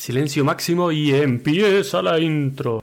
Silencio 0.00 0.46
máximo 0.46 0.90
y 0.90 1.12
empieza 1.12 2.00
la 2.00 2.18
intro. 2.18 2.82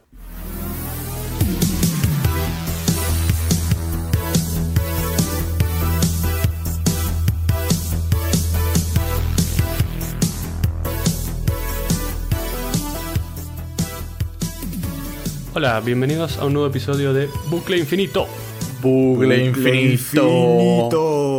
Hola, 15.56 15.80
bienvenidos 15.80 16.38
a 16.38 16.46
un 16.46 16.54
nuevo 16.54 16.68
episodio 16.68 17.14
de 17.14 17.28
Bucle 17.50 17.80
Infinito. 17.80 18.28
Bucle 18.80 19.46
infinito. 19.46 21.37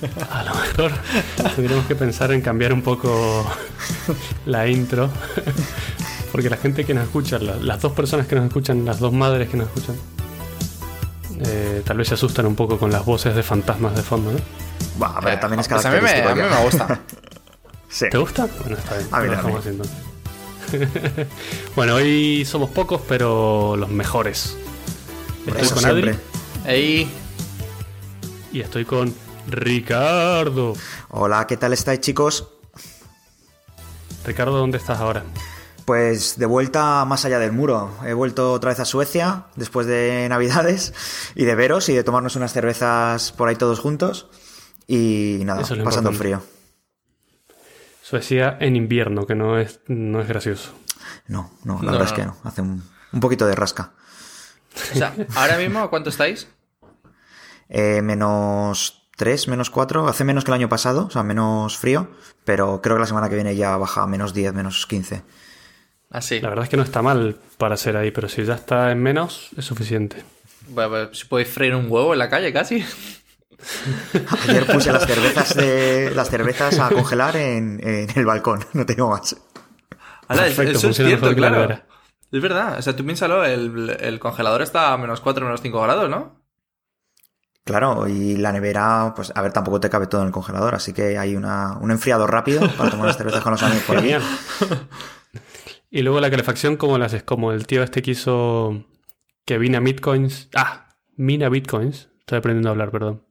A 0.30 0.44
lo 0.44 0.54
mejor 0.54 0.92
tendremos 1.56 1.86
que 1.86 1.94
pensar 1.94 2.32
en 2.32 2.40
cambiar 2.40 2.72
un 2.72 2.82
poco 2.82 3.44
la 4.46 4.66
intro. 4.68 5.10
Porque 6.32 6.48
la 6.48 6.56
gente 6.56 6.84
que 6.84 6.94
nos 6.94 7.04
escucha, 7.04 7.38
la- 7.38 7.56
las 7.56 7.80
dos 7.82 7.92
personas 7.92 8.26
que 8.26 8.36
nos 8.36 8.46
escuchan, 8.46 8.84
las 8.84 9.00
dos 9.00 9.12
madres 9.12 9.48
que 9.48 9.56
nos 9.56 9.66
escuchan, 9.68 9.96
eh, 11.44 11.82
tal 11.84 11.96
vez 11.98 12.08
se 12.08 12.14
asustan 12.14 12.46
un 12.46 12.54
poco 12.54 12.78
con 12.78 12.90
las 12.92 13.04
voces 13.04 13.34
de 13.34 13.42
fantasmas 13.42 13.94
de 13.96 14.02
fondo, 14.02 14.32
¿no? 14.32 14.38
Pero 15.22 15.38
también 15.40 15.60
es 15.60 15.68
Pues 15.68 15.84
a 15.84 15.90
mí 15.90 15.98
me, 16.00 16.22
a 16.22 16.34
mí 16.34 16.42
me 16.42 16.62
gusta. 16.64 17.00
Sí. 17.92 18.06
¿Te 18.08 18.18
gusta? 18.18 18.46
Bueno, 18.60 18.76
está 18.76 18.96
bien. 18.96 19.08
A 19.10 19.18
mí 19.20 19.26
lo 19.26 19.32
también. 19.34 19.52
dejamos 19.58 19.60
así, 19.60 19.68
entonces. 20.78 21.26
bueno, 21.74 21.96
hoy 21.96 22.44
somos 22.44 22.70
pocos, 22.70 23.00
pero 23.08 23.74
los 23.76 23.88
mejores. 23.90 24.56
Estoy 25.44 25.68
con 25.70 25.78
siempre. 25.80 26.10
Adri 26.10 26.18
Ey, 26.68 27.08
y 28.52 28.60
estoy 28.60 28.84
con 28.84 29.12
Ricardo. 29.48 30.74
Hola, 31.08 31.46
¿qué 31.46 31.56
tal 31.56 31.72
estáis, 31.72 32.00
chicos? 32.00 32.48
Ricardo, 34.24 34.52
¿dónde 34.58 34.78
estás 34.78 35.00
ahora? 35.00 35.24
Pues 35.84 36.38
de 36.38 36.46
vuelta 36.46 37.04
más 37.04 37.24
allá 37.24 37.38
del 37.38 37.52
muro. 37.52 37.90
He 38.06 38.12
vuelto 38.12 38.52
otra 38.52 38.70
vez 38.70 38.80
a 38.80 38.84
Suecia 38.84 39.46
después 39.56 39.86
de 39.86 40.26
Navidades 40.28 40.92
y 41.34 41.44
de 41.44 41.54
veros 41.54 41.88
y 41.88 41.94
de 41.94 42.04
tomarnos 42.04 42.36
unas 42.36 42.52
cervezas 42.52 43.32
por 43.32 43.48
ahí 43.48 43.56
todos 43.56 43.80
juntos. 43.80 44.28
Y 44.86 45.40
nada, 45.44 45.62
es 45.62 45.68
pasando 45.68 46.10
importante. 46.10 46.18
frío. 46.18 46.42
Suecia 48.02 48.56
en 48.60 48.76
invierno, 48.76 49.26
que 49.26 49.34
no 49.34 49.58
es, 49.58 49.80
no 49.86 50.20
es 50.20 50.28
gracioso. 50.28 50.72
No, 51.28 51.50
no, 51.64 51.74
la 51.82 51.92
No, 51.92 51.98
verdad 51.98 51.98
no, 51.98 52.04
es 52.04 52.12
que 52.12 52.24
no. 52.26 52.36
no. 52.42 52.50
Hace 52.50 52.62
un, 52.62 52.84
un 53.12 53.20
poquito 53.20 53.46
de 53.46 53.54
rasca. 53.54 53.92
o 54.92 54.96
sea, 54.96 55.14
ahora 55.36 55.56
mismo, 55.58 55.80
¿a 55.80 55.90
cuánto 55.90 56.10
estáis? 56.10 56.48
Eh, 57.68 58.02
menos 58.02 58.99
3, 59.20 59.48
menos 59.48 59.68
4. 59.68 60.08
Hace 60.08 60.24
menos 60.24 60.44
que 60.44 60.50
el 60.50 60.54
año 60.54 60.68
pasado, 60.70 61.04
o 61.06 61.10
sea, 61.10 61.22
menos 61.22 61.76
frío. 61.76 62.08
Pero 62.46 62.80
creo 62.82 62.96
que 62.96 63.00
la 63.00 63.06
semana 63.06 63.28
que 63.28 63.34
viene 63.34 63.54
ya 63.54 63.76
baja 63.76 64.02
a 64.02 64.06
menos 64.06 64.32
10, 64.32 64.54
menos 64.54 64.86
15. 64.86 65.22
Así. 66.10 66.40
La 66.40 66.48
verdad 66.48 66.64
es 66.64 66.70
que 66.70 66.78
no 66.78 66.82
está 66.82 67.02
mal 67.02 67.36
para 67.58 67.76
ser 67.76 67.96
ahí, 67.98 68.10
pero 68.10 68.28
si 68.30 68.42
ya 68.44 68.54
está 68.54 68.90
en 68.90 69.02
menos, 69.02 69.50
es 69.56 69.64
suficiente. 69.66 70.24
Bueno, 70.68 71.12
si 71.12 71.26
podéis 71.26 71.48
freír 71.50 71.74
un 71.74 71.86
huevo 71.90 72.14
en 72.14 72.18
la 72.18 72.30
calle 72.30 72.50
casi. 72.52 72.82
Ayer 74.48 74.66
puse 74.66 74.90
las 74.92 75.06
cervezas 75.06 75.54
de 75.54 76.12
las 76.14 76.30
cervezas 76.30 76.78
a 76.78 76.88
congelar 76.88 77.36
en, 77.36 77.78
en 77.86 78.08
el 78.16 78.24
balcón, 78.24 78.64
no 78.72 78.86
tengo 78.86 79.10
más. 79.10 79.36
Ahora, 80.28 80.46
es- 80.46 80.54
Perfecto, 80.54 80.78
eso 80.78 80.88
es 80.88 80.96
funciona 80.96 81.08
cierto, 81.10 81.36
claro. 81.36 81.80
Es 82.32 82.40
verdad. 82.40 82.78
O 82.78 82.82
sea, 82.82 82.96
tú 82.96 83.04
piénsalo, 83.04 83.44
el, 83.44 83.90
el 84.00 84.18
congelador 84.18 84.62
está 84.62 84.92
a 84.92 84.96
menos 84.96 85.20
4, 85.20 85.44
menos 85.44 85.60
5 85.60 85.82
grados, 85.82 86.08
¿no? 86.08 86.39
Claro, 87.70 88.08
y 88.08 88.36
la 88.36 88.50
nevera, 88.50 89.12
pues 89.14 89.32
a 89.32 89.40
ver, 89.40 89.52
tampoco 89.52 89.78
te 89.78 89.88
cabe 89.88 90.08
todo 90.08 90.22
en 90.22 90.26
el 90.26 90.32
congelador, 90.32 90.74
así 90.74 90.92
que 90.92 91.16
hay 91.16 91.36
una, 91.36 91.78
un 91.80 91.92
enfriador 91.92 92.28
rápido 92.30 92.68
para 92.76 92.90
tomar 92.90 93.06
las 93.06 93.16
cervezas 93.16 93.42
con 93.42 93.52
los 93.52 93.62
amigos 93.62 93.84
por 93.84 93.98
aquí. 93.98 94.12
Y 95.88 96.02
luego 96.02 96.20
la 96.20 96.30
calefacción, 96.30 96.76
¿cómo 96.76 96.98
la 96.98 97.06
haces? 97.06 97.22
Como 97.22 97.52
el 97.52 97.66
tío 97.66 97.82
este 97.82 98.02
que 98.02 98.12
hizo 98.12 98.84
que 99.44 99.58
mina 99.58 99.78
bitcoins. 99.80 100.48
Ah, 100.54 100.88
mina 101.16 101.48
bitcoins. 101.48 102.08
Estoy 102.18 102.38
aprendiendo 102.38 102.68
a 102.68 102.72
hablar, 102.72 102.90
perdón. 102.90 103.22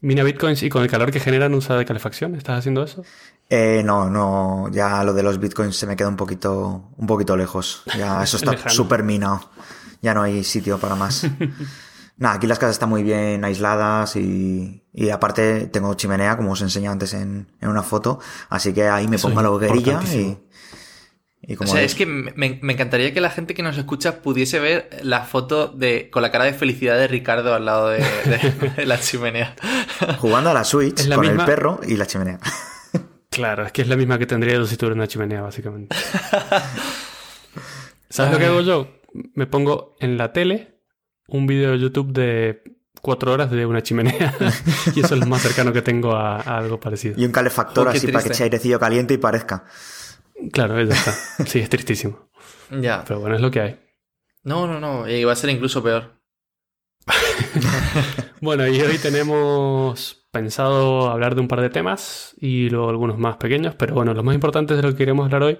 Mina 0.00 0.24
bitcoins 0.24 0.62
y 0.62 0.68
con 0.68 0.82
el 0.82 0.90
calor 0.90 1.10
que 1.10 1.20
generan 1.20 1.54
usa 1.54 1.76
de 1.76 1.84
calefacción. 1.84 2.34
¿Estás 2.34 2.58
haciendo 2.58 2.82
eso? 2.82 3.04
Eh, 3.48 3.82
no, 3.84 4.08
no, 4.08 4.68
ya 4.72 5.04
lo 5.04 5.12
de 5.12 5.22
los 5.22 5.38
bitcoins 5.38 5.76
se 5.76 5.86
me 5.86 5.94
queda 5.94 6.08
un 6.08 6.16
poquito, 6.16 6.90
un 6.96 7.06
poquito 7.06 7.36
lejos. 7.36 7.82
Ya 7.96 8.22
eso 8.22 8.36
está 8.36 8.56
súper 8.68 9.02
minado. 9.02 9.50
Ya 10.00 10.14
no 10.14 10.22
hay 10.22 10.42
sitio 10.42 10.78
para 10.78 10.94
más. 10.96 11.26
Nada, 12.18 12.36
aquí 12.36 12.46
las 12.46 12.58
casas 12.58 12.76
están 12.76 12.88
muy 12.90 13.02
bien 13.02 13.44
aisladas 13.44 14.14
y, 14.16 14.84
y 14.92 15.10
aparte 15.10 15.66
tengo 15.66 15.94
chimenea, 15.94 16.36
como 16.36 16.52
os 16.52 16.62
enseñé 16.62 16.88
antes 16.88 17.14
en, 17.14 17.48
en 17.60 17.68
una 17.68 17.82
foto, 17.82 18.20
así 18.48 18.72
que 18.72 18.88
ahí 18.88 19.08
me 19.08 19.16
Eso 19.16 19.28
pongo 19.28 19.42
la 19.42 19.50
hoguerilla 19.50 20.00
y, 20.04 20.38
y 21.40 21.54
O 21.54 21.58
como 21.58 21.72
sea, 21.72 21.80
ves- 21.80 21.92
es 21.92 21.94
que 21.96 22.06
me, 22.06 22.60
me 22.62 22.72
encantaría 22.74 23.12
que 23.12 23.20
la 23.20 23.30
gente 23.30 23.54
que 23.54 23.62
nos 23.64 23.76
escucha 23.76 24.22
pudiese 24.22 24.60
ver 24.60 24.88
la 25.02 25.22
foto 25.24 25.66
de 25.68 26.10
con 26.10 26.22
la 26.22 26.30
cara 26.30 26.44
de 26.44 26.52
felicidad 26.52 26.96
de 26.96 27.08
Ricardo 27.08 27.54
al 27.54 27.64
lado 27.64 27.88
de, 27.88 27.98
de- 27.98 28.70
de 28.76 28.86
la 28.86 29.00
chimenea. 29.00 29.56
jugando 30.18 30.50
a 30.50 30.54
la 30.54 30.62
Switch 30.64 31.06
la 31.06 31.16
con 31.16 31.26
misma- 31.26 31.40
el 31.42 31.46
perro 31.46 31.80
y 31.88 31.96
la 31.96 32.06
chimenea. 32.06 32.38
Claro, 33.30 33.64
es 33.64 33.72
que 33.72 33.82
es 33.82 33.88
la 33.88 33.96
misma 33.96 34.18
que 34.18 34.26
tendría 34.26 34.54
yo 34.54 34.66
si 34.66 34.76
tuviera 34.76 34.94
una 34.94 35.08
chimenea, 35.08 35.40
básicamente. 35.40 35.96
¿Sabes 38.10 38.32
lo 38.32 38.38
que 38.38 38.46
hago 38.46 38.60
yo? 38.60 38.88
Me 39.34 39.46
pongo 39.46 39.96
en 40.00 40.18
la 40.18 40.32
tele 40.32 40.71
un 41.32 41.46
vídeo 41.46 41.72
de 41.72 41.78
YouTube 41.78 42.12
de 42.12 42.62
cuatro 43.00 43.32
horas 43.32 43.50
de 43.50 43.66
una 43.66 43.82
chimenea 43.82 44.34
y 44.94 45.00
eso 45.00 45.14
es 45.14 45.20
lo 45.20 45.26
más 45.26 45.42
cercano 45.42 45.72
que 45.72 45.82
tengo 45.82 46.12
a, 46.14 46.36
a 46.36 46.58
algo 46.58 46.78
parecido. 46.78 47.14
Y 47.18 47.24
un 47.24 47.32
calefactor 47.32 47.88
Oh, 47.88 47.90
así 47.90 48.06
para 48.08 48.22
que 48.22 48.30
eche 48.30 48.44
airecillo 48.44 48.78
caliente 48.78 49.14
y 49.14 49.18
parezca. 49.18 49.64
Claro, 50.52 50.80
ya 50.82 50.94
está. 50.94 51.12
Sí, 51.46 51.58
es 51.60 51.68
tristísimo. 51.68 52.28
ya. 52.70 53.04
Pero 53.06 53.20
bueno, 53.20 53.36
es 53.36 53.40
lo 53.40 53.50
que 53.50 53.60
hay. 53.60 53.80
No, 54.44 54.66
no, 54.66 54.80
no. 54.80 55.08
Y 55.08 55.24
va 55.24 55.32
a 55.32 55.36
ser 55.36 55.50
incluso 55.50 55.82
peor. 55.82 56.20
Bueno, 58.40 58.66
y 58.66 58.80
hoy 58.80 58.98
tenemos 58.98 60.26
pensado 60.32 61.08
hablar 61.08 61.36
de 61.36 61.40
un 61.42 61.46
par 61.46 61.60
de 61.60 61.70
temas 61.70 62.34
y 62.40 62.68
luego 62.70 62.88
algunos 62.90 63.16
más 63.16 63.36
pequeños, 63.36 63.76
pero 63.76 63.94
bueno, 63.94 64.14
lo 64.14 64.24
más 64.24 64.34
importante 64.34 64.74
de 64.74 64.82
lo 64.82 64.90
que 64.90 64.96
queremos 64.96 65.26
hablar 65.26 65.44
hoy, 65.44 65.58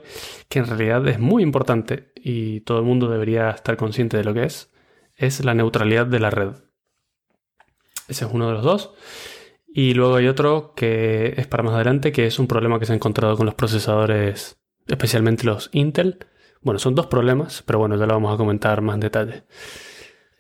que 0.49 0.59
en 0.59 0.67
realidad 0.67 1.07
es 1.07 1.21
muy 1.21 1.45
importante 1.45 2.13
y 2.17 2.63
todo 2.63 2.79
el 2.79 2.85
mundo 2.85 3.09
debería 3.09 3.51
estar 3.51 3.77
consciente 3.77 4.17
de 4.17 4.25
lo 4.25 4.35
que 4.35 4.43
es, 4.47 4.72
es 5.27 5.45
la 5.45 5.55
neutralidad 5.55 6.07
de 6.07 6.21
la 6.21 6.31
red. 6.31 6.51
Ese 8.09 8.25
es 8.25 8.31
uno 8.33 8.49
de 8.49 8.55
los 8.55 8.63
dos. 8.63 8.93
Y 9.75 9.95
luego 9.95 10.17
hay 10.17 10.29
otro 10.29 10.75
que 10.75 11.35
es 11.37 11.47
para 11.47 11.63
más 11.63 11.75
adelante, 11.75 12.13
que 12.13 12.27
es 12.27 12.39
un 12.39 12.47
problema 12.47 12.79
que 12.79 12.87
se 12.87 12.93
ha 12.93 12.97
encontrado 12.97 13.37
con 13.37 13.47
los 13.47 13.55
procesadores, 13.55 14.59
especialmente 14.87 15.45
los 15.45 15.71
Intel. 15.73 16.27
Bueno, 16.61 16.79
son 16.79 16.95
dos 16.95 17.07
problemas, 17.07 17.63
pero 17.67 17.79
bueno, 17.79 17.97
ya 17.97 18.07
lo 18.07 18.15
vamos 18.15 18.35
a 18.35 18.37
comentar 18.37 18.83
más 18.83 18.95
en 18.95 19.01
detalle. 19.01 19.45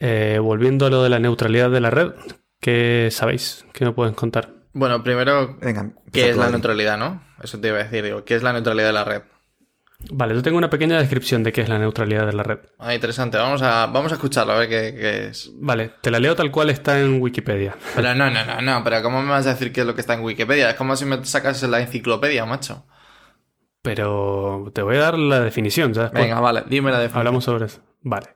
Eh, 0.00 0.38
volviendo 0.40 0.86
a 0.86 0.90
lo 0.90 1.02
de 1.02 1.08
la 1.08 1.18
neutralidad 1.18 1.70
de 1.70 1.80
la 1.80 1.90
red, 1.90 2.12
¿qué 2.60 3.08
sabéis? 3.10 3.64
¿Qué 3.72 3.84
me 3.84 3.92
pueden 3.92 4.14
contar? 4.14 4.50
Bueno, 4.74 5.02
primero, 5.02 5.56
Venga, 5.60 5.92
¿qué 6.12 6.30
es 6.30 6.36
la 6.36 6.50
neutralidad, 6.50 6.98
no? 6.98 7.22
Eso 7.42 7.60
te 7.60 7.68
iba 7.68 7.78
a 7.78 7.84
decir, 7.84 8.04
digo, 8.04 8.24
¿qué 8.24 8.34
es 8.34 8.42
la 8.42 8.52
neutralidad 8.52 8.86
de 8.86 8.92
la 8.92 9.04
red? 9.04 9.22
Vale, 10.10 10.34
yo 10.34 10.42
tengo 10.42 10.58
una 10.58 10.68
pequeña 10.70 10.98
descripción 10.98 11.42
de 11.42 11.52
qué 11.52 11.60
es 11.62 11.68
la 11.68 11.78
neutralidad 11.78 12.26
de 12.26 12.32
la 12.32 12.42
red. 12.42 12.58
Ah, 12.78 12.94
interesante. 12.94 13.38
Vamos 13.38 13.62
a, 13.62 13.86
vamos 13.86 14.12
a 14.12 14.16
escucharlo, 14.16 14.52
a 14.52 14.58
ver 14.58 14.68
qué, 14.68 14.94
qué 14.98 15.26
es. 15.28 15.50
Vale, 15.54 15.92
te 16.00 16.10
la 16.10 16.18
leo 16.18 16.34
tal 16.34 16.50
cual 16.50 16.70
está 16.70 17.00
en 17.00 17.20
Wikipedia. 17.22 17.76
Pero 17.94 18.14
no, 18.14 18.30
no, 18.30 18.44
no, 18.44 18.60
no. 18.60 18.84
Pero 18.84 19.02
¿cómo 19.02 19.22
me 19.22 19.30
vas 19.30 19.46
a 19.46 19.50
decir 19.50 19.72
qué 19.72 19.82
es 19.82 19.86
lo 19.86 19.94
que 19.94 20.00
está 20.00 20.14
en 20.14 20.20
Wikipedia? 20.22 20.70
Es 20.70 20.76
como 20.76 20.96
si 20.96 21.04
me 21.04 21.24
sacas 21.24 21.62
la 21.62 21.80
enciclopedia, 21.80 22.44
macho. 22.44 22.84
Pero 23.82 24.70
te 24.74 24.82
voy 24.82 24.96
a 24.96 25.00
dar 25.00 25.18
la 25.18 25.40
definición, 25.40 25.92
ya 25.92 26.02
después 26.02 26.22
Venga, 26.22 26.40
vale, 26.40 26.62
dime 26.68 26.90
la 26.90 26.98
definición. 26.98 27.18
hablamos 27.18 27.44
sobre 27.44 27.66
eso. 27.66 27.80
Vale. 28.00 28.28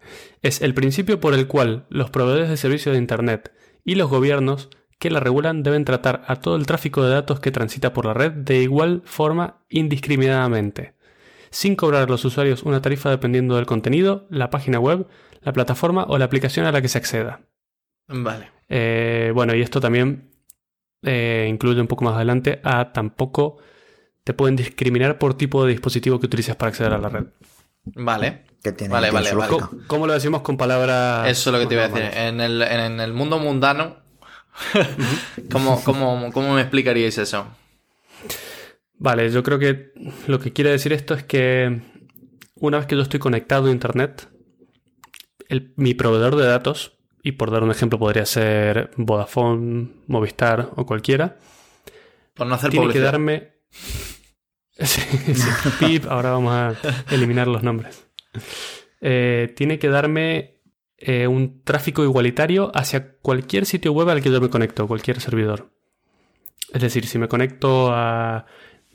Es 0.42 0.60
el 0.60 0.74
principio 0.74 1.20
por 1.20 1.34
el 1.34 1.46
cual 1.46 1.86
los 1.88 2.10
proveedores 2.10 2.48
de 2.48 2.56
servicios 2.56 2.94
de 2.94 2.98
Internet 2.98 3.52
y 3.84 3.94
los 3.94 4.10
gobiernos 4.10 4.70
que 4.98 5.10
la 5.10 5.20
regulan 5.20 5.62
deben 5.62 5.84
tratar 5.84 6.24
a 6.26 6.36
todo 6.36 6.56
el 6.56 6.66
tráfico 6.66 7.04
de 7.04 7.12
datos 7.12 7.38
que 7.38 7.52
transita 7.52 7.92
por 7.92 8.06
la 8.06 8.14
red 8.14 8.32
de 8.32 8.62
igual 8.62 9.02
forma 9.04 9.58
indiscriminadamente, 9.68 10.94
sin 11.56 11.74
cobrar 11.74 12.02
a 12.02 12.06
los 12.06 12.22
usuarios 12.26 12.64
una 12.64 12.82
tarifa 12.82 13.08
dependiendo 13.08 13.56
del 13.56 13.64
contenido, 13.64 14.26
la 14.28 14.50
página 14.50 14.78
web, 14.78 15.06
la 15.40 15.54
plataforma 15.54 16.04
o 16.06 16.18
la 16.18 16.26
aplicación 16.26 16.66
a 16.66 16.72
la 16.72 16.82
que 16.82 16.88
se 16.88 16.98
acceda. 16.98 17.40
Vale. 18.08 18.50
Eh, 18.68 19.32
bueno, 19.34 19.54
y 19.54 19.62
esto 19.62 19.80
también 19.80 20.28
eh, 21.02 21.46
incluye 21.48 21.80
un 21.80 21.86
poco 21.86 22.04
más 22.04 22.14
adelante 22.14 22.60
a 22.62 22.92
tampoco 22.92 23.56
te 24.22 24.34
pueden 24.34 24.54
discriminar 24.54 25.16
por 25.16 25.32
tipo 25.32 25.64
de 25.64 25.70
dispositivo 25.70 26.20
que 26.20 26.26
utilices 26.26 26.56
para 26.56 26.68
acceder 26.68 26.92
a 26.92 26.98
la 26.98 27.08
red. 27.08 27.24
Vale. 27.84 28.42
Que 28.62 28.72
tiene, 28.72 28.92
Vale, 28.92 29.08
tiene 29.08 29.32
vale, 29.32 29.34
vale. 29.34 29.50
¿Cómo, 29.50 29.70
cómo 29.86 30.06
lo 30.06 30.12
decimos 30.12 30.42
con 30.42 30.58
palabras? 30.58 31.26
Eso 31.26 31.48
es 31.48 31.54
lo 31.54 31.58
que 31.58 31.66
te 31.68 31.74
iba 31.74 31.84
a 31.84 31.88
decir. 31.88 32.18
En 32.18 32.42
el, 32.42 32.60
en 32.60 33.00
el 33.00 33.14
mundo 33.14 33.38
mundano, 33.38 33.96
¿cómo, 35.50 35.82
cómo, 35.84 36.30
¿cómo 36.34 36.52
me 36.52 36.60
explicaríais 36.60 37.16
eso? 37.16 37.46
Vale, 38.98 39.30
yo 39.30 39.42
creo 39.42 39.58
que 39.58 39.92
lo 40.26 40.38
que 40.40 40.52
quiere 40.52 40.70
decir 40.70 40.92
esto 40.92 41.14
es 41.14 41.22
que 41.24 41.82
una 42.54 42.78
vez 42.78 42.86
que 42.86 42.96
yo 42.96 43.02
estoy 43.02 43.20
conectado 43.20 43.68
a 43.68 43.70
Internet, 43.72 44.28
el- 45.48 45.72
mi 45.76 45.94
proveedor 45.94 46.36
de 46.36 46.46
datos, 46.46 46.98
y 47.22 47.32
por 47.32 47.50
dar 47.50 47.62
un 47.62 47.70
ejemplo 47.70 47.98
podría 47.98 48.24
ser 48.24 48.90
Vodafone, 48.96 49.88
Movistar 50.06 50.70
o 50.76 50.86
cualquiera, 50.86 51.36
Por 52.34 52.46
no 52.46 52.54
hacer 52.54 52.70
tiene 52.70 52.88
que 52.88 53.00
darme... 53.00 53.52
Sí, 54.78 55.00
sí. 55.34 55.48
Pip, 55.80 56.04
ahora 56.06 56.32
vamos 56.32 56.52
a 56.52 56.74
eliminar 57.10 57.48
los 57.48 57.62
nombres. 57.62 58.06
Eh, 59.00 59.50
tiene 59.56 59.78
que 59.78 59.88
darme 59.88 60.60
eh, 60.98 61.26
un 61.26 61.62
tráfico 61.64 62.04
igualitario 62.04 62.70
hacia 62.74 63.16
cualquier 63.22 63.64
sitio 63.64 63.92
web 63.92 64.10
al 64.10 64.20
que 64.20 64.30
yo 64.30 64.38
me 64.38 64.50
conecto, 64.50 64.86
cualquier 64.86 65.18
servidor. 65.22 65.70
Es 66.74 66.82
decir, 66.82 67.06
si 67.06 67.16
me 67.18 67.26
conecto 67.26 67.88
a 67.90 68.44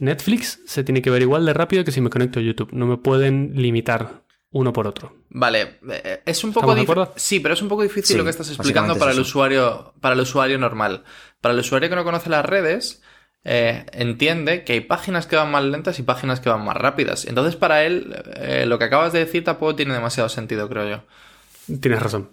Netflix, 0.02 0.60
se 0.66 0.84
tiene 0.84 1.02
que 1.02 1.10
ver 1.10 1.22
igual 1.22 1.46
de 1.46 1.54
rápido 1.54 1.84
que 1.86 1.92
si 1.92 2.02
me 2.02 2.10
conecto 2.10 2.40
a 2.40 2.44
YouTube. 2.44 2.74
No 2.74 2.86
me 2.88 2.98
pueden 2.98 3.54
limitar 3.56 4.24
uno 4.52 4.74
por 4.74 4.88
otro. 4.88 5.16
Vale, 5.30 5.80
eh, 5.90 6.22
es 6.26 6.44
un 6.44 6.52
poco 6.52 6.72
¿Estamos 6.74 6.96
de 6.96 7.02
difícil. 7.04 7.22
Sí, 7.22 7.40
pero 7.40 7.54
es 7.54 7.62
un 7.62 7.70
poco 7.70 7.84
difícil 7.84 8.04
Sí, 8.06 8.18
lo 8.18 8.24
que 8.24 8.32
estás 8.32 8.50
explicando 8.50 8.98
para 8.98 9.12
es 9.12 9.18
el 9.18 9.22
eso. 9.22 9.30
usuario, 9.30 9.94
para 10.02 10.16
el 10.16 10.22
usuario 10.22 10.58
normal. 10.58 11.04
Para 11.40 11.54
el 11.54 11.60
usuario 11.62 11.88
que 11.90 11.96
no 11.96 12.04
conoce 12.04 12.30
las 12.30 12.46
redes, 12.46 13.02
eh, 13.44 13.86
entiende 13.94 14.64
que 14.64 14.74
hay 14.74 14.82
páginas 14.82 15.26
que 15.28 15.36
van 15.36 15.52
más 15.52 15.64
lentas 15.64 16.00
y 16.00 16.04
páginas 16.04 16.40
que 16.42 16.50
van 16.50 16.66
más 16.66 16.76
rápidas. 16.76 17.26
Entonces, 17.26 17.56
para 17.56 17.86
él, 17.86 18.14
eh, 18.36 18.66
lo 18.68 18.78
que 18.80 18.86
acabas 18.86 19.14
de 19.14 19.20
decir 19.20 19.44
tampoco 19.44 19.76
tiene 19.76 19.94
demasiado 19.94 20.28
sentido, 20.30 20.68
creo 20.68 20.90
yo. 20.90 21.78
Tienes 21.80 22.02
razón. 22.02 22.30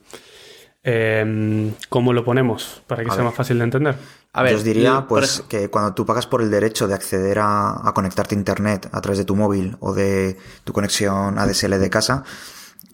Eh, 0.85 1.73
¿Cómo 1.88 2.12
lo 2.12 2.25
ponemos 2.25 2.82
para 2.87 3.03
que 3.05 3.09
A 3.11 3.12
sea 3.12 3.19
ver. 3.19 3.26
más 3.26 3.35
fácil 3.35 3.59
de 3.59 3.64
entender? 3.64 3.94
A 4.33 4.43
ver, 4.43 4.53
Yo 4.53 4.59
os 4.59 4.65
diría, 4.65 5.07
pues, 5.09 5.43
que 5.49 5.71
cuando 5.71 5.95
tú 5.95 6.05
pagas 6.05 6.27
por 6.27 6.43
el 6.43 6.51
derecho 6.51 6.87
de 6.87 6.95
acceder 6.95 7.39
a, 7.39 7.89
a 7.89 7.95
conectarte 7.95 8.35
a 8.35 8.39
Internet 8.39 8.89
a 8.93 9.01
través 9.01 9.19
de 9.19 9.25
tu 9.25 9.35
móvil 9.35 9.77
o 9.81 9.95
de 9.95 10.37
tu 10.65 10.73
conexión 10.73 11.39
ADSL 11.39 11.79
de 11.79 11.91
casa, 11.91 12.25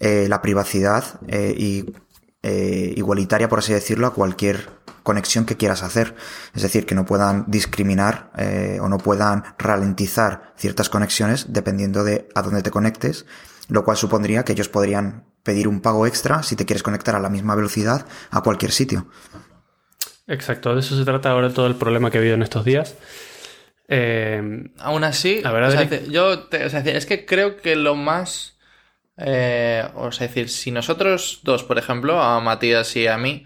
eh, 0.01 0.27
la 0.29 0.41
privacidad 0.43 1.21
eh, 1.29 1.55
y 1.57 1.95
eh, 2.47 2.93
igualitaria, 2.97 3.49
por 3.49 3.61
así 3.61 3.73
decirlo, 3.73 4.07
a 4.07 4.13
cualquier 4.13 4.69
conexión 5.03 5.47
que 5.47 5.57
quieras 5.57 5.83
hacer. 5.83 6.15
Es 6.55 6.61
decir, 6.63 6.85
que 6.85 6.95
no 6.95 7.07
puedan 7.07 7.45
discriminar 7.47 8.31
eh, 8.37 8.79
o 8.83 8.89
no 8.91 8.99
puedan 8.99 9.45
ralentizar 9.57 10.53
ciertas 10.57 10.91
conexiones 10.91 11.47
dependiendo 11.55 12.05
de 12.05 12.29
a 12.35 12.43
dónde 12.43 12.63
te 12.63 12.71
conectes, 12.71 13.25
lo 13.69 13.83
cual 13.85 13.97
supondría 13.97 14.45
que 14.45 14.53
ellos 14.53 14.69
podrían 14.69 15.25
pedir 15.43 15.69
un 15.69 15.81
pago 15.81 16.07
extra 16.07 16.43
si 16.43 16.55
te 16.55 16.67
quieres 16.67 16.83
conectar 16.83 17.15
a 17.15 17.21
la 17.21 17.31
misma 17.31 17.55
velocidad 17.55 18.07
a 18.31 18.43
cualquier 18.43 18.73
sitio. 18.73 19.07
Exacto, 20.27 20.75
de 20.75 20.81
eso 20.81 20.97
se 20.97 21.05
trata 21.05 21.31
ahora 21.31 21.51
todo 21.53 21.67
el 21.67 21.75
problema 21.77 22.11
que 22.11 22.19
ha 22.19 22.21
habido 22.21 22.35
en 22.35 22.43
estos 22.43 22.65
días. 22.65 22.97
Eh, 23.89 24.71
Aún 24.79 25.05
así, 25.05 25.43
A 25.45 25.53
ver, 25.53 25.65
o 25.65 25.71
sea, 25.71 25.81
Adri. 25.81 25.99
dice- 25.99 26.11
yo 26.11 26.45
te- 26.45 26.65
o 26.65 26.71
sea, 26.71 26.81
es 26.81 27.07
que 27.07 27.27
creo 27.27 27.57
que 27.59 27.77
lo 27.77 27.95
más. 27.95 28.53
eh, 29.17 29.85
o 29.95 30.11
sea, 30.11 30.27
es 30.27 30.35
decir, 30.35 30.49
si 30.49 30.73
nosotros 30.73 31.39
dos, 31.45 31.63
por 31.63 31.79
ejemplo, 31.79 32.21
a 32.21 32.41
Matías 32.41 32.97
y 32.97 33.07
a 33.07 33.17
mí, 33.17 33.45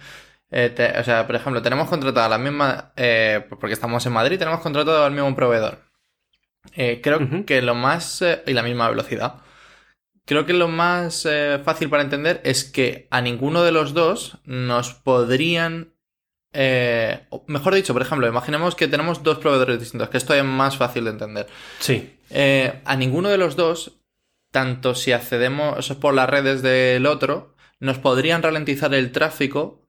eh, 0.51 0.71
te- 0.71 0.99
o 0.99 1.05
sea, 1.05 1.27
por 1.27 1.37
ejemplo, 1.37 1.61
tenemos 1.61 1.89
contratada 1.89 2.29
la 2.31 2.39
misma. 2.39 2.93
eh, 2.97 3.45
porque 3.61 3.75
estamos 3.75 4.07
en 4.07 4.13
Madrid, 4.15 4.39
tenemos 4.39 4.61
contratado 4.61 5.05
al 5.05 5.13
mismo 5.13 5.35
proveedor. 5.37 5.81
Creo 7.03 7.45
que 7.45 7.61
lo 7.61 7.75
más. 7.75 8.25
y 8.47 8.53
la 8.53 8.63
misma 8.63 8.89
velocidad. 8.89 9.35
Creo 10.25 10.47
que 10.47 10.53
lo 10.55 10.69
más 10.69 11.27
fácil 11.65 11.91
para 11.91 12.03
entender 12.03 12.41
es 12.45 12.65
que 12.65 13.09
a 13.11 13.21
ninguno 13.21 13.63
de 13.63 13.73
los 13.73 13.93
dos 13.95 14.39
nos 14.45 14.95
podrían. 14.95 15.93
Eh, 16.61 17.21
mejor 17.47 17.75
dicho, 17.75 17.93
por 17.93 18.03
ejemplo, 18.03 18.27
imaginemos 18.27 18.75
que 18.75 18.89
tenemos 18.89 19.23
dos 19.23 19.39
proveedores 19.39 19.79
distintos, 19.79 20.09
que 20.09 20.17
esto 20.17 20.35
es 20.35 20.43
más 20.45 20.77
fácil 20.77 21.05
de 21.05 21.11
entender. 21.11 21.47
sí, 21.79 22.19
Eh, 22.31 22.83
a 22.85 22.97
ninguno 22.97 23.29
de 23.29 23.39
los 23.39 23.55
dos, 23.55 24.01
tanto 24.51 24.95
si 24.97 25.13
accedemos 25.13 25.89
por 26.01 26.15
las 26.15 26.29
redes 26.29 26.61
del 26.63 27.07
otro, 27.07 27.55
nos 27.81 27.99
podrían 27.99 28.43
ralentizar 28.43 28.93
el 28.95 29.13
tráfico 29.13 29.87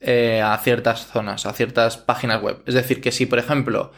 eh, 0.00 0.42
a 0.42 0.58
ciertas 0.58 1.06
zonas, 1.06 1.46
a 1.46 1.52
ciertas 1.52 1.96
páginas 1.96 2.42
web. 2.42 2.62
Es 2.66 2.74
decir, 2.74 3.00
que 3.00 3.12
si, 3.12 3.24
por 3.26 3.38
ejemplo, 3.38 3.92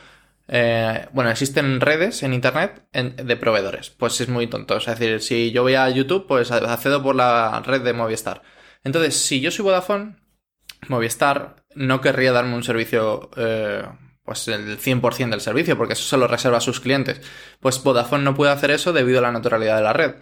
eh, 0.47 1.09
bueno, 1.13 1.31
existen 1.31 1.81
redes 1.81 2.23
en 2.23 2.35
Internet 2.35 2.83
en- 2.93 3.17
de 3.17 3.37
proveedores, 3.37 3.91
pues 3.91 4.21
es 4.21 4.29
muy 4.29 4.47
tonto. 4.47 4.77
Es 4.77 4.87
decir, 4.87 5.21
si 5.23 5.51
yo 5.53 5.63
voy 5.63 5.75
a 5.75 5.89
YouTube, 5.91 6.27
pues 6.29 6.51
accedo 6.53 7.03
por 7.03 7.17
la 7.17 7.61
red 7.65 7.81
de 7.83 7.93
Movistar. 7.95 8.43
Entonces, 8.85 9.17
si 9.17 9.41
yo 9.41 9.51
soy 9.51 9.65
Vodafone, 9.65 10.17
Movistar 10.89 11.58
no 11.75 12.01
querría 12.01 12.33
darme 12.33 12.55
un 12.55 12.65
servicio, 12.65 13.31
eh, 13.37 13.83
pues 14.25 14.47
el 14.49 14.79
100% 14.79 15.31
del 15.31 15.41
servicio, 15.41 15.77
porque 15.77 15.95
eso 15.95 16.05
se 16.05 16.17
lo 16.17 16.29
reserva 16.29 16.59
a 16.59 16.63
sus 16.63 16.81
clientes. 16.81 17.21
Pues 17.61 17.83
Vodafone 17.83 18.25
no 18.25 18.35
puede 18.35 18.53
hacer 18.53 18.71
eso 18.71 18.93
debido 18.93 19.19
a 19.21 19.23
la 19.23 19.33
naturalidad 19.33 19.77
de 19.77 19.83
la 19.83 19.93
red. 19.93 20.15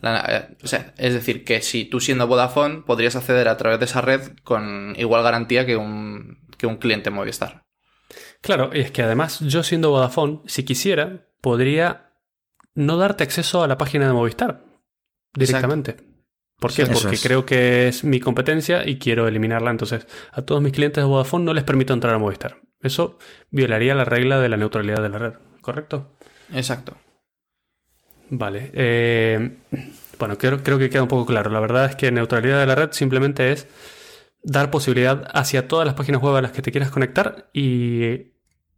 La- 0.00 0.24
eh, 0.28 0.56
o 0.62 0.66
sea, 0.66 0.94
es 0.96 1.12
decir, 1.14 1.44
que 1.44 1.60
si 1.62 1.84
tú 1.84 2.00
siendo 2.00 2.26
Vodafone 2.26 2.82
podrías 2.86 3.16
acceder 3.16 3.48
a 3.48 3.56
través 3.56 3.78
de 3.80 3.84
esa 3.86 4.00
red 4.00 4.32
con 4.44 4.94
igual 4.96 5.22
garantía 5.22 5.66
que 5.66 5.76
un, 5.76 6.46
que 6.56 6.66
un 6.66 6.76
cliente 6.76 7.10
Movistar. 7.10 7.64
claro, 8.40 8.70
y 8.72 8.80
es 8.80 8.90
que 8.92 9.02
además 9.02 9.40
yo 9.40 9.62
siendo 9.62 9.90
Vodafone, 9.90 10.40
si 10.46 10.64
quisiera, 10.64 11.26
podría 11.40 12.12
no 12.74 12.96
darte 12.96 13.24
acceso 13.24 13.62
a 13.62 13.68
la 13.68 13.76
página 13.78 14.06
de 14.06 14.12
Movistar 14.12 14.62
directamente. 15.34 15.96
¿Por 16.60 16.72
qué? 16.72 16.86
Porque 16.86 17.14
es. 17.16 17.22
creo 17.22 17.46
que 17.46 17.88
es 17.88 18.04
mi 18.04 18.20
competencia 18.20 18.86
y 18.86 18.98
quiero 18.98 19.26
eliminarla. 19.26 19.70
Entonces, 19.70 20.06
a 20.30 20.42
todos 20.42 20.62
mis 20.62 20.72
clientes 20.72 21.02
de 21.02 21.08
Vodafone 21.08 21.44
no 21.44 21.54
les 21.54 21.64
permito 21.64 21.94
entrar 21.94 22.14
a 22.14 22.18
Movistar. 22.18 22.58
Eso 22.80 23.18
violaría 23.50 23.94
la 23.94 24.04
regla 24.04 24.38
de 24.38 24.48
la 24.48 24.56
neutralidad 24.56 25.02
de 25.02 25.08
la 25.08 25.18
red, 25.18 25.32
¿correcto? 25.62 26.12
Exacto. 26.52 26.96
Vale. 28.28 28.70
eh, 28.74 29.56
bueno, 30.18 30.36
creo, 30.38 30.62
creo 30.62 30.78
que 30.78 30.90
queda 30.90 31.02
un 31.02 31.08
poco 31.08 31.26
claro. 31.26 31.50
La 31.50 31.60
verdad 31.60 31.86
es 31.86 31.96
que 31.96 32.12
neutralidad 32.12 32.60
de 32.60 32.66
la 32.66 32.74
red 32.74 32.90
simplemente 32.92 33.52
es 33.52 33.66
dar 34.42 34.70
posibilidad 34.70 35.28
hacia 35.32 35.66
todas 35.66 35.86
las 35.86 35.94
páginas 35.94 36.22
web 36.22 36.36
a 36.36 36.42
las 36.42 36.52
que 36.52 36.62
te 36.62 36.70
quieras 36.70 36.90
conectar 36.90 37.50
y 37.52 38.32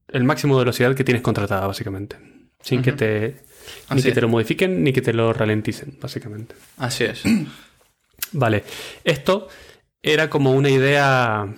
el 0.08 0.24
máximo 0.24 0.54
de 0.56 0.60
velocidad 0.60 0.94
que 0.94 1.04
tienes 1.04 1.22
contratada, 1.22 1.66
básicamente. 1.66 2.16
Sin 2.60 2.80
que 2.80 2.92
te 2.92 3.42
ni 3.90 4.02
que 4.02 4.08
es. 4.08 4.14
te 4.14 4.20
lo 4.20 4.28
modifiquen 4.28 4.84
ni 4.84 4.92
que 4.92 5.02
te 5.02 5.12
lo 5.12 5.32
ralenticen, 5.32 5.98
básicamente. 6.00 6.54
Así 6.78 7.04
es. 7.04 7.22
Vale. 8.32 8.64
Esto 9.04 9.48
era 10.02 10.28
como 10.30 10.52
una 10.52 10.70
idea 10.70 11.54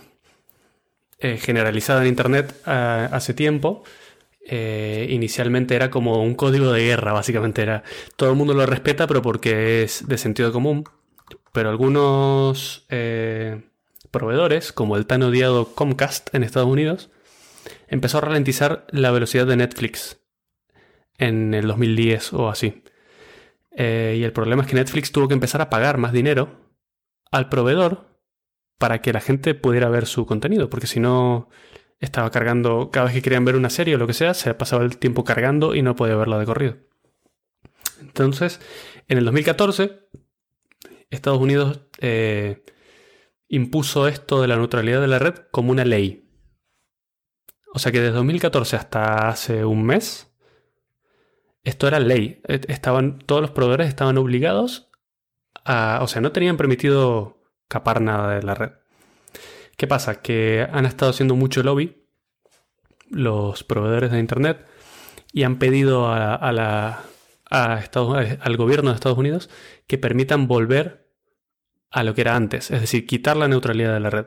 eh, 1.18 1.38
generalizada 1.38 2.02
en 2.02 2.08
Internet 2.08 2.54
eh, 2.66 3.08
hace 3.10 3.34
tiempo. 3.34 3.84
Eh, 4.46 5.06
inicialmente 5.10 5.74
era 5.74 5.90
como 5.90 6.22
un 6.22 6.34
código 6.34 6.70
de 6.72 6.84
guerra, 6.84 7.12
básicamente 7.12 7.62
era. 7.62 7.82
Todo 8.16 8.30
el 8.30 8.36
mundo 8.36 8.52
lo 8.52 8.66
respeta, 8.66 9.06
pero 9.06 9.22
porque 9.22 9.82
es 9.84 10.06
de 10.06 10.18
sentido 10.18 10.52
común. 10.52 10.84
Pero 11.52 11.70
algunos 11.70 12.86
proveedores, 14.10 14.72
como 14.72 14.96
el 14.96 15.06
tan 15.06 15.22
odiado 15.22 15.74
Comcast 15.74 16.34
en 16.34 16.42
Estados 16.42 16.68
Unidos, 16.68 17.10
empezó 17.88 18.18
a 18.18 18.22
ralentizar 18.22 18.86
la 18.90 19.10
velocidad 19.12 19.46
de 19.46 19.56
Netflix 19.56 20.18
en 21.18 21.54
el 21.54 21.66
2010 21.68 22.32
o 22.34 22.48
así. 22.48 22.82
Eh, 23.76 24.16
y 24.18 24.24
el 24.24 24.32
problema 24.32 24.62
es 24.62 24.68
que 24.68 24.76
Netflix 24.76 25.12
tuvo 25.12 25.28
que 25.28 25.34
empezar 25.34 25.60
a 25.60 25.70
pagar 25.70 25.98
más 25.98 26.12
dinero 26.12 26.72
al 27.30 27.48
proveedor 27.48 28.18
para 28.78 29.00
que 29.00 29.12
la 29.12 29.20
gente 29.20 29.54
pudiera 29.54 29.88
ver 29.88 30.06
su 30.06 30.26
contenido, 30.26 30.70
porque 30.70 30.86
si 30.86 31.00
no 31.00 31.48
estaba 32.00 32.30
cargando, 32.30 32.90
cada 32.90 33.06
vez 33.06 33.14
que 33.14 33.22
querían 33.22 33.44
ver 33.44 33.56
una 33.56 33.70
serie 33.70 33.94
o 33.94 33.98
lo 33.98 34.06
que 34.06 34.12
sea, 34.12 34.34
se 34.34 34.52
pasaba 34.54 34.84
el 34.84 34.98
tiempo 34.98 35.24
cargando 35.24 35.74
y 35.74 35.82
no 35.82 35.96
podía 35.96 36.16
verla 36.16 36.38
de 36.38 36.46
corrido. 36.46 36.76
Entonces, 38.00 38.60
en 39.08 39.18
el 39.18 39.24
2014, 39.24 40.08
Estados 41.10 41.40
Unidos 41.40 41.80
eh, 41.98 42.64
impuso 43.48 44.08
esto 44.08 44.40
de 44.40 44.48
la 44.48 44.56
neutralidad 44.56 45.00
de 45.00 45.08
la 45.08 45.18
red 45.18 45.34
como 45.50 45.70
una 45.72 45.84
ley. 45.84 46.28
O 47.72 47.78
sea 47.78 47.90
que 47.90 48.00
desde 48.00 48.14
2014 48.14 48.76
hasta 48.76 49.28
hace 49.28 49.64
un 49.64 49.84
mes, 49.84 50.33
esto 51.64 51.88
era 51.88 51.98
ley. 51.98 52.40
Eh, 52.48 52.60
Estaban, 52.68 53.18
todos 53.18 53.40
los 53.42 53.50
proveedores 53.50 53.88
estaban 53.88 54.18
obligados 54.18 54.90
a, 55.64 56.00
o 56.02 56.08
sea, 56.08 56.20
no 56.22 56.32
tenían 56.32 56.56
permitido 56.56 57.42
capar 57.68 58.00
nada 58.00 58.34
de 58.34 58.42
la 58.42 58.54
red. 58.54 58.72
¿Qué 59.76 59.86
pasa? 59.86 60.22
Que 60.22 60.66
han 60.70 60.86
estado 60.86 61.10
haciendo 61.10 61.34
mucho 61.34 61.62
lobby 61.62 62.04
los 63.10 63.64
proveedores 63.64 64.10
de 64.12 64.18
Internet 64.18 64.66
y 65.32 65.42
han 65.42 65.58
pedido 65.58 66.12
a 66.12 66.52
la, 66.52 67.00
a 67.50 67.78
Estados- 67.80 68.38
al 68.40 68.56
gobierno 68.56 68.90
de 68.90 68.94
Estados 68.96 69.18
Unidos 69.18 69.50
que 69.86 69.98
permitan 69.98 70.46
volver 70.46 71.10
a 71.90 72.02
lo 72.02 72.14
que 72.14 72.22
era 72.22 72.36
antes, 72.36 72.70
es 72.70 72.80
decir, 72.80 73.06
quitar 73.06 73.36
la 73.36 73.48
neutralidad 73.48 73.94
de 73.94 74.00
la 74.00 74.10
red. 74.10 74.26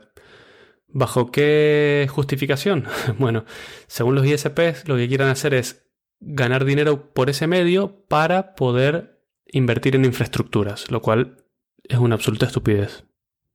¿Bajo 0.88 1.32
qué 1.32 2.08
justificación? 2.10 2.86
bueno, 3.20 3.46
según 3.88 4.16
los 4.16 4.26
ISPs, 4.26 4.88
lo 4.88 4.96
que 4.96 5.08
quieran 5.08 5.30
hacer 5.30 5.54
es 5.54 5.87
ganar 6.20 6.66
dinero 6.66 7.14
por 7.14 7.30
ese 7.30 7.48
medio 7.48 8.06
para 8.08 8.56
poder 8.56 9.22
invertir 9.46 9.96
en 9.96 10.06
infraestructuras, 10.06 10.92
lo 10.92 11.02
cual 11.02 11.46
es 11.84 11.98
una 11.98 12.16
absoluta 12.16 12.46
estupidez. 12.46 13.06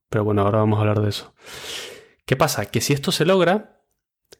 Pero 0.09 0.23
bueno, 0.23 0.41
ahora 0.41 0.59
vamos 0.59 0.77
a 0.77 0.81
hablar 0.81 1.01
de 1.01 1.09
eso. 1.09 1.33
¿Qué 2.25 2.35
pasa? 2.35 2.65
Que 2.65 2.81
si 2.81 2.93
esto 2.93 3.11
se 3.11 3.25
logra, 3.25 3.81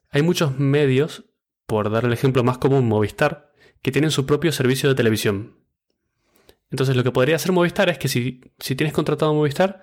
hay 0.10 0.22
muchos 0.22 0.58
medios, 0.58 1.26
por 1.66 1.90
dar 1.90 2.06
el 2.06 2.14
ejemplo 2.14 2.44
más 2.44 2.58
común, 2.58 2.88
Movistar, 2.88 3.52
que 3.82 3.92
tienen 3.92 4.12
su 4.12 4.26
propio 4.26 4.52
servicio 4.52 4.90
de 4.90 4.96
televisión. 4.96 5.58
Entonces 6.70 6.96
lo 6.96 7.04
que 7.04 7.12
podría 7.12 7.36
hacer 7.36 7.52
Movistar 7.52 7.90
es 7.90 7.98
que 7.98 8.08
si, 8.08 8.42
si 8.60 8.76
tienes 8.76 8.94
contratado 8.94 9.34
Movistar, 9.34 9.82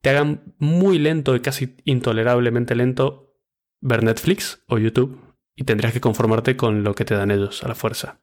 te 0.00 0.10
hagan 0.10 0.54
muy 0.58 0.98
lento 0.98 1.36
y 1.36 1.40
casi 1.40 1.76
intolerablemente 1.84 2.74
lento 2.74 3.36
ver 3.80 4.02
Netflix 4.02 4.62
o 4.66 4.78
YouTube 4.78 5.29
y 5.56 5.64
tendrías 5.64 5.92
que 5.92 6.00
conformarte 6.00 6.56
con 6.56 6.82
lo 6.82 6.94
que 6.94 7.04
te 7.04 7.14
dan 7.14 7.30
ellos 7.30 7.62
a 7.64 7.68
la 7.68 7.74
fuerza. 7.74 8.18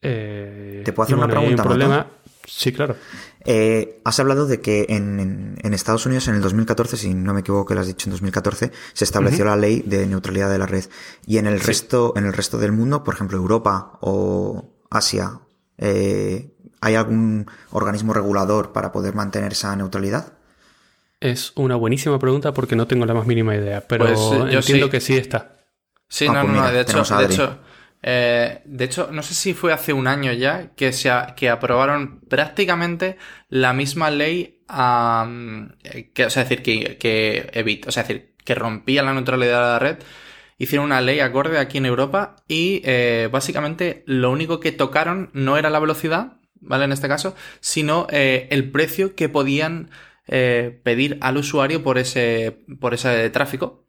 Eh, 0.00 0.82
¿Te 0.84 0.92
puedo 0.92 1.04
hacer 1.04 1.16
una 1.16 1.28
pregunta? 1.28 1.62
Un 1.62 1.68
problema. 1.68 2.06
Sí, 2.46 2.72
claro. 2.72 2.96
Eh, 3.46 4.00
has 4.04 4.20
hablado 4.20 4.46
de 4.46 4.60
que 4.60 4.86
en, 4.90 5.58
Estados 5.72 6.06
Unidos 6.06 6.28
en 6.28 6.34
el 6.34 6.42
2014, 6.42 6.96
si 6.96 7.14
no 7.14 7.34
me 7.34 7.40
equivoco 7.40 7.66
que 7.66 7.74
lo 7.74 7.80
has 7.80 7.86
dicho 7.86 8.08
en 8.08 8.12
2014, 8.12 8.70
se 8.92 9.04
estableció 9.04 9.44
la 9.44 9.56
ley 9.56 9.82
de 9.84 10.06
neutralidad 10.06 10.50
de 10.50 10.58
la 10.58 10.66
red. 10.66 10.84
Y 11.26 11.38
en 11.38 11.46
el 11.46 11.60
resto, 11.60 12.12
en 12.16 12.26
el 12.26 12.32
resto 12.32 12.58
del 12.58 12.72
mundo, 12.72 13.02
por 13.02 13.14
ejemplo 13.14 13.36
Europa 13.38 13.98
o 14.00 14.74
Asia, 14.90 15.40
eh, 15.78 16.54
¿hay 16.80 16.94
algún 16.94 17.46
organismo 17.70 18.12
regulador 18.12 18.72
para 18.72 18.92
poder 18.92 19.14
mantener 19.14 19.52
esa 19.52 19.74
neutralidad? 19.74 20.34
Es 21.20 21.52
una 21.54 21.76
buenísima 21.76 22.18
pregunta 22.18 22.52
porque 22.52 22.76
no 22.76 22.86
tengo 22.86 23.06
la 23.06 23.14
más 23.14 23.26
mínima 23.26 23.54
idea, 23.54 23.82
pero 23.86 24.06
pues, 24.06 24.18
yo 24.52 24.58
entiendo 24.58 24.90
que 24.90 25.00
sí 25.00 25.16
está. 25.16 25.56
Sí, 26.08 26.26
ah, 26.28 26.34
no, 26.34 26.42
pues 26.42 26.52
no, 26.52 26.70
de 26.70 26.80
hecho, 26.80 27.02
de 27.16 27.24
hecho 27.24 27.58
eh, 28.06 28.60
de 28.66 28.84
hecho, 28.84 29.08
no 29.10 29.22
sé 29.22 29.32
si 29.32 29.54
fue 29.54 29.72
hace 29.72 29.94
un 29.94 30.06
año 30.06 30.30
ya 30.32 30.74
que, 30.76 30.92
se 30.92 31.10
que 31.36 31.48
aprobaron 31.48 32.20
prácticamente 32.28 33.16
la 33.48 33.72
misma 33.72 34.10
ley, 34.10 34.62
que, 36.12 36.26
o 36.26 36.30
sea, 36.30 36.42
decir, 36.42 36.62
que, 36.62 36.98
que 36.98 37.48
evita, 37.54 37.88
o 37.88 37.92
sea, 37.92 38.02
decir, 38.02 38.34
que 38.44 38.54
rompía 38.54 39.02
la 39.02 39.14
neutralidad 39.14 39.60
de 39.62 39.68
la 39.68 39.78
red. 39.78 39.96
Hicieron 40.58 40.84
una 40.84 41.00
ley 41.00 41.20
acorde 41.20 41.58
aquí 41.58 41.78
en 41.78 41.86
Europa 41.86 42.36
y 42.46 42.82
eh, 42.84 43.30
básicamente 43.32 44.04
lo 44.06 44.30
único 44.30 44.60
que 44.60 44.70
tocaron 44.70 45.30
no 45.32 45.56
era 45.56 45.70
la 45.70 45.80
velocidad, 45.80 46.36
¿vale? 46.60 46.84
En 46.84 46.92
este 46.92 47.08
caso, 47.08 47.34
sino 47.60 48.06
eh, 48.10 48.48
el 48.50 48.70
precio 48.70 49.14
que 49.16 49.30
podían 49.30 49.90
pedir 50.26 51.18
al 51.20 51.36
usuario 51.36 51.82
por 51.82 51.98
ese, 51.98 52.64
por 52.80 52.94
ese 52.94 53.30
tráfico. 53.30 53.84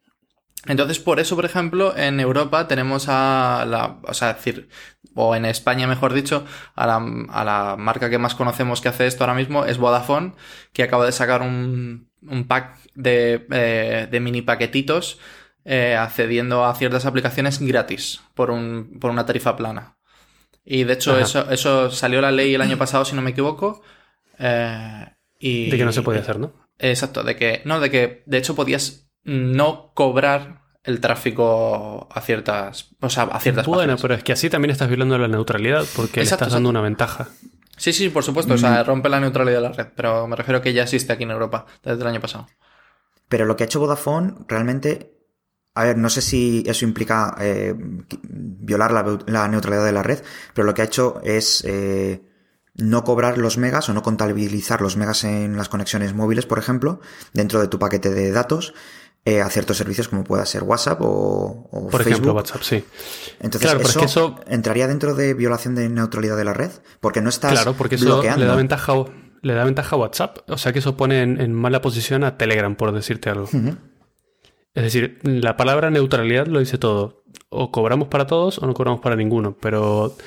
Entonces, 0.68 1.00
por 1.00 1.20
eso, 1.20 1.36
por 1.36 1.46
ejemplo, 1.46 1.96
en 1.96 2.20
Europa 2.20 2.68
tenemos 2.68 3.06
a 3.08 3.66
la, 3.68 4.00
o 4.04 4.14
sea, 4.14 4.34
decir, 4.34 4.68
o 5.14 5.36
en 5.36 5.46
España, 5.46 5.88
mejor 5.88 6.14
dicho, 6.14 6.46
a 6.76 6.88
la, 6.88 6.96
a 7.30 7.44
la 7.44 7.76
marca 7.78 8.10
que 8.10 8.18
más 8.18 8.36
conocemos 8.36 8.82
que 8.82 8.90
hace 8.90 9.06
esto 9.06 9.24
ahora 9.24 9.36
mismo 9.36 9.66
es 9.66 9.78
Vodafone, 9.78 10.34
que 10.74 10.84
acaba 10.84 11.06
de 11.06 11.12
sacar 11.12 11.42
un, 11.42 12.10
un 12.24 12.48
pack 12.48 12.80
de, 12.96 13.46
eh, 13.52 14.08
de 14.10 14.20
mini 14.20 14.42
paquetitos 14.42 15.20
eh, 15.66 15.96
accediendo 15.96 16.66
a 16.66 16.74
ciertas 16.76 17.06
aplicaciones 17.06 17.60
gratis 17.60 18.22
por, 18.34 18.50
un, 18.50 18.98
por 19.00 19.12
una 19.12 19.26
tarifa 19.26 19.56
plana. 19.56 19.98
Y 20.64 20.84
de 20.84 20.94
hecho, 20.94 21.20
eso, 21.20 21.50
eso 21.52 21.92
salió 21.92 22.22
la 22.22 22.32
ley 22.32 22.56
el 22.56 22.62
año 22.62 22.78
pasado, 22.78 23.06
si 23.06 23.16
no 23.16 23.22
me 23.22 23.32
equivoco. 23.32 23.84
Eh, 24.40 25.06
y, 25.46 25.70
de 25.70 25.78
que 25.78 25.86
no 25.86 25.92
se 25.92 26.02
puede 26.02 26.20
hacer, 26.20 26.40
¿no? 26.40 26.54
Exacto, 26.80 27.24
de 27.24 27.36
que, 27.36 27.62
no, 27.66 27.80
de 27.80 27.92
que 27.92 28.24
de 28.26 28.38
hecho 28.38 28.56
podías 28.56 29.08
no 29.24 29.92
cobrar 29.94 30.64
el 30.84 31.00
tráfico 31.00 32.08
a 32.12 32.22
ciertas, 32.22 32.96
o 33.00 33.10
sea, 33.10 33.24
a 33.26 33.40
ciertas 33.40 33.68
Bueno, 33.68 33.96
pero 34.02 34.16
es 34.16 34.24
que 34.24 34.34
así 34.34 34.50
también 34.50 34.72
estás 34.72 34.88
violando 34.88 35.20
la 35.20 35.28
neutralidad 35.28 35.86
porque 35.96 36.22
le 36.22 36.24
estás 36.24 36.52
dando 36.52 36.70
una 36.70 36.82
ventaja. 36.82 37.30
Sí, 37.78 37.94
sí, 37.94 38.10
por 38.10 38.24
supuesto, 38.24 38.56
o 38.56 38.58
sea, 38.58 38.82
mm. 38.82 38.88
rompe 38.88 39.10
la 39.10 39.20
neutralidad 39.20 39.58
de 39.58 39.62
la 39.62 39.72
red, 39.72 39.88
pero 39.96 40.28
me 40.28 40.36
refiero 40.36 40.60
a 40.60 40.62
que 40.64 40.74
ya 40.74 40.84
existe 40.84 41.14
aquí 41.14 41.24
en 41.24 41.32
Europa 41.32 41.68
desde 41.84 42.02
el 42.02 42.08
año 42.08 42.22
pasado. 42.22 42.48
Pero 43.30 43.46
lo 43.46 43.56
que 43.56 43.64
ha 43.64 43.68
hecho 43.68 43.80
Vodafone 43.80 44.34
realmente, 44.48 45.16
a 45.76 45.84
ver, 45.84 45.98
no 45.98 46.10
sé 46.10 46.22
si 46.22 46.64
eso 46.66 46.86
implica 46.86 47.36
eh, 47.40 47.76
violar 48.24 48.92
la, 49.28 49.48
neutralidad 49.48 49.86
de 49.86 49.92
la 49.92 50.04
red, 50.04 50.24
pero 50.56 50.66
lo 50.66 50.74
que 50.74 50.82
ha 50.82 50.86
hecho 50.86 51.22
es 51.24 51.64
eh, 51.66 52.22
no 52.76 53.04
cobrar 53.04 53.38
los 53.38 53.58
megas 53.58 53.90
o 53.90 53.94
no 53.94 54.04
contabilizar 54.04 54.82
los 54.82 54.98
megas 54.98 55.24
en 55.24 55.58
las 55.58 55.70
conexiones 55.70 56.14
móviles, 56.14 56.46
por 56.46 56.60
ejemplo, 56.60 57.00
dentro 57.34 57.62
de 57.62 57.68
tu 57.68 57.80
paquete 57.80 58.10
de 58.10 58.32
datos 58.32 58.74
eh, 59.24 59.42
a 59.42 59.50
ciertos 59.50 59.78
servicios 59.78 60.08
como 60.08 60.24
pueda 60.24 60.46
ser 60.46 60.64
WhatsApp 60.64 61.02
o, 61.02 61.68
o 61.72 61.88
Por 61.88 62.02
ejemplo, 62.02 62.34
WhatsApp, 62.34 62.62
sí. 62.62 62.86
Entonces, 63.40 63.74
eso, 64.04 64.36
entraría 64.48 64.88
dentro 64.88 65.16
de 65.16 65.34
violación 65.34 65.74
de 65.74 65.90
neutralidad 65.90 66.38
de 66.38 66.44
la 66.44 66.54
red, 66.54 66.72
porque 67.00 67.22
no 67.22 67.30
estás 67.30 67.54
Claro, 67.54 67.74
porque 67.74 67.96
eso 67.96 68.22
le 68.22 68.46
da 68.46 68.56
ventaja 68.56 68.94
le 69.42 69.54
da 69.54 69.64
ventaja 69.64 69.96
a 69.96 70.00
WhatsApp, 70.00 70.40
o 70.50 70.58
sea 70.58 70.74
que 70.74 70.80
eso 70.80 70.98
pone 70.98 71.22
en, 71.22 71.54
mala 71.54 71.82
posición 71.82 72.24
a 72.24 72.36
Telegram, 72.38 72.76
por 72.76 72.92
decirte 72.92 73.30
algo. 73.30 73.48
Es 74.74 74.84
decir, 74.84 75.20
la 75.24 75.56
palabra 75.56 75.90
neutralidad 75.90 76.48
lo 76.48 76.60
dice 76.60 76.78
todo. 76.78 77.24
O 77.50 77.72
cobramos 77.72 78.08
para 78.10 78.28
todos 78.28 78.58
o 78.60 78.66
no 78.66 78.74
cobramos 78.74 79.02
para 79.02 79.16
ninguno, 79.16 79.56
pero 79.60 80.18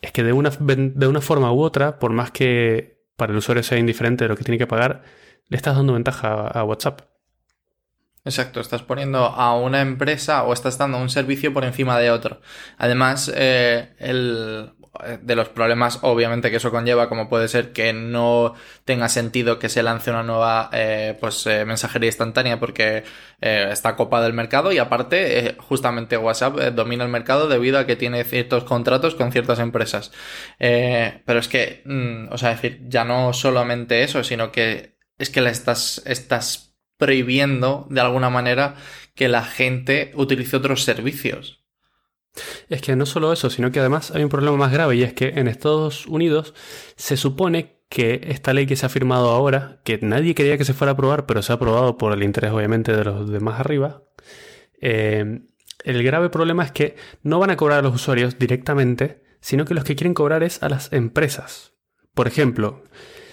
es 0.00 0.12
que 0.12 0.22
de 0.22 0.32
una, 0.32 0.50
de 0.50 1.06
una 1.06 1.20
forma 1.20 1.52
u 1.52 1.62
otra, 1.62 1.98
por 1.98 2.12
más 2.12 2.30
que 2.30 3.00
para 3.16 3.32
el 3.32 3.38
usuario 3.38 3.62
sea 3.62 3.78
indiferente 3.78 4.24
de 4.24 4.28
lo 4.28 4.36
que 4.36 4.44
tiene 4.44 4.58
que 4.58 4.66
pagar, 4.66 5.02
le 5.48 5.56
estás 5.56 5.76
dando 5.76 5.92
ventaja 5.92 6.46
a 6.48 6.64
WhatsApp. 6.64 7.02
Exacto, 8.24 8.60
estás 8.60 8.82
poniendo 8.82 9.18
a 9.26 9.54
una 9.56 9.80
empresa 9.80 10.44
o 10.44 10.52
estás 10.52 10.76
dando 10.76 10.98
un 10.98 11.08
servicio 11.08 11.52
por 11.52 11.64
encima 11.64 11.98
de 11.98 12.10
otro. 12.10 12.40
Además, 12.76 13.30
eh, 13.34 13.94
el, 13.98 14.72
de 15.22 15.36
los 15.36 15.48
problemas 15.48 16.00
obviamente 16.02 16.50
que 16.50 16.56
eso 16.56 16.70
conlleva, 16.70 17.08
como 17.08 17.28
puede 17.28 17.48
ser 17.48 17.72
que 17.72 17.92
no 17.92 18.54
tenga 18.84 19.08
sentido 19.08 19.58
que 19.58 19.68
se 19.68 19.82
lance 19.82 20.10
una 20.10 20.24
nueva 20.24 20.68
eh, 20.72 21.16
pues 21.20 21.46
eh, 21.46 21.64
mensajería 21.64 22.08
instantánea 22.08 22.58
porque 22.58 23.04
está 23.40 23.96
copada 23.96 24.26
el 24.26 24.34
mercado 24.34 24.72
y 24.72 24.78
aparte 24.78 25.56
justamente 25.58 26.18
WhatsApp 26.18 26.56
domina 26.74 27.04
el 27.04 27.10
mercado 27.10 27.48
debido 27.48 27.78
a 27.78 27.86
que 27.86 27.96
tiene 27.96 28.24
ciertos 28.24 28.64
contratos 28.64 29.14
con 29.14 29.32
ciertas 29.32 29.60
empresas. 29.60 30.12
pero 30.58 31.38
es 31.38 31.48
que, 31.48 31.82
mm, 31.86 32.32
o 32.32 32.38
sea, 32.38 32.50
decir, 32.50 32.82
ya 32.88 33.04
no 33.04 33.32
solamente 33.32 34.02
eso, 34.02 34.22
sino 34.24 34.52
que 34.52 34.98
es 35.18 35.30
que 35.30 35.40
estás, 35.48 36.02
estás 36.06 36.76
prohibiendo 36.98 37.86
de 37.90 38.00
alguna 38.00 38.30
manera 38.30 38.76
que 39.14 39.28
la 39.28 39.42
gente 39.44 40.12
utilice 40.14 40.56
otros 40.56 40.84
servicios. 40.84 41.59
Es 42.68 42.82
que 42.82 42.96
no 42.96 43.06
solo 43.06 43.32
eso, 43.32 43.50
sino 43.50 43.70
que 43.70 43.80
además 43.80 44.10
hay 44.10 44.22
un 44.22 44.28
problema 44.28 44.56
más 44.56 44.72
grave 44.72 44.96
y 44.96 45.02
es 45.02 45.12
que 45.12 45.28
en 45.36 45.48
Estados 45.48 46.06
Unidos 46.06 46.54
se 46.96 47.16
supone 47.16 47.80
que 47.88 48.20
esta 48.28 48.52
ley 48.54 48.66
que 48.66 48.76
se 48.76 48.86
ha 48.86 48.88
firmado 48.88 49.30
ahora, 49.30 49.80
que 49.84 49.98
nadie 50.00 50.34
quería 50.34 50.56
que 50.56 50.64
se 50.64 50.74
fuera 50.74 50.92
a 50.92 50.94
aprobar, 50.94 51.26
pero 51.26 51.42
se 51.42 51.52
ha 51.52 51.56
aprobado 51.56 51.98
por 51.98 52.12
el 52.12 52.22
interés 52.22 52.52
obviamente 52.52 52.94
de 52.96 53.04
los 53.04 53.28
de 53.28 53.40
más 53.40 53.58
arriba, 53.58 54.04
eh, 54.80 55.40
el 55.84 56.02
grave 56.02 56.30
problema 56.30 56.64
es 56.64 56.72
que 56.72 56.96
no 57.22 57.38
van 57.38 57.50
a 57.50 57.56
cobrar 57.56 57.80
a 57.80 57.82
los 57.82 57.94
usuarios 57.94 58.38
directamente, 58.38 59.22
sino 59.40 59.64
que 59.64 59.74
los 59.74 59.84
que 59.84 59.96
quieren 59.96 60.14
cobrar 60.14 60.42
es 60.42 60.62
a 60.62 60.68
las 60.68 60.92
empresas. 60.92 61.72
Por 62.14 62.28
ejemplo, 62.28 62.84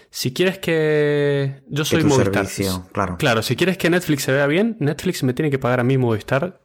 si 0.10 0.34
quieres 0.34 0.58
que. 0.60 1.62
Yo 1.68 1.84
soy 1.86 2.04
Movistar. 2.04 2.48
claro. 2.92 3.18
Claro, 3.18 3.42
si 3.42 3.56
quieres 3.56 3.78
que 3.78 3.90
Netflix 3.90 4.24
se 4.24 4.32
vea 4.32 4.48
bien, 4.48 4.78
Netflix 4.80 5.24
me 5.24 5.34
tiene 5.34 5.52
que 5.52 5.60
pagar 5.60 5.80
a 5.80 5.84
mí 5.84 5.98
Movistar 5.98 6.62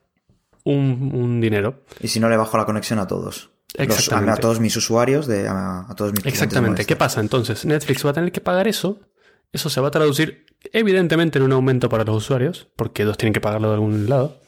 un, 0.64 1.40
dinero. 1.40 1.82
Y 2.00 2.08
si 2.08 2.20
no, 2.20 2.28
le 2.28 2.36
bajo 2.36 2.56
la 2.56 2.64
conexión 2.64 2.98
a 2.98 3.06
todos. 3.06 3.50
Exactamente. 3.74 4.32
a, 4.32 4.36
todos 4.36 4.60
mis 4.60 4.76
usuarios, 4.76 5.26
de, 5.26 5.48
a, 5.48 5.86
todos 5.96 6.12
mis 6.12 6.26
Exactamente. 6.26 6.84
¿Qué 6.84 6.96
pasa 6.96 7.20
entonces? 7.20 7.64
Netflix 7.64 8.04
va 8.04 8.10
a 8.10 8.14
tener 8.14 8.32
que 8.32 8.40
pagar 8.40 8.68
eso. 8.68 9.00
Eso 9.50 9.70
se 9.70 9.80
va 9.80 9.88
a 9.88 9.90
traducir 9.90 10.46
evidentemente 10.72 11.38
en 11.38 11.44
un 11.44 11.52
aumento 11.52 11.88
para 11.88 12.04
los 12.04 12.16
usuarios, 12.16 12.68
porque 12.76 13.04
dos 13.04 13.18
tienen 13.18 13.32
que 13.32 13.40
pagarlo 13.40 13.68
de 13.68 13.74
algún 13.74 14.08
lado. 14.08 14.40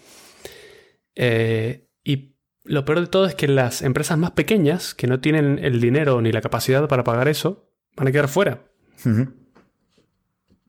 Eh, 1.14 1.88
y 2.02 2.36
lo 2.64 2.84
peor 2.84 3.00
de 3.00 3.06
todo 3.06 3.26
es 3.26 3.34
que 3.34 3.48
las 3.48 3.82
empresas 3.82 4.18
más 4.18 4.32
pequeñas, 4.32 4.94
que 4.94 5.06
no 5.06 5.20
tienen 5.20 5.58
el 5.62 5.80
dinero 5.80 6.20
ni 6.20 6.32
la 6.32 6.40
capacidad 6.40 6.86
para 6.88 7.04
pagar 7.04 7.28
eso, 7.28 7.70
van 7.96 8.08
a 8.08 8.12
quedar 8.12 8.28
fuera. 8.28 8.64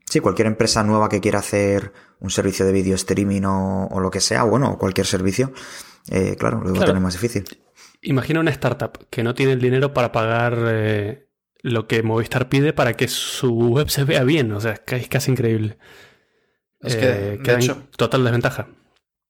Sí, 0.09 0.19
cualquier 0.19 0.47
empresa 0.47 0.83
nueva 0.83 1.09
que 1.09 1.19
quiera 1.19 1.39
hacer 1.39 1.91
un 2.19 2.29
servicio 2.29 2.65
de 2.65 2.71
video 2.71 2.95
streaming 2.95 3.41
o, 3.45 3.99
lo 3.99 4.11
que 4.11 4.21
sea, 4.21 4.43
bueno, 4.43 4.77
cualquier 4.77 5.07
servicio, 5.07 5.51
eh, 6.09 6.35
claro, 6.37 6.61
lo 6.61 6.73
va 6.73 6.83
a 6.83 6.85
tener 6.85 7.01
más 7.01 7.13
difícil. 7.13 7.45
Imagina 8.01 8.39
una 8.39 8.51
startup 8.51 9.07
que 9.09 9.23
no 9.23 9.33
tiene 9.33 9.53
el 9.53 9.59
dinero 9.59 9.93
para 9.93 10.11
pagar 10.11 10.57
eh, 10.67 11.27
lo 11.61 11.87
que 11.87 12.03
Movistar 12.03 12.49
pide 12.49 12.71
para 12.71 12.93
que 12.93 13.07
su 13.07 13.51
web 13.51 13.89
se 13.89 14.03
vea 14.03 14.23
bien, 14.23 14.51
o 14.51 14.61
sea, 14.61 14.73
es 14.85 15.07
casi 15.07 15.31
increíble. 15.31 15.77
Es 16.81 16.95
que, 16.95 17.33
eh, 17.33 17.39
queda 17.43 17.57
hecho, 17.57 17.83
total 17.97 18.23
desventaja. 18.23 18.67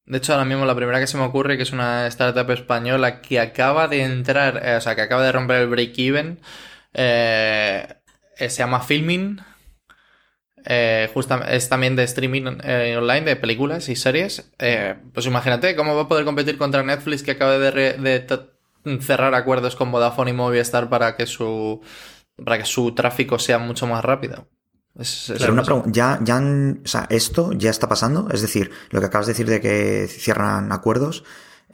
De 0.05 0.17
hecho, 0.17 0.33
ahora 0.33 0.45
mismo 0.45 0.65
la 0.65 0.75
primera 0.75 0.99
que 0.99 1.07
se 1.07 1.17
me 1.17 1.23
ocurre, 1.23 1.55
que 1.55 1.63
es 1.63 1.71
una 1.71 2.05
startup 2.07 2.51
española 2.51 3.21
que 3.21 3.39
acaba 3.39 3.87
de 3.87 4.03
entrar, 4.03 4.61
o 4.77 4.81
sea, 4.81 4.93
que 4.95 5.01
acaba 5.01 5.23
de 5.23 5.31
romper 5.31 5.61
el 5.61 5.69
break-even, 5.69 6.41
se 6.93 8.49
llama 8.49 8.81
Filming. 8.81 9.39
Eh, 10.65 11.09
es 11.49 11.69
también 11.69 11.95
de 11.95 12.03
streaming 12.03 12.57
eh, 12.63 12.95
online 12.97 13.21
de 13.21 13.35
películas 13.35 13.89
y 13.89 13.95
series. 13.95 14.51
pues 15.13 15.25
imagínate 15.25 15.75
cómo 15.75 15.95
va 15.95 16.03
a 16.03 16.07
poder 16.07 16.25
competir 16.25 16.57
contra 16.57 16.83
Netflix 16.83 17.23
que 17.23 17.31
acaba 17.31 17.57
de, 17.57 18.27
cerrar 19.01 19.33
acuerdos 19.33 19.75
con 19.75 19.91
Vodafone 19.91 20.31
y 20.31 20.33
Movistar 20.33 20.89
para 20.89 21.15
que 21.15 21.25
su 21.25 21.81
para 22.43 22.57
que 22.57 22.65
su 22.65 22.93
tráfico 22.93 23.39
sea 23.39 23.59
mucho 23.59 23.87
más 23.87 24.03
rápido. 24.03 24.47
¿ya, 25.87 26.19
ya 26.21 26.37
o 26.37 26.87
sea, 26.87 27.05
esto 27.09 27.51
ya 27.51 27.69
está 27.69 27.89
pasando? 27.89 28.29
Es 28.31 28.41
decir, 28.41 28.71
lo 28.91 29.01
que 29.01 29.07
acabas 29.07 29.27
de 29.27 29.33
decir 29.33 29.47
de 29.47 29.59
que 29.59 30.07
cierran 30.07 30.71
acuerdos, 30.71 31.25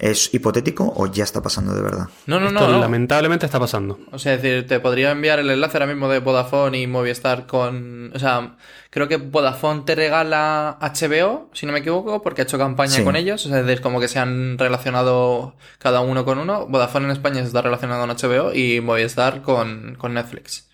¿Es 0.03 0.34
hipotético 0.34 0.91
o 0.96 1.05
ya 1.05 1.24
está 1.24 1.43
pasando 1.43 1.75
de 1.75 1.81
verdad? 1.84 2.08
No, 2.25 2.39
no, 2.39 2.48
Esto 2.48 2.62
no. 2.67 2.74
no. 2.74 2.79
lamentablemente 2.79 3.46
está 3.46 3.60
pasando. 3.60 4.00
O 4.12 4.17
sea, 4.17 4.34
es 4.34 4.41
decir, 4.41 4.65
te 4.67 4.79
podría 4.79 5.12
enviar 5.12 5.38
el 5.38 5.48
enlace 5.51 5.77
ahora 5.77 5.86
mismo 5.86 6.10
de 6.10 6.17
Vodafone 6.17 6.79
y 6.81 6.88
Movistar 6.88 7.46
con... 7.46 8.12
O 8.15 8.17
sea, 8.17 8.58
creo 8.89 9.08
que 9.08 9.17
Vodafone 9.17 9.84
te 9.86 9.93
regala 9.93 10.79
HBO, 10.81 11.51
si 11.53 11.67
no 11.67 11.72
me 11.72 11.79
equivoco, 11.79 12.20
porque 12.24 12.41
ha 12.41 12.46
hecho 12.46 12.58
campaña 12.58 12.93
Sí. 12.93 13.03
con 13.03 13.15
ellos. 13.15 13.46
O 13.46 13.50
sea, 13.50 13.60
es 13.60 13.65
decir, 13.67 13.84
como 13.84 14.00
que 14.00 14.08
se 14.08 14.17
han 14.17 14.58
relacionado 14.58 15.55
cada 15.77 16.00
uno 16.01 16.25
con 16.25 16.39
uno. 16.39 16.65
Vodafone 16.65 17.05
en 17.05 17.12
España 17.12 17.41
se 17.41 17.48
está 17.48 17.62
relacionado 17.62 18.01
con 18.01 18.10
HBO 18.10 18.55
y 18.55 18.81
Movistar 18.81 19.43
con, 19.43 19.93
con 20.00 20.15
Netflix. 20.15 20.67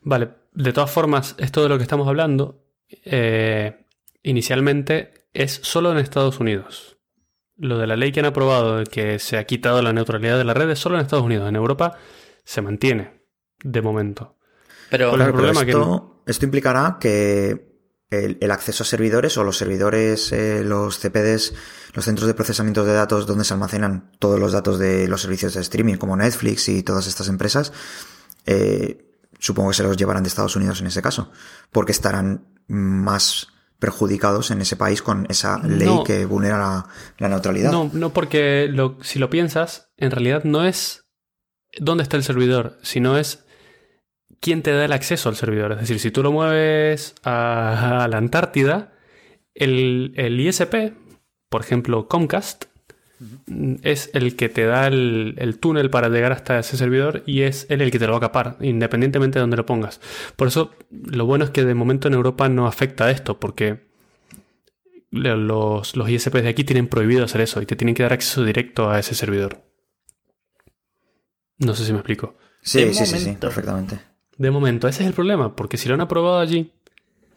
Vale, 0.00 0.30
de 0.54 0.72
todas 0.72 0.90
formas, 0.90 1.34
esto 1.36 1.62
de 1.62 1.68
lo 1.68 1.76
que 1.76 1.82
estamos 1.82 2.08
hablando, 2.08 2.62
eh, 3.04 3.76
inicialmente 4.22 5.26
es 5.34 5.60
solo 5.62 5.92
en 5.92 5.98
Estados 5.98 6.40
Unidos. 6.40 6.95
Lo 7.58 7.78
de 7.78 7.86
la 7.86 7.96
ley 7.96 8.12
que 8.12 8.20
han 8.20 8.26
aprobado 8.26 8.78
de 8.78 8.84
que 8.84 9.18
se 9.18 9.38
ha 9.38 9.44
quitado 9.44 9.80
la 9.82 9.92
neutralidad 9.92 10.36
de 10.36 10.44
la 10.44 10.54
red 10.54 10.70
es 10.70 10.78
solo 10.78 10.96
en 10.96 11.02
Estados 11.02 11.24
Unidos. 11.24 11.48
En 11.48 11.56
Europa 11.56 11.96
se 12.44 12.60
mantiene, 12.62 13.22
de 13.62 13.82
momento. 13.82 14.36
Pero... 14.90 15.12
Claro, 15.14 15.32
pero 15.32 15.36
problema 15.36 15.64
que 15.64 15.70
esto, 15.70 16.22
esto 16.26 16.44
implicará 16.44 16.98
que 17.00 17.76
el, 18.10 18.38
el 18.40 18.50
acceso 18.50 18.82
a 18.82 18.86
servidores 18.86 19.36
o 19.36 19.44
los 19.44 19.56
servidores, 19.56 20.32
eh, 20.32 20.62
los 20.64 20.98
CPDs, 20.98 21.54
los 21.94 22.04
centros 22.04 22.26
de 22.26 22.34
procesamiento 22.34 22.84
de 22.84 22.92
datos 22.92 23.26
donde 23.26 23.44
se 23.44 23.54
almacenan 23.54 24.12
todos 24.18 24.38
los 24.38 24.52
datos 24.52 24.78
de 24.78 25.08
los 25.08 25.22
servicios 25.22 25.54
de 25.54 25.60
streaming 25.62 25.96
como 25.96 26.16
Netflix 26.16 26.68
y 26.68 26.82
todas 26.82 27.06
estas 27.06 27.28
empresas, 27.28 27.72
eh, 28.44 29.06
supongo 29.38 29.70
que 29.70 29.76
se 29.76 29.82
los 29.82 29.96
llevarán 29.96 30.22
de 30.22 30.28
Estados 30.28 30.56
Unidos 30.56 30.80
en 30.80 30.86
ese 30.88 31.02
caso, 31.02 31.30
porque 31.72 31.92
estarán 31.92 32.46
más 32.68 33.48
perjudicados 33.78 34.50
en 34.50 34.60
ese 34.60 34.76
país 34.76 35.02
con 35.02 35.26
esa 35.28 35.58
ley 35.58 35.86
No. 35.86 36.04
que 36.04 36.24
vulnera 36.24 36.58
la, 36.58 36.86
la 37.18 37.28
neutralidad. 37.28 37.70
No, 37.72 37.90
no 37.92 38.12
porque 38.12 38.68
lo- 38.70 38.98
si 39.02 39.18
lo 39.18 39.28
piensas, 39.30 39.90
en 39.96 40.10
realidad 40.10 40.44
no 40.44 40.64
es 40.64 41.04
dónde 41.78 42.02
está 42.02 42.16
el 42.16 42.22
servidor, 42.24 42.78
sino 42.82 43.18
es 43.18 43.44
quién 44.40 44.62
te 44.62 44.72
da 44.72 44.84
el 44.84 44.92
acceso 44.92 45.28
al 45.28 45.36
servidor. 45.36 45.72
Es 45.72 45.80
decir, 45.80 45.98
si 46.00 46.10
tú 46.10 46.22
lo 46.22 46.32
mueves 46.32 47.14
a, 47.24 48.04
a 48.04 48.08
la 48.08 48.16
Antártida, 48.18 48.92
el, 49.54 50.12
el 50.16 50.40
ISP, 50.40 50.94
por 51.48 51.60
ejemplo 51.62 52.08
Comcast, 52.08 52.64
es 53.82 54.10
el 54.12 54.36
que 54.36 54.48
te 54.48 54.64
da 54.64 54.86
el, 54.86 55.34
el 55.38 55.58
túnel 55.58 55.90
para 55.90 56.08
llegar 56.08 56.32
hasta 56.32 56.58
ese 56.58 56.76
servidor 56.76 57.22
y 57.26 57.42
es 57.42 57.66
él 57.70 57.80
el 57.80 57.90
que 57.90 57.98
te 57.98 58.06
lo 58.06 58.12
va 58.12 58.18
a 58.18 58.20
capar, 58.20 58.56
independientemente 58.60 59.38
de 59.38 59.40
donde 59.40 59.56
lo 59.56 59.66
pongas. 59.66 60.00
Por 60.36 60.48
eso, 60.48 60.72
lo 60.90 61.26
bueno 61.26 61.44
es 61.44 61.50
que 61.50 61.64
de 61.64 61.74
momento 61.74 62.08
en 62.08 62.14
Europa 62.14 62.48
no 62.48 62.66
afecta 62.66 63.10
esto, 63.10 63.40
porque 63.40 63.86
los, 65.10 65.96
los 65.96 66.08
ISPs 66.08 66.42
de 66.42 66.48
aquí 66.48 66.64
tienen 66.64 66.88
prohibido 66.88 67.24
hacer 67.24 67.40
eso 67.40 67.62
y 67.62 67.66
te 67.66 67.76
tienen 67.76 67.94
que 67.94 68.02
dar 68.02 68.12
acceso 68.12 68.44
directo 68.44 68.90
a 68.90 68.98
ese 68.98 69.14
servidor. 69.14 69.62
No 71.58 71.74
sé 71.74 71.84
si 71.84 71.92
me 71.92 71.98
explico. 71.98 72.36
sí, 72.60 72.84
de 72.84 72.92
sí, 72.92 73.06
sí, 73.06 73.18
sí, 73.18 73.32
perfectamente. 73.40 73.98
De 74.36 74.50
momento, 74.50 74.88
ese 74.88 75.02
es 75.02 75.08
el 75.08 75.14
problema, 75.14 75.56
porque 75.56 75.78
si 75.78 75.88
lo 75.88 75.94
han 75.94 76.02
aprobado 76.02 76.38
allí, 76.38 76.72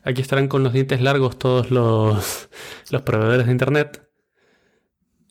aquí 0.03 0.21
estarán 0.21 0.49
con 0.49 0.63
los 0.63 0.73
dientes 0.73 0.99
largos 0.99 1.39
todos 1.39 1.71
los, 1.71 2.49
los 2.91 3.01
proveedores 3.03 3.45
de 3.45 3.51
Internet. 3.51 4.08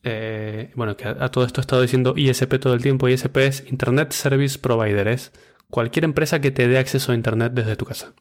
Eh, 0.04 0.70
bueno, 0.74 0.96
que 0.96 1.06
a, 1.06 1.16
a 1.20 1.30
todo 1.30 1.44
esto 1.44 1.60
he 1.60 1.62
estado 1.62 1.82
diciendo 1.82 2.14
ISP 2.16 2.58
todo 2.58 2.74
el 2.74 2.82
tiempo. 2.82 3.08
ISP 3.08 3.36
es 3.38 3.64
Internet 3.68 4.12
Service 4.12 4.58
Provider, 4.58 5.08
es 5.08 5.32
cualquier 5.70 6.04
empresa 6.04 6.40
que 6.40 6.50
te 6.50 6.68
dé 6.68 6.78
acceso 6.78 7.12
a 7.12 7.14
Internet 7.14 7.52
desde 7.54 7.76
tu 7.76 7.84
casa. 7.84 8.12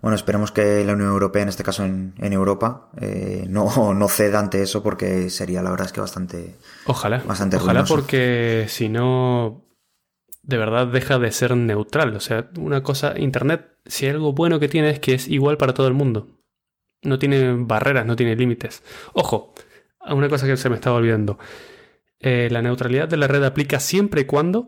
Bueno, 0.00 0.16
esperemos 0.16 0.50
que 0.50 0.84
la 0.84 0.94
Unión 0.94 1.10
Europea, 1.10 1.42
en 1.42 1.48
este 1.48 1.62
caso 1.62 1.84
en, 1.84 2.14
en 2.18 2.32
Europa, 2.32 2.90
eh, 3.00 3.46
no, 3.48 3.94
no 3.94 4.08
ceda 4.08 4.40
ante 4.40 4.62
eso 4.62 4.82
porque 4.82 5.30
sería 5.30 5.62
la 5.62 5.70
verdad 5.70 5.86
es 5.86 5.92
que 5.92 6.00
bastante... 6.00 6.56
Ojalá. 6.86 7.22
Bastante 7.24 7.56
Ojalá 7.56 7.82
ruinoso. 7.82 7.94
porque 7.94 8.66
si 8.68 8.88
no, 8.88 9.64
de 10.42 10.58
verdad 10.58 10.88
deja 10.88 11.18
de 11.18 11.30
ser 11.30 11.56
neutral. 11.56 12.16
O 12.16 12.20
sea, 12.20 12.50
una 12.58 12.82
cosa, 12.82 13.14
Internet, 13.18 13.78
si 13.86 14.06
hay 14.06 14.12
algo 14.12 14.32
bueno 14.32 14.58
que 14.58 14.68
tiene 14.68 14.90
es 14.90 14.98
que 14.98 15.14
es 15.14 15.28
igual 15.28 15.56
para 15.56 15.74
todo 15.74 15.86
el 15.86 15.94
mundo. 15.94 16.28
No 17.02 17.18
tiene 17.18 17.54
barreras, 17.56 18.04
no 18.06 18.16
tiene 18.16 18.34
límites. 18.36 18.82
Ojo, 19.12 19.54
una 20.10 20.28
cosa 20.28 20.46
que 20.46 20.56
se 20.56 20.68
me 20.68 20.76
estaba 20.76 20.96
olvidando. 20.96 21.38
Eh, 22.20 22.48
la 22.50 22.62
neutralidad 22.62 23.08
de 23.08 23.16
la 23.16 23.26
red 23.26 23.42
aplica 23.44 23.80
siempre 23.80 24.22
y 24.22 24.24
cuando 24.24 24.66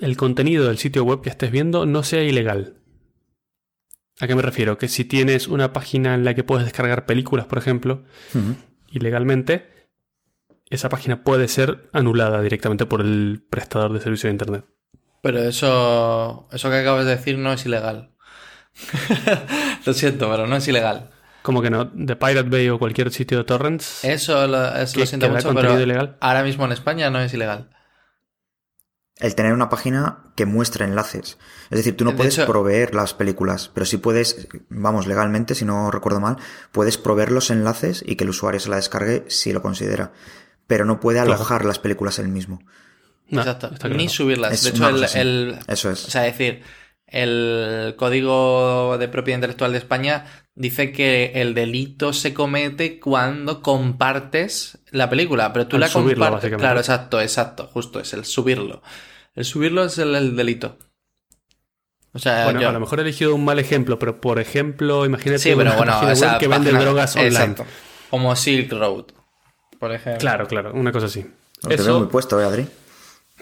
el 0.00 0.16
contenido 0.16 0.66
del 0.66 0.78
sitio 0.78 1.04
web 1.04 1.22
que 1.22 1.30
estés 1.30 1.50
viendo 1.50 1.86
no 1.86 2.02
sea 2.02 2.22
ilegal. 2.22 2.76
¿A 4.20 4.26
qué 4.26 4.34
me 4.34 4.42
refiero? 4.42 4.78
Que 4.78 4.88
si 4.88 5.04
tienes 5.04 5.46
una 5.48 5.72
página 5.72 6.14
en 6.14 6.24
la 6.24 6.34
que 6.34 6.44
puedes 6.44 6.64
descargar 6.64 7.04
películas, 7.04 7.46
por 7.46 7.58
ejemplo, 7.58 8.04
ilegalmente, 8.90 9.90
esa 10.70 10.88
página 10.88 11.22
puede 11.22 11.48
ser 11.48 11.90
anulada 11.92 12.40
directamente 12.40 12.86
por 12.86 13.02
el 13.02 13.44
prestador 13.50 13.92
de 13.92 14.00
servicio 14.00 14.28
de 14.28 14.32
Internet. 14.32 14.64
Pero 15.22 15.40
eso, 15.40 16.48
eso 16.50 16.70
que 16.70 16.76
acabas 16.76 17.04
de 17.04 17.16
decir 17.16 17.36
no 17.36 17.52
es 17.52 17.66
ilegal. 17.66 18.14
lo 19.84 19.92
siento, 19.92 20.30
pero 20.30 20.46
no 20.46 20.56
es 20.56 20.66
ilegal. 20.68 21.10
Como 21.46 21.62
que 21.62 21.70
no, 21.70 21.84
de 21.84 22.16
Pirate 22.16 22.48
Bay 22.50 22.68
o 22.70 22.78
cualquier 22.80 23.12
sitio 23.12 23.38
de 23.38 23.44
torrents. 23.44 24.04
Eso 24.04 24.48
lo, 24.48 24.74
eso 24.74 24.94
¿Que- 24.94 25.00
lo 25.00 25.06
siento 25.06 25.28
mucho, 25.30 25.54
pero 25.54 25.80
ilegal? 25.80 26.16
ahora 26.20 26.42
mismo 26.42 26.64
en 26.64 26.72
España 26.72 27.08
no 27.08 27.20
es 27.20 27.32
ilegal. 27.32 27.70
El 29.18 29.36
tener 29.36 29.52
una 29.52 29.68
página 29.68 30.24
que 30.34 30.44
muestre 30.44 30.84
enlaces. 30.84 31.38
Es 31.70 31.78
decir, 31.78 31.96
tú 31.96 32.04
no 32.04 32.10
De 32.10 32.16
puedes 32.16 32.36
hecho- 32.36 32.46
proveer 32.48 32.96
las 32.96 33.14
películas, 33.14 33.70
pero 33.72 33.86
sí 33.86 33.96
puedes, 33.96 34.48
vamos, 34.70 35.06
legalmente, 35.06 35.54
si 35.54 35.64
no 35.64 35.92
recuerdo 35.92 36.18
mal, 36.18 36.36
puedes 36.72 36.98
proveer 36.98 37.30
los 37.30 37.50
enlaces 37.50 38.02
y 38.04 38.16
que 38.16 38.24
el 38.24 38.30
usuario 38.30 38.58
se 38.58 38.68
la 38.68 38.76
descargue 38.76 39.24
si 39.28 39.52
lo 39.52 39.62
considera. 39.62 40.12
Pero 40.66 40.84
no 40.84 40.98
puede 40.98 41.18
Claro. 41.20 41.34
alojar 41.34 41.64
las 41.64 41.78
películas 41.78 42.18
él 42.18 42.26
mismo. 42.28 42.60
No, 43.28 43.40
Exacto. 43.42 43.70
Ni 43.88 44.08
subirlas. 44.08 44.52
Es 44.52 44.64
de 44.64 44.70
hecho, 44.70 44.88
el, 45.18 45.58
Eso 45.68 45.90
es. 45.90 46.06
O 46.06 46.10
sea, 46.10 46.22
decir, 46.22 46.62
el 47.06 47.94
Código 47.96 48.96
de 48.98 49.08
Propiedad 49.08 49.36
Intelectual 49.38 49.72
de 49.72 49.78
España 49.78 50.24
dice 50.54 50.90
que 50.92 51.32
el 51.36 51.54
delito 51.54 52.12
se 52.12 52.34
comete 52.34 52.98
cuando 52.98 53.62
compartes 53.62 54.78
la 54.90 55.08
película, 55.10 55.52
pero 55.52 55.66
tú 55.66 55.76
Al 55.76 55.80
la 55.80 55.88
subirlo, 55.88 56.24
compartes. 56.24 56.34
básicamente. 56.36 56.62
Claro, 56.62 56.80
exacto, 56.80 57.20
exacto, 57.20 57.66
justo, 57.72 58.00
es 58.00 58.12
el 58.14 58.24
subirlo. 58.24 58.82
El 59.34 59.44
subirlo 59.44 59.84
es 59.84 59.98
el, 59.98 60.14
el 60.14 60.34
delito. 60.36 60.78
O 62.12 62.18
sea, 62.18 62.44
Bueno, 62.44 62.62
yo- 62.62 62.68
a 62.70 62.72
lo 62.72 62.80
mejor 62.80 62.98
he 62.98 63.02
elegido 63.02 63.34
un 63.34 63.44
mal 63.44 63.58
ejemplo, 63.58 63.98
pero 63.98 64.20
por 64.20 64.38
ejemplo, 64.40 65.04
imagínate 65.04 65.38
sí, 65.38 65.50
pero 65.50 65.70
una 65.70 65.76
bueno, 65.76 66.10
esa 66.10 66.32
web 66.32 66.38
que 66.40 66.48
vende 66.48 66.70
página- 66.70 66.80
drogas 66.84 67.14
online. 67.16 67.28
Exacto. 67.36 67.66
Como 68.10 68.34
Silk 68.34 68.72
Road, 68.72 69.04
por 69.78 69.92
ejemplo. 69.92 70.18
Claro, 70.20 70.46
claro, 70.46 70.72
una 70.72 70.92
cosa 70.92 71.06
así. 71.06 71.26
Te 71.68 71.76
veo 71.76 71.98
muy 71.98 72.08
puesto, 72.08 72.40
¿eh, 72.40 72.44
Adri? 72.44 72.62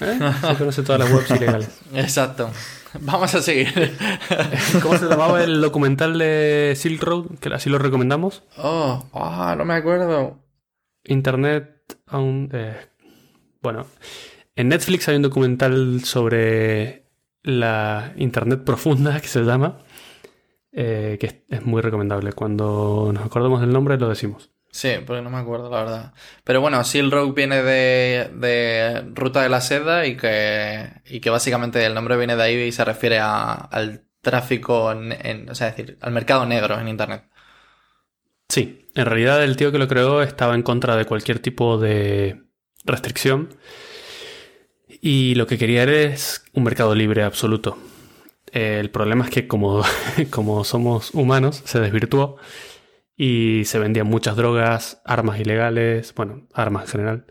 ¿eh? 0.01 0.19
Se 0.41 0.55
conoce 0.57 0.83
todas 0.83 0.99
las 1.01 1.13
webs 1.13 1.31
ilegales. 1.31 1.69
Exacto. 1.95 2.51
Vamos 3.01 3.35
a 3.35 3.43
seguir. 3.43 3.97
¿Cómo 4.83 4.97
se 4.97 5.07
llamaba 5.07 5.43
el 5.43 5.61
documental 5.61 6.17
de 6.19 6.75
Silk 6.77 7.03
Road? 7.03 7.27
Que 7.41 7.49
así 7.53 7.69
lo 7.71 7.79
recomendamos. 7.79 8.43
Oh, 8.59 9.05
ah, 9.13 9.55
no 9.59 9.65
me 9.65 9.75
acuerdo. 9.75 10.39
Internet 11.05 11.99
aún. 12.07 12.49
eh, 12.53 12.77
bueno, 13.63 13.87
en 14.57 14.69
Netflix 14.69 15.09
hay 15.09 15.17
un 15.17 15.23
documental 15.23 16.05
sobre 16.05 17.07
la 17.43 18.13
Internet 18.17 18.65
profunda 18.65 19.21
que 19.21 19.29
se 19.29 19.43
llama. 19.43 19.79
eh, 20.73 21.17
que 21.21 21.27
es, 21.27 21.37
es 21.49 21.67
muy 21.67 21.83
recomendable. 21.83 22.33
Cuando 22.33 23.11
nos 23.13 23.25
acordemos 23.25 23.61
del 23.61 23.73
nombre 23.73 23.99
lo 23.99 24.09
decimos. 24.09 24.51
Sí, 24.75 24.91
porque 25.07 25.23
no 25.23 25.31
me 25.31 25.39
acuerdo, 25.39 25.71
la 25.71 25.79
verdad. 25.85 26.15
Pero 26.43 26.61
bueno, 26.61 26.83
Silk 26.83 27.13
Road 27.13 27.33
viene 27.33 27.63
de, 27.63 28.29
de 28.35 29.03
Ruta 29.15 29.43
de 29.43 29.49
la 29.49 29.61
Seda 29.61 30.05
y 30.07 30.17
que, 30.17 30.91
y 31.07 31.21
que 31.21 31.31
básicamente 31.31 31.85
el 31.87 31.95
nombre 31.95 32.17
viene 32.17 32.35
de 32.35 32.43
ahí 32.43 32.57
y 32.57 32.73
se 32.73 32.85
refiere 32.85 33.21
a- 33.21 33.53
al 33.55 34.05
tráfico, 34.21 34.87
o 34.87 35.55
sea, 35.55 35.69
decir, 35.71 35.97
al 36.01 36.13
mercado 36.13 36.45
negro 36.47 36.79
en 36.81 36.89
Internet. 36.89 37.25
Sí, 38.49 38.87
en 38.95 39.07
realidad 39.07 39.43
el 39.43 39.57
tío 39.57 39.73
que 39.73 39.79
lo 39.79 39.89
creó 39.89 40.23
estaba 40.23 40.55
en 40.55 40.63
contra 40.63 40.97
de 40.97 41.05
cualquier 41.07 41.39
tipo 41.41 41.79
de 41.79 42.43
restricción. 42.85 43.51
Y 45.01 45.35
lo 45.35 45.47
que 45.47 45.59
quería 45.59 45.83
era 45.83 45.93
es 46.15 46.45
un 46.53 46.65
mercado 46.65 46.95
libre 46.95 47.23
absoluto. 47.23 47.79
El 48.53 48.91
problema 48.91 49.25
es 49.25 49.31
que 49.31 49.49
como, 49.49 49.83
como 50.31 50.65
somos 50.65 51.13
humanos, 51.15 51.63
se 51.65 51.81
desvirtuó 51.81 52.39
y 53.17 53.63
se 53.65 53.79
vendían 53.79 54.07
muchas 54.07 54.37
drogas, 54.37 55.01
armas 55.05 55.39
ilegales, 55.41 56.13
bueno, 56.15 56.47
armas 56.53 56.85
en 56.87 56.91
general. 56.91 57.25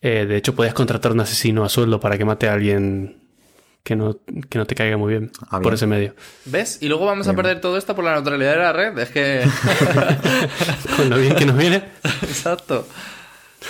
Eh, 0.00 0.26
de 0.26 0.36
hecho, 0.36 0.54
podías 0.54 0.74
contratar 0.74 1.10
a 1.12 1.14
un 1.14 1.20
asesino 1.20 1.64
a 1.64 1.68
sueldo 1.68 2.00
para 2.00 2.18
que 2.18 2.24
mate 2.24 2.48
a 2.48 2.54
alguien 2.54 3.18
que 3.84 3.94
no, 3.96 4.20
que 4.48 4.58
no 4.58 4.66
te 4.66 4.74
caiga 4.74 4.96
muy 4.96 5.10
bien 5.12 5.30
Ah, 5.48 5.56
bien. 5.58 5.62
por 5.62 5.74
ese 5.74 5.86
medio. 5.86 6.14
¿Ves? 6.44 6.78
Y 6.80 6.88
luego 6.88 7.04
vamos 7.06 7.26
a 7.28 7.34
perder 7.34 7.60
todo 7.60 7.76
esto 7.76 7.94
por 7.94 8.04
la 8.04 8.14
neutralidad 8.14 8.52
de 8.52 8.58
la 8.58 8.72
red. 8.72 8.98
Es 8.98 9.10
que... 9.10 9.42
Con 10.96 11.10
lo 11.10 11.18
bien 11.18 11.34
que 11.34 11.46
nos 11.46 11.56
viene. 11.56 11.82
Exacto. 12.22 12.86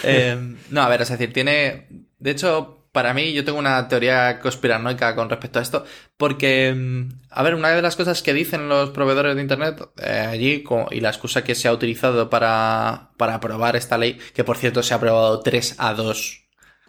Eh, 0.03 0.37
no, 0.71 0.83
a 0.83 0.89
ver, 0.89 1.03
es 1.03 1.09
decir, 1.11 1.33
tiene. 1.33 1.87
De 2.19 2.31
hecho, 2.31 2.82
para 2.93 3.15
mí, 3.15 3.33
yo 3.33 3.45
tengo 3.45 3.59
una 3.59 3.89
teoría 3.89 4.39
conspiranoica 4.41 5.15
con 5.17 5.31
respecto 5.31 5.59
a 5.59 5.63
esto, 5.63 5.85
porque, 6.17 6.75
mm, 6.77 7.09
a 7.31 7.43
ver, 7.43 7.55
una 7.55 7.71
de 7.71 7.83
las 7.83 7.97
cosas 7.97 8.23
que 8.23 8.35
dicen 8.35 8.69
los 8.69 8.91
proveedores 8.91 9.35
de 9.35 9.43
Internet 9.43 9.83
eh, 9.99 10.29
allí, 10.31 10.65
y 10.91 11.01
la 11.01 11.09
excusa 11.11 11.45
que 11.45 11.55
se 11.55 11.69
ha 11.69 11.73
utilizado 11.73 12.31
para, 12.31 13.11
para 13.17 13.35
aprobar 13.35 13.77
esta 13.77 13.99
ley, 13.99 14.19
que 14.35 14.45
por 14.45 14.59
cierto 14.59 14.83
se 14.83 14.95
ha 14.95 14.99
aprobado 14.99 15.41
3 15.41 15.77
a 15.79 15.95
2 15.95 16.43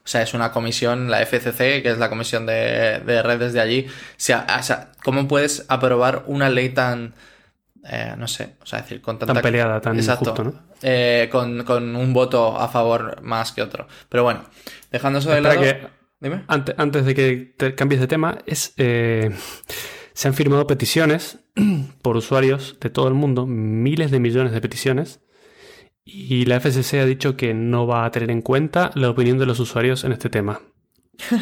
o 0.06 0.08
sea, 0.08 0.22
es 0.22 0.34
una 0.34 0.52
comisión, 0.52 1.10
la 1.10 1.22
FCC, 1.22 1.82
que 1.82 1.92
es 1.92 1.98
la 1.98 2.10
comisión 2.10 2.46
de, 2.46 3.00
redes 3.24 3.54
de 3.54 3.62
allí. 3.62 3.88
O 3.88 3.94
sea, 4.18 4.92
¿cómo 5.02 5.28
puedes 5.30 5.66
aprobar 5.70 6.24
una 6.28 6.50
ley 6.50 6.70
tan, 6.70 7.16
eh, 7.90 8.16
no 8.18 8.28
sé, 8.28 8.56
o 8.62 8.66
sea, 8.66 8.82
decir, 8.82 9.02
con 9.02 9.20
tanta... 9.20 9.34
Tan 9.34 9.44
peleada, 9.44 9.82
tan 9.82 9.96
exacto, 9.96 10.44
¿no? 10.44 10.54
Eh, 10.82 11.30
con, 11.32 11.96
un 11.96 12.14
voto 12.14 12.58
a 12.58 12.68
favor 12.68 13.22
más 13.22 13.52
que 13.52 13.62
otro. 13.62 13.88
Pero 14.10 14.24
bueno, 14.24 14.44
dejando 14.92 15.20
eso 15.20 15.32
de 15.32 15.42
lado... 15.42 15.62
Dime. 16.20 16.44
Antes, 16.48 16.76
antes, 16.78 17.06
de 17.06 17.16
que 17.16 17.54
te 17.58 17.76
cambies 17.76 18.00
de 18.00 18.08
tema, 18.08 18.38
es... 18.46 18.74
Eh, 18.78 19.32
se 20.14 20.28
han 20.28 20.34
firmado 20.34 20.68
peticiones 20.68 21.40
por 22.02 22.16
usuarios 22.16 22.78
de 22.80 22.90
todo 22.90 23.08
el 23.08 23.14
mundo, 23.14 23.46
miles 23.46 24.12
de 24.12 24.20
millones 24.20 24.54
de 24.54 24.62
peticiones, 24.62 25.20
y 26.06 26.46
la 26.46 26.60
FCC 26.60 26.96
ha 26.96 27.06
dicho 27.06 27.36
que 27.36 27.54
no 27.54 27.88
va 27.88 28.06
a 28.06 28.12
tener 28.12 28.30
en 28.32 28.42
cuenta 28.42 28.92
la 28.96 29.10
opinión 29.10 29.38
de 29.38 29.46
los 29.46 29.60
usuarios 29.60 30.04
en 30.04 30.12
este 30.12 30.30
tema. 30.30 30.62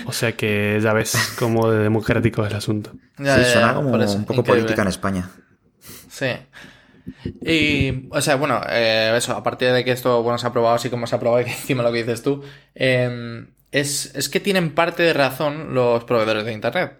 O 0.05 0.11
sea 0.11 0.33
que 0.33 0.79
ya 0.81 0.93
ves 0.93 1.35
cómo 1.39 1.71
de 1.71 1.79
democrático 1.79 2.43
es 2.43 2.51
el 2.51 2.57
asunto. 2.57 2.91
sí, 3.17 3.23
suena 3.23 3.73
como 3.73 3.91
un 3.91 4.25
poco 4.25 4.43
política 4.43 4.81
en 4.81 4.87
España. 4.87 5.29
Sí. 6.11 6.27
Y, 7.41 8.09
o 8.11 8.21
sea, 8.21 8.35
bueno, 8.35 8.61
eh, 8.69 9.13
eso, 9.15 9.33
aparte 9.33 9.71
de 9.71 9.83
que 9.85 9.91
esto, 9.91 10.21
bueno, 10.23 10.37
se 10.37 10.45
ha 10.45 10.49
aprobado 10.49 10.75
así 10.75 10.89
como 10.89 11.07
se 11.07 11.15
ha 11.15 11.17
aprobado, 11.17 11.41
y 11.47 11.49
encima 11.49 11.83
lo 11.83 11.91
que 11.91 11.99
dices 12.03 12.21
tú, 12.21 12.43
em, 12.75 13.53
es, 13.71 14.13
es, 14.15 14.29
que 14.29 14.39
tienen 14.39 14.75
parte 14.75 15.03
de 15.03 15.13
razón 15.13 15.73
los 15.73 16.03
proveedores 16.03 16.45
de 16.45 16.53
Internet. 16.53 16.99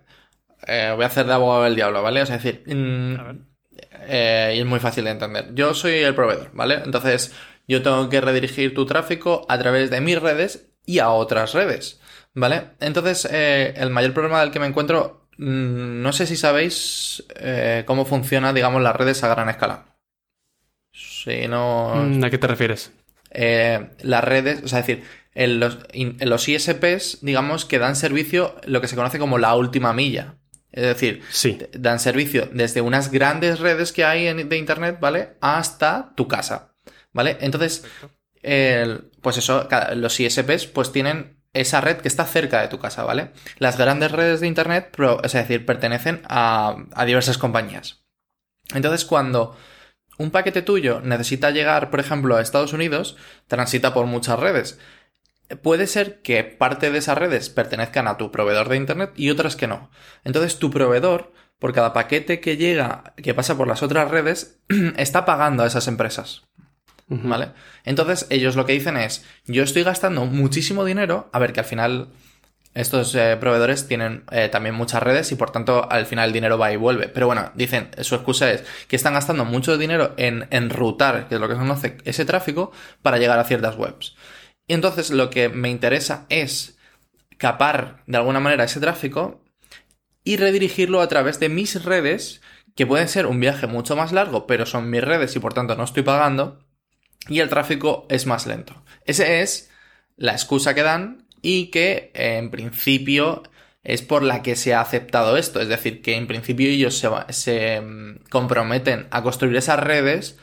Eh, 0.68 0.94
voy 0.96 1.04
a 1.04 1.08
hacer 1.08 1.26
de 1.26 1.34
abogado 1.34 1.64
del 1.64 1.76
diablo, 1.76 2.02
¿vale? 2.04 2.22
O 2.22 2.26
sea, 2.26 2.38
es 2.38 2.44
decir, 2.44 2.64
mm, 2.74 3.16
eh, 4.08 4.54
y 4.56 4.60
es 4.60 4.66
muy 4.66 4.80
fácil 4.80 5.04
de 5.06 5.12
entender. 5.12 5.54
Yo 5.54 5.74
soy 5.74 5.96
el 5.96 6.16
proveedor, 6.16 6.52
¿vale? 6.54 6.76
Entonces, 6.86 7.34
yo 7.68 7.82
tengo 7.82 8.10
que 8.10 8.22
redirigir 8.22 8.74
tu 8.74 8.86
tráfico 8.86 9.46
a 9.50 9.58
través 9.60 9.90
de 9.90 10.02
mis 10.02 10.22
redes 10.22 10.70
y 10.86 11.00
a 11.00 11.10
otras 11.10 11.54
redes, 11.54 12.00
¿vale? 12.34 12.70
Entonces, 12.80 13.28
eh, 13.32 13.74
el 13.78 13.90
mayor 13.90 14.14
problema 14.14 14.42
del 14.42 14.52
que 14.52 14.60
me 14.60 14.68
encuentro, 14.68 15.21
no 15.42 16.14
sé 16.14 16.28
si 16.28 16.38
sabéis 16.38 17.24
eh, 17.36 17.84
cómo 17.88 18.06
funciona, 18.06 18.54
digamos, 18.54 18.82
las 18.82 18.96
redes 18.96 19.24
a 19.24 19.28
gran 19.28 19.50
escala. 19.50 19.98
Si 20.92 21.48
no... 21.48 21.96
Mm, 21.96 22.24
¿A 22.24 22.30
qué 22.30 22.38
te 22.38 22.48
refieres? 22.48 22.92
Eh, 23.32 23.90
las 24.02 24.24
redes, 24.24 24.62
o 24.64 24.68
sea, 24.68 24.80
es 24.80 24.88
decir, 24.88 25.04
en 25.34 25.60
los, 25.60 25.80
los, 26.20 26.48
ISPs, 26.48 27.20
digamos, 27.22 27.66
que 27.66 27.80
dan 27.80 27.96
servicio 27.96 28.56
lo 28.66 28.82
que 28.82 28.88
se 28.88 28.96
conoce 28.96 29.18
como 29.18 29.40
la 29.40 29.56
última 29.56 29.94
milla. 29.94 30.36
Es 30.72 30.84
decir, 30.84 31.24
sí. 31.32 31.58
dan 31.74 32.00
servicio 32.00 32.48
desde 32.54 32.82
unas 32.82 33.12
grandes 33.12 33.60
redes 33.60 33.92
que 33.92 34.06
hay 34.06 34.32
de 34.44 34.58
Internet, 34.58 35.00
¿vale? 35.02 35.38
Hasta 35.42 36.14
tu 36.16 36.28
casa. 36.28 36.76
¿vale? 37.14 37.38
Entonces, 37.42 37.84
pues 39.22 39.38
eso, 39.38 39.68
los 39.96 40.20
ISPs 40.20 40.68
pues 40.68 40.92
tienen 40.92 41.41
esa 41.54 41.82
red 41.82 41.98
que 41.98 42.08
está 42.08 42.26
cerca 42.26 42.62
de 42.62 42.68
tu 42.68 42.80
casa, 42.80 43.04
¿vale? 43.04 43.32
Las 43.58 43.78
grandes 43.78 44.12
redes 44.12 44.40
de 44.40 44.48
Internet, 44.48 44.96
es 45.24 45.34
decir, 45.34 45.66
pertenecen 45.66 46.22
a, 46.26 46.76
diversas 47.06 47.38
compañías. 47.38 48.04
Entonces, 48.74 49.06
cuando 49.06 49.58
un 50.18 50.32
paquete 50.32 50.62
tuyo 50.62 51.02
necesita 51.02 51.52
llegar, 51.52 51.90
por 51.90 52.00
ejemplo, 52.00 52.38
a 52.38 52.42
Estados 52.42 52.74
Unidos, 52.74 53.18
transita 53.48 53.94
por 53.94 54.06
muchas 54.06 54.40
redes. 54.40 54.80
Puede 55.62 55.88
ser 55.88 56.22
que 56.22 56.46
parte 56.46 56.92
de 56.92 57.00
esas 57.00 57.18
redes 57.18 57.50
pertenezcan 57.50 58.08
a 58.08 58.16
tu 58.18 58.32
proveedor 58.32 58.70
de 58.70 58.78
Internet 58.78 59.12
y 59.18 59.30
otras 59.30 59.58
que 59.58 59.68
no. 59.68 59.90
Entonces, 60.24 60.60
tu 60.60 60.72
proveedor, 60.72 61.34
por 61.60 61.74
cada 61.74 61.92
paquete 61.92 62.40
que 62.40 62.56
llega, 62.56 63.14
que 63.18 63.34
pasa 63.34 63.58
por 63.58 63.68
las 63.68 63.84
otras 63.84 64.10
redes, 64.10 64.62
está 64.96 65.26
pagando 65.26 65.64
a 65.64 65.68
esas 65.68 65.90
empresas. 65.90 66.44
¿Vale? 67.12 67.50
Entonces, 67.84 68.26
ellos 68.30 68.56
lo 68.56 68.66
que 68.66 68.72
dicen 68.72 68.96
es, 68.96 69.26
yo 69.46 69.64
estoy 69.64 69.84
gastando 69.84 70.26
muchísimo 70.26 70.86
dinero, 70.86 71.30
a 71.34 71.40
ver 71.40 71.52
que 71.52 71.60
al 71.60 71.66
final 71.66 72.08
estos 72.74 73.14
eh, 73.16 73.36
proveedores 73.38 73.86
tienen 73.86 74.24
eh, 74.32 74.48
también 74.48 74.76
muchas 74.76 75.04
redes 75.04 75.30
y 75.34 75.36
por 75.36 75.52
tanto 75.52 75.92
al 75.92 76.06
final 76.06 76.30
el 76.30 76.34
dinero 76.34 76.58
va 76.58 76.72
y 76.72 76.78
vuelve. 76.78 77.10
Pero 77.10 77.28
bueno, 77.28 77.52
dicen, 77.54 77.90
su 78.00 78.16
excusa 78.16 78.50
es 78.50 78.64
que 78.88 78.96
están 78.96 79.14
gastando 79.14 79.44
mucho 79.44 79.78
dinero 79.78 80.14
en 80.16 80.48
enrutar, 80.52 81.28
que 81.28 81.36
es 81.36 81.42
lo 81.42 81.50
que 81.50 81.56
se 81.56 81.60
conoce, 81.60 81.98
ese 82.06 82.24
tráfico 82.24 82.72
para 83.02 83.18
llegar 83.18 83.40
a 83.40 83.44
ciertas 83.44 83.76
webs. 83.76 84.16
Y 84.68 84.74
entonces 84.74 85.12
lo 85.12 85.30
que 85.30 85.50
me 85.50 85.70
interesa 85.70 86.26
es 86.30 86.78
capar 87.38 88.04
de 88.08 88.18
alguna 88.18 88.40
manera 88.40 88.64
ese 88.64 88.80
tráfico 88.80 89.42
y 90.24 90.38
redirigirlo 90.38 91.02
a 91.02 91.10
través 91.10 91.42
de 91.42 91.50
mis 91.50 91.84
redes, 91.84 92.40
que 92.74 92.86
pueden 92.86 93.10
ser 93.10 93.26
un 93.26 93.42
viaje 93.42 93.68
mucho 93.68 93.98
más 93.98 94.14
largo, 94.14 94.48
pero 94.48 94.66
son 94.66 94.90
mis 94.90 95.04
redes 95.04 95.36
y 95.36 95.40
por 95.40 95.54
tanto 95.54 95.76
no 95.76 95.84
estoy 95.84 96.04
pagando 96.04 96.71
y 97.28 97.40
el 97.40 97.50
tráfico 97.50 98.06
es 98.10 98.26
más 98.26 98.48
lento. 98.48 98.84
Esa 99.06 99.26
es 99.28 99.70
la 100.18 100.34
excusa 100.34 100.74
que 100.74 100.84
dan 100.84 101.26
y 101.42 101.68
que 101.68 102.12
en 102.14 102.52
principio 102.52 103.44
es 103.84 104.02
por 104.02 104.22
la 104.24 104.44
que 104.44 104.56
se 104.56 104.74
ha 104.74 104.82
aceptado 104.82 105.38
esto. 105.38 105.60
Es 105.60 105.68
decir, 105.68 106.02
que 106.02 106.16
en 106.16 106.28
principio 106.28 106.70
ellos 106.70 107.04
se, 107.30 107.82
mm, 107.82 108.24
comprometen 108.30 109.08
a 109.12 109.24
construir 109.24 109.56
esas 109.56 109.80
redes 109.80 110.38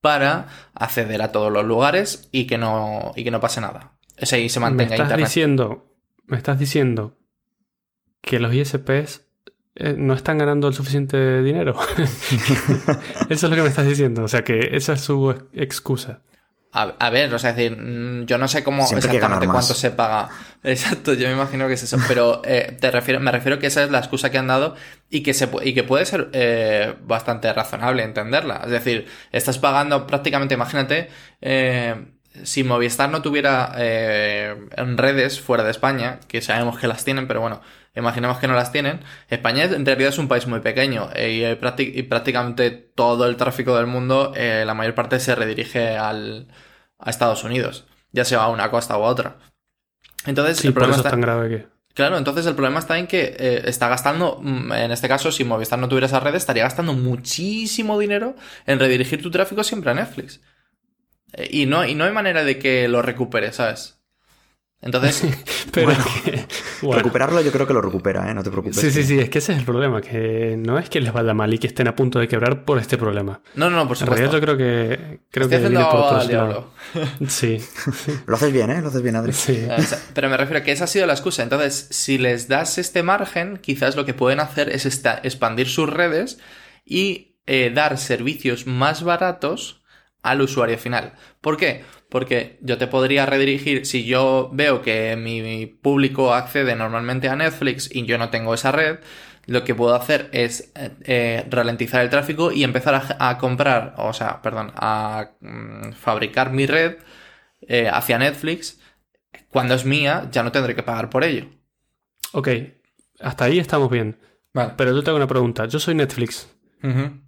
para 0.00 0.48
acceder 0.74 1.22
a 1.22 1.32
todos 1.32 1.52
los 1.52 1.64
lugares 1.64 2.28
y 2.32 2.46
que 2.46 2.58
no, 2.58 3.12
y 3.16 3.24
que 3.24 3.30
no 3.30 3.40
pase 3.40 3.60
nada. 3.60 3.92
Ese 4.16 4.36
ahí 4.36 4.48
se 4.48 4.60
mantenga 4.60 4.96
me 4.96 5.02
estás 5.02 5.16
Diciendo, 5.16 5.94
me 6.26 6.36
estás 6.36 6.58
diciendo 6.58 7.18
que 8.20 8.38
los 8.38 8.52
ISPs 8.52 9.26
eh, 9.74 9.94
no 9.96 10.12
están 10.12 10.38
ganando 10.38 10.68
el 10.68 10.74
suficiente 10.74 11.42
dinero. 11.42 11.74
Eso 13.28 13.46
es 13.46 13.50
lo 13.50 13.56
que 13.56 13.62
me 13.62 13.68
estás 13.68 13.86
diciendo. 13.86 14.22
O 14.24 14.28
sea 14.28 14.44
que 14.44 14.70
esa 14.72 14.94
es 14.94 15.00
su 15.00 15.34
excusa. 15.54 16.20
A, 16.74 17.10
ver, 17.10 17.32
o 17.34 17.38
sea, 17.38 17.52
decir, 17.52 17.76
mm, 17.76 18.24
yo 18.24 18.38
no 18.38 18.48
sé 18.48 18.64
cómo 18.64 18.82
exactamente 18.90 19.46
cuánto 19.46 19.74
se 19.74 19.90
paga. 19.90 20.30
Exacto, 20.62 21.12
yo 21.12 21.28
me 21.28 21.34
imagino 21.34 21.68
que 21.68 21.74
es 21.74 21.82
eso. 21.82 21.98
Pero 22.08 22.40
eh, 22.46 22.76
te 22.80 22.90
refiero, 22.90 23.20
me 23.20 23.30
refiero 23.30 23.58
que 23.58 23.66
esa 23.66 23.84
es 23.84 23.90
la 23.90 23.98
excusa 23.98 24.30
que 24.30 24.38
han 24.38 24.46
dado 24.46 24.74
y 25.10 25.22
que, 25.22 25.34
se, 25.34 25.50
y 25.64 25.74
que 25.74 25.82
puede 25.82 26.06
ser 26.06 26.30
eh, 26.32 26.94
bastante 27.02 27.52
razonable 27.52 28.04
entenderla. 28.04 28.62
Es 28.64 28.70
decir, 28.70 29.06
estás 29.32 29.58
pagando 29.58 30.06
prácticamente, 30.06 30.54
imagínate, 30.54 31.10
si 32.42 32.64
Movistar 32.64 33.10
no 33.10 33.20
tuviera 33.20 33.74
en 33.76 34.96
redes 34.96 35.40
fuera 35.40 35.64
de 35.64 35.72
España, 35.72 36.20
que 36.26 36.40
sabemos 36.40 36.78
que 36.78 36.86
las 36.86 37.04
tienen, 37.04 37.28
pero 37.28 37.42
bueno, 37.42 37.60
imaginemos 37.94 38.38
que 38.38 38.48
no 38.48 38.54
las 38.54 38.72
tienen. 38.72 39.00
España 39.28 39.64
en 39.64 39.84
realidad 39.84 40.10
es 40.10 40.18
un 40.18 40.28
país 40.28 40.46
muy 40.46 40.60
pequeño 40.60 41.10
eh, 41.14 41.56
y, 41.78 42.02
prácticamente 42.02 42.70
todo 42.70 43.26
el 43.26 43.36
tráfico 43.36 43.76
del 43.76 43.86
mundo, 43.86 44.32
eh, 44.34 44.64
la 44.66 44.74
mayor 44.74 44.94
parte 44.94 45.20
se 45.20 45.34
redirige 45.34 45.96
al, 45.96 46.48
a 46.98 47.10
Estados 47.10 47.44
Unidos, 47.44 47.86
ya 48.12 48.24
sea 48.24 48.44
a 48.44 48.48
una 48.48 48.70
costa 48.70 48.98
u 48.98 49.02
otra. 49.02 49.36
Entonces, 50.26 50.64
el 50.64 50.72
problema 50.72 50.96
está... 50.96 51.08
es 51.08 51.12
tan 51.12 51.20
grave 51.20 51.48
que... 51.48 51.72
Claro, 51.94 52.16
entonces 52.16 52.46
el 52.46 52.54
problema 52.54 52.78
está 52.78 52.98
en 52.98 53.06
que 53.06 53.36
eh, 53.38 53.62
está 53.66 53.88
gastando, 53.88 54.38
mm, 54.40 54.72
en 54.72 54.92
este 54.92 55.08
caso, 55.08 55.30
si 55.30 55.44
Movistar 55.44 55.78
no 55.78 55.88
tuviera 55.88 56.06
esa 56.06 56.20
red, 56.20 56.34
estaría 56.34 56.62
gastando 56.62 56.94
muchísimo 56.94 57.98
dinero 57.98 58.34
en 58.64 58.78
redirigir 58.78 59.22
tu 59.22 59.30
tráfico 59.30 59.62
siempre 59.62 59.90
a 59.90 59.94
Netflix. 59.94 60.40
y, 61.50 61.66
no, 61.66 61.84
y 61.86 61.94
no 61.94 62.04
hay 62.04 62.12
manera 62.12 62.44
de 62.44 62.58
que 62.58 62.88
lo 62.88 63.02
recupere, 63.02 63.52
¿sabes? 63.52 64.01
Entonces, 64.82 65.24
pero 65.72 65.92
recuperarlo 66.92 67.40
yo 67.40 67.52
creo 67.52 67.66
que 67.68 67.72
lo 67.72 67.80
recupera, 67.80 68.28
¿eh? 68.28 68.34
no 68.34 68.42
te 68.42 68.50
preocupes. 68.50 68.80
Sí, 68.80 68.90
sí, 68.90 69.04
sí, 69.04 69.18
es 69.18 69.30
que 69.30 69.38
ese 69.38 69.52
es 69.52 69.60
el 69.60 69.64
problema, 69.64 70.00
que 70.00 70.56
no 70.58 70.76
es 70.76 70.90
que 70.90 71.00
les 71.00 71.12
vaya 71.12 71.32
mal 71.34 71.54
y 71.54 71.58
que 71.58 71.68
estén 71.68 71.86
a 71.86 71.94
punto 71.94 72.18
de 72.18 72.26
quebrar 72.26 72.64
por 72.64 72.78
este 72.78 72.98
problema. 72.98 73.40
No, 73.54 73.70
no, 73.70 73.76
no, 73.76 73.86
por 73.86 73.96
supuesto. 73.96 74.24
En 74.24 74.30
realidad 74.30 74.32
yo 74.32 74.40
creo 74.40 74.56
que 74.58 75.20
creo 75.30 75.48
que 75.48 75.58
viene 75.58 75.84
por 75.84 75.94
otro 75.94 76.32
lado. 76.32 76.72
Sí. 77.28 77.58
lo 78.26 78.34
haces 78.34 78.52
bien, 78.52 78.70
¿eh? 78.70 78.82
Lo 78.82 78.88
haces 78.88 79.02
bien, 79.02 79.14
Adri. 79.14 79.32
Sí. 79.32 79.52
Eh, 79.54 79.76
pero 80.14 80.28
me 80.28 80.36
refiero 80.36 80.60
a 80.60 80.62
que 80.64 80.72
esa 80.72 80.84
ha 80.84 80.88
sido 80.88 81.06
la 81.06 81.12
excusa. 81.12 81.44
Entonces, 81.44 81.86
si 81.90 82.18
les 82.18 82.48
das 82.48 82.76
este 82.78 83.04
margen, 83.04 83.58
quizás 83.58 83.94
lo 83.94 84.04
que 84.04 84.14
pueden 84.14 84.40
hacer 84.40 84.68
es 84.68 84.84
expandir 84.84 85.68
sus 85.68 85.88
redes 85.88 86.38
y 86.84 87.38
eh, 87.46 87.70
dar 87.72 87.98
servicios 87.98 88.66
más 88.66 89.04
baratos 89.04 89.82
al 90.22 90.40
usuario 90.40 90.78
final. 90.78 91.14
¿Por 91.40 91.56
qué? 91.56 91.84
Porque 92.12 92.58
yo 92.60 92.76
te 92.76 92.88
podría 92.88 93.24
redirigir, 93.24 93.86
si 93.86 94.04
yo 94.04 94.50
veo 94.52 94.82
que 94.82 95.16
mi 95.16 95.64
público 95.64 96.34
accede 96.34 96.76
normalmente 96.76 97.30
a 97.30 97.36
Netflix 97.36 97.88
y 97.90 98.04
yo 98.04 98.18
no 98.18 98.28
tengo 98.28 98.52
esa 98.52 98.70
red, 98.70 98.98
lo 99.46 99.64
que 99.64 99.74
puedo 99.74 99.94
hacer 99.94 100.28
es 100.32 100.74
eh, 100.76 101.46
ralentizar 101.48 102.02
el 102.02 102.10
tráfico 102.10 102.52
y 102.52 102.64
empezar 102.64 103.16
a, 103.18 103.38
comprar, 103.38 103.94
o 103.96 104.12
sea, 104.12 104.42
perdón, 104.42 104.72
a 104.76 105.30
mm, 105.40 105.92
fabricar 105.92 106.52
mi 106.52 106.66
red 106.66 106.98
eh, 107.62 107.88
hacia 107.90 108.18
Netflix. 108.18 108.78
Cuando 109.48 109.72
es 109.72 109.86
mía, 109.86 110.28
ya 110.30 110.42
no 110.42 110.52
tendré 110.52 110.76
que 110.76 110.82
pagar 110.82 111.08
por 111.08 111.24
ello. 111.24 111.46
Ok, 112.32 112.48
hasta 113.20 113.46
ahí 113.46 113.58
estamos 113.58 113.90
bien. 113.90 114.18
Vale. 114.52 114.74
Pero 114.76 114.94
yo 114.94 115.02
tengo 115.02 115.16
una 115.16 115.26
pregunta. 115.26 115.64
Yo 115.64 115.78
soy 115.78 115.94
Netflix. 115.94 116.54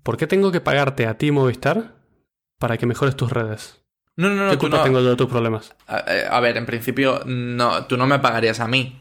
¿Por 0.03 0.19
qué 0.19 0.27
tengo 0.27 0.53
que 0.53 0.61
pagarte 0.61 1.07
a 1.07 1.17
ti, 1.17 1.31
Movistar, 1.31 1.95
para 2.59 2.77
que 2.77 2.85
mejores 2.85 3.17
tus 3.17 3.33
redes? 3.33 3.84
No, 4.17 4.29
no, 4.29 4.45
no. 4.45 4.51
¿Qué 4.51 4.59
culpa 4.59 4.83
tengo 4.83 5.03
de 5.03 5.17
tus 5.17 5.29
problemas? 5.29 5.75
A, 5.87 6.41
ver, 6.41 6.57
en 6.57 6.67
principio, 6.67 7.23
no, 7.27 7.87
tú 7.87 7.97
no 7.97 8.07
me 8.07 8.19
pagarías 8.19 8.61
a 8.61 8.69
mí. 8.69 9.01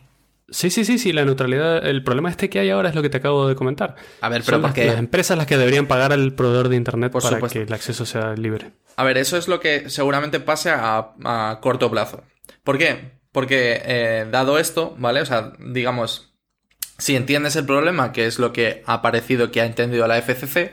Sí, 0.50 0.70
sí, 0.70 0.86
sí, 0.86 0.98
sí, 0.98 1.14
la 1.14 1.26
neutralidad. 1.26 1.86
El 1.86 2.04
problema 2.04 2.30
este 2.30 2.50
que 2.50 2.60
hay 2.60 2.70
ahora 2.70 2.90
es 2.90 2.96
lo 2.96 3.02
que 3.02 3.10
te 3.10 3.18
acabo 3.18 3.48
de 3.48 3.56
comentar. 3.56 3.96
A 4.22 4.30
ver, 4.30 4.42
pero 4.46 4.58
Son 4.58 4.62
las, 4.62 4.72
porque... 4.72 4.86
las 4.86 4.98
empresas 4.98 5.38
las 5.38 5.48
que 5.48 5.58
deberían 5.58 5.88
pagar 5.88 6.14
al 6.14 6.34
proveedor 6.34 6.70
de 6.70 6.76
internet 6.76 7.12
Por 7.12 7.22
para 7.24 7.36
supuesto. 7.36 7.60
que 7.60 7.66
el 7.66 7.74
acceso 7.74 8.06
sea 8.06 8.34
libre. 8.36 8.72
A 8.96 9.04
ver, 9.04 9.18
eso 9.18 9.38
es 9.38 9.48
lo 9.48 9.60
que 9.60 9.90
seguramente 9.90 10.40
pase 10.40 10.70
a, 10.72 11.14
a 11.24 11.60
corto 11.62 11.90
plazo. 11.90 12.24
¿Por 12.64 12.78
qué? 12.78 13.14
Porque 13.32 13.82
eh, 13.86 14.28
dado 14.32 14.60
esto, 14.60 14.96
¿vale? 15.00 15.22
O 15.22 15.26
sea, 15.26 15.54
digamos, 15.60 16.34
si 16.98 17.16
entiendes 17.16 17.56
el 17.56 17.66
problema, 17.66 18.12
que 18.12 18.28
es 18.28 18.38
lo 18.38 18.54
que 18.54 18.84
ha 18.86 19.02
parecido 19.02 19.52
que 19.52 19.62
ha 19.62 19.66
entendido 19.66 20.06
la 20.08 20.22
FCC, 20.22 20.72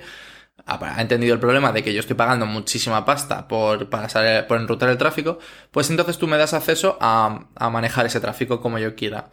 ha 0.71 1.01
entendido 1.01 1.35
el 1.35 1.41
problema 1.41 1.73
de 1.73 1.83
que 1.83 1.93
yo 1.93 2.01
estoy 2.01 2.17
pagando 2.17 2.47
muchísima 2.47 3.05
pasta 3.05 3.49
por, 3.49 3.89
pasar, 3.91 4.47
por 4.47 4.61
enrutar 4.61 4.89
el 4.89 4.99
tráfico, 4.99 5.39
pues 5.71 5.91
entonces 5.91 6.19
tú 6.19 6.27
me 6.27 6.39
das 6.39 6.55
acceso 6.55 6.99
a, 7.01 7.47
a 7.57 7.71
manejar 7.71 8.07
ese 8.07 8.21
tráfico 8.21 8.61
como 8.61 8.79
yo 8.79 8.95
quiera. 8.95 9.31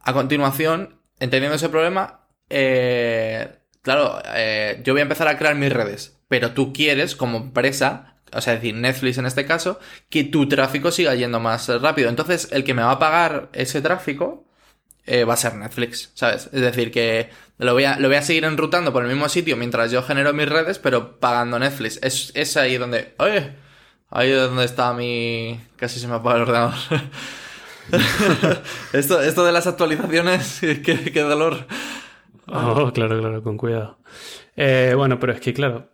A 0.00 0.12
continuación, 0.12 1.00
entendiendo 1.18 1.56
ese 1.56 1.68
problema, 1.68 2.26
eh, 2.48 3.48
claro, 3.82 4.20
eh, 4.34 4.80
yo 4.84 4.92
voy 4.92 5.00
a 5.00 5.04
empezar 5.04 5.28
a 5.28 5.38
crear 5.38 5.54
mis 5.54 5.72
redes, 5.72 6.20
pero 6.28 6.52
tú 6.52 6.72
quieres, 6.72 7.16
como 7.16 7.38
empresa, 7.38 8.16
o 8.32 8.40
sea, 8.40 8.54
decir, 8.54 8.74
Netflix 8.74 9.18
en 9.18 9.26
este 9.26 9.46
caso, 9.46 9.78
que 10.08 10.24
tu 10.24 10.48
tráfico 10.48 10.90
siga 10.90 11.14
yendo 11.14 11.40
más 11.40 11.68
rápido. 11.68 12.08
Entonces, 12.08 12.48
el 12.52 12.64
que 12.64 12.74
me 12.74 12.82
va 12.82 12.92
a 12.92 12.98
pagar 12.98 13.48
ese 13.52 13.80
tráfico 13.82 14.49
eh, 15.06 15.24
va 15.24 15.34
a 15.34 15.36
ser 15.36 15.54
Netflix, 15.54 16.10
¿sabes? 16.14 16.48
Es 16.52 16.60
decir, 16.60 16.90
que 16.90 17.30
lo 17.58 17.72
voy, 17.74 17.84
a, 17.84 17.98
lo 17.98 18.08
voy 18.08 18.16
a 18.16 18.22
seguir 18.22 18.44
enrutando 18.44 18.92
por 18.92 19.02
el 19.02 19.08
mismo 19.08 19.28
sitio 19.28 19.56
mientras 19.56 19.90
yo 19.90 20.02
genero 20.02 20.32
mis 20.32 20.48
redes, 20.48 20.78
pero 20.78 21.18
pagando 21.18 21.58
Netflix. 21.58 21.98
Es, 22.02 22.32
es 22.34 22.56
ahí 22.56 22.76
donde... 22.76 23.14
Oye, 23.18 23.52
ahí 24.10 24.30
es 24.30 24.38
donde 24.38 24.64
está 24.64 24.92
mi... 24.92 25.60
Casi 25.76 26.00
se 26.00 26.08
me 26.08 26.14
apaga 26.14 26.36
el 26.36 26.42
ordenador. 26.42 26.74
esto, 28.92 29.20
esto 29.20 29.44
de 29.44 29.52
las 29.52 29.66
actualizaciones, 29.66 30.60
qué, 30.60 31.10
qué 31.12 31.20
dolor. 31.20 31.66
Oh, 32.46 32.92
claro, 32.92 33.20
claro, 33.20 33.42
con 33.42 33.56
cuidado. 33.56 33.98
Eh, 34.56 34.94
bueno, 34.96 35.18
pero 35.20 35.32
es 35.32 35.40
que, 35.40 35.54
claro, 35.54 35.88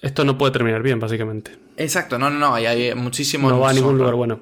esto 0.00 0.24
no 0.24 0.36
puede 0.36 0.52
terminar 0.52 0.82
bien, 0.82 0.98
básicamente. 0.98 1.56
Exacto, 1.76 2.18
no, 2.18 2.30
no, 2.30 2.38
no, 2.38 2.54
hay, 2.54 2.66
hay 2.66 2.94
muchísimos... 2.94 3.52
No 3.52 3.60
va 3.60 3.70
a 3.70 3.72
ningún 3.72 3.98
lugar 3.98 4.14
bueno. 4.14 4.40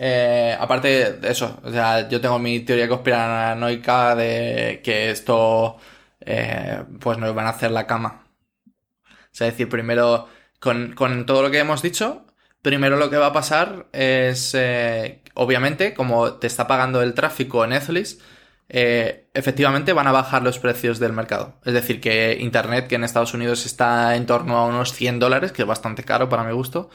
Eh, 0.00 0.56
aparte 0.58 1.14
de 1.14 1.30
eso, 1.30 1.58
o 1.64 1.70
sea, 1.72 2.08
yo 2.08 2.20
tengo 2.20 2.38
mi 2.38 2.60
teoría 2.60 2.88
conspiranoica 2.88 4.14
de 4.14 4.80
que 4.84 5.10
esto, 5.10 5.76
eh, 6.20 6.84
pues 7.00 7.18
nos 7.18 7.34
van 7.34 7.46
a 7.46 7.50
hacer 7.50 7.72
la 7.72 7.86
cama. 7.86 8.24
O 9.06 9.10
sea, 9.32 9.48
es 9.48 9.54
decir, 9.54 9.68
primero, 9.68 10.28
con, 10.60 10.94
con 10.94 11.26
todo 11.26 11.42
lo 11.42 11.50
que 11.50 11.58
hemos 11.58 11.82
dicho, 11.82 12.26
primero 12.62 12.96
lo 12.96 13.10
que 13.10 13.16
va 13.16 13.26
a 13.26 13.32
pasar 13.32 13.88
es, 13.92 14.54
eh, 14.54 15.22
obviamente, 15.34 15.94
como 15.94 16.34
te 16.34 16.46
está 16.46 16.66
pagando 16.66 17.02
el 17.02 17.14
tráfico 17.14 17.66
Netflix, 17.66 18.18
eh, 18.68 19.28
efectivamente 19.34 19.92
van 19.92 20.06
a 20.06 20.12
bajar 20.12 20.42
los 20.42 20.58
precios 20.58 20.98
del 20.98 21.12
mercado. 21.12 21.54
Es 21.64 21.72
decir, 21.74 22.00
que 22.00 22.36
Internet, 22.40 22.86
que 22.88 22.96
en 22.96 23.04
Estados 23.04 23.34
Unidos 23.34 23.66
está 23.66 24.16
en 24.16 24.26
torno 24.26 24.58
a 24.58 24.66
unos 24.66 24.92
100 24.92 25.18
dólares, 25.18 25.52
que 25.52 25.62
es 25.62 25.68
bastante 25.68 26.04
caro 26.04 26.28
para 26.28 26.44
mi 26.44 26.52
gusto, 26.52 26.90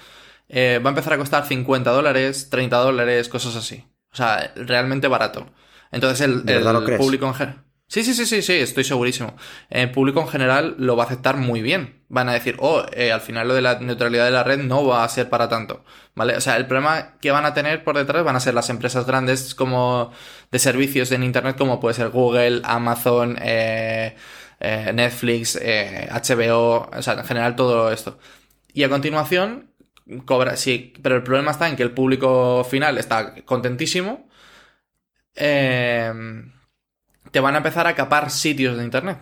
eh, 0.49 0.79
va 0.84 0.89
a 0.89 0.91
empezar 0.91 1.13
a 1.13 1.17
costar 1.17 1.45
50 1.45 1.91
dólares, 1.91 2.49
30 2.49 2.77
dólares, 2.77 3.29
cosas 3.29 3.56
así. 3.56 3.86
O 4.12 4.15
sea, 4.15 4.53
realmente 4.56 5.08
barato. 5.08 5.49
Entonces 5.91 6.21
el, 6.21 6.45
¿De 6.45 6.56
verdad 6.56 6.75
el 6.75 6.79
lo 6.82 6.86
crees? 6.86 6.99
público 6.99 7.25
en 7.27 7.34
general... 7.34 7.63
Sí, 7.88 8.03
sí, 8.03 8.15
sí, 8.15 8.25
sí, 8.25 8.41
sí, 8.41 8.53
estoy 8.53 8.84
segurísimo. 8.84 9.36
El 9.69 9.91
público 9.91 10.19
en 10.21 10.27
general 10.27 10.75
lo 10.79 10.95
va 10.95 11.03
a 11.03 11.06
aceptar 11.06 11.38
muy 11.38 11.62
bien. 11.62 12.01
Van 12.08 12.27
a 12.27 12.34
decir, 12.34 12.56
oh, 12.60 12.84
eh, 12.91 13.12
al 13.12 13.21
final 13.21 13.47
lo 13.47 13.53
de 13.53 13.62
la 13.62 13.79
neutralidad 13.79 14.25
de 14.25 14.32
la 14.32 14.43
red 14.43 14.60
no 14.63 14.86
va 14.88 15.03
a 15.03 15.10
ser 15.10 15.29
para 15.29 15.47
tanto. 15.47 15.84
¿Vale? 16.15 16.36
O 16.36 16.41
sea, 16.41 16.58
el 16.58 16.65
problema 16.65 17.17
que 17.21 17.29
van 17.29 17.45
a 17.45 17.53
tener 17.53 17.84
por 17.84 17.95
detrás 17.95 18.23
van 18.23 18.36
a 18.36 18.39
ser 18.39 18.56
las 18.56 18.69
empresas 18.71 19.06
grandes 19.06 19.53
como 19.53 20.12
de 20.51 20.60
servicios 20.60 21.12
en 21.12 21.23
Internet 21.23 21.56
como 21.56 21.79
puede 21.79 21.93
ser 21.93 22.10
Google, 22.10 22.62
Amazon, 22.63 23.38
eh, 23.39 24.15
eh, 24.60 24.91
Netflix, 24.93 25.58
eh, 25.62 26.08
HBO, 26.10 26.89
o 26.91 27.01
sea, 27.01 27.15
en 27.15 27.25
general 27.25 27.56
todo 27.56 27.91
esto. 27.91 28.17
Y 28.73 28.84
a 28.84 28.89
continuación, 28.89 29.72
cobra, 30.25 30.55
sí, 30.55 30.93
pero 31.01 31.15
el 31.15 31.23
problema 31.23 31.51
está 31.51 31.69
en 31.69 31.75
que 31.75 31.83
el 31.83 31.91
público 31.91 32.63
final 32.63 32.97
está 32.97 33.35
contentísimo. 33.45 34.27
Eh, 35.35 36.11
te 37.31 37.39
van 37.39 37.55
a 37.55 37.57
empezar 37.57 37.87
a 37.87 37.95
capar 37.95 38.29
sitios 38.29 38.77
de 38.77 38.83
internet. 38.83 39.17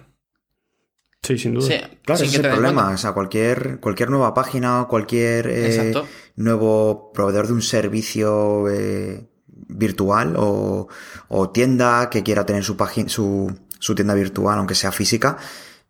Sí, 1.24 1.38
sin 1.38 1.54
duda. 1.54 1.67
Sí, 1.67 1.80
Claro, 2.04 2.17
sin 2.17 2.28
ese 2.28 2.41
que 2.41 2.41
es 2.41 2.46
el 2.46 2.52
problema. 2.52 2.82
cuenta. 2.82 2.96
O 2.96 2.98
sea, 2.98 3.12
cualquier, 3.13 3.80
cualquier 3.80 4.10
nueva 4.10 4.34
página, 4.34 4.88
cualquier 4.89 5.48
eh, 5.50 5.94
nuevo 6.36 7.12
proveedor 7.13 7.48
de 7.48 7.54
un 7.54 7.62
servicio 7.62 8.67
eh, 8.70 9.30
virtual 9.46 10.36
o, 10.38 10.88
o 11.28 11.50
tienda 11.52 12.10
que 12.10 12.24
quiera 12.24 12.46
tener 12.46 12.63
su, 12.63 12.76
página, 12.76 13.08
su, 13.08 13.56
su 13.80 13.94
tienda 13.94 14.15
virtual, 14.15 14.58
aunque 14.58 14.76
sea 14.76 14.91
física, 14.91 15.38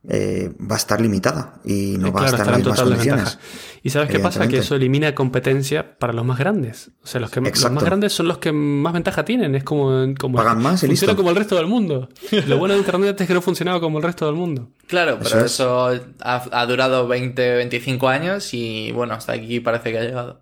eh, 0.10 0.52
va 0.60 0.76
a 0.76 0.78
estar 0.78 1.00
limitada 1.00 1.60
y 1.64 1.96
no 2.00 2.08
Eh, 2.08 2.12
va 2.12 2.22
a 2.22 2.24
claro, 2.24 2.38
estar 2.38 2.48
en 2.48 2.52
las 2.52 2.58
mismas 2.60 2.82
condiciones. 2.82 3.40
¿Y 3.84 3.90
sabes 3.92 4.10
qué 4.10 4.20
pasa? 4.20 4.48
Que 4.48 4.58
eso 4.58 4.76
elimina 4.76 5.14
competencia 5.16 5.98
para 6.00 6.14
los 6.14 6.26
más 6.26 6.40
grandes. 6.40 6.92
O 7.04 7.08
sea, 7.08 7.22
los, 7.22 7.30
que, 7.32 7.42
los 7.42 7.72
más 7.72 7.84
grandes 7.84 8.14
son 8.14 8.28
los 8.28 8.38
que 8.40 8.52
más 8.52 8.94
ventaja 8.94 9.26
tienen. 9.26 9.56
Es 9.56 9.64
como... 9.64 9.92
como 10.20 10.38
Pagan 10.38 10.62
más 10.62 10.84
y 10.84 10.88
funciona 10.88 11.12
listo. 11.14 11.18
como 11.18 11.30
el 11.30 11.36
resto 11.36 11.56
del 11.56 11.68
mundo. 11.68 12.10
Lo 12.48 12.58
bueno 12.58 12.74
de 12.74 12.80
Internet 12.80 13.20
es 13.22 13.28
que 13.28 13.34
no 13.34 13.42
funcionaba 13.42 13.80
como 13.80 13.98
el 14.00 14.04
resto 14.04 14.26
del 14.26 14.36
mundo. 14.36 14.70
Claro, 14.88 15.20
Eso 15.22 15.30
pero 15.30 15.46
es. 15.46 15.52
eso 15.54 15.88
ha, 16.22 16.44
ha 16.52 16.66
durado 16.66 17.08
20, 17.08 17.56
25 17.56 18.08
años 18.08 18.54
y 18.54 18.92
bueno, 18.92 19.14
hasta 19.14 19.34
aquí 19.34 19.60
parece 19.60 19.92
que 19.92 19.98
ha 20.00 20.04
llegado. 20.04 20.42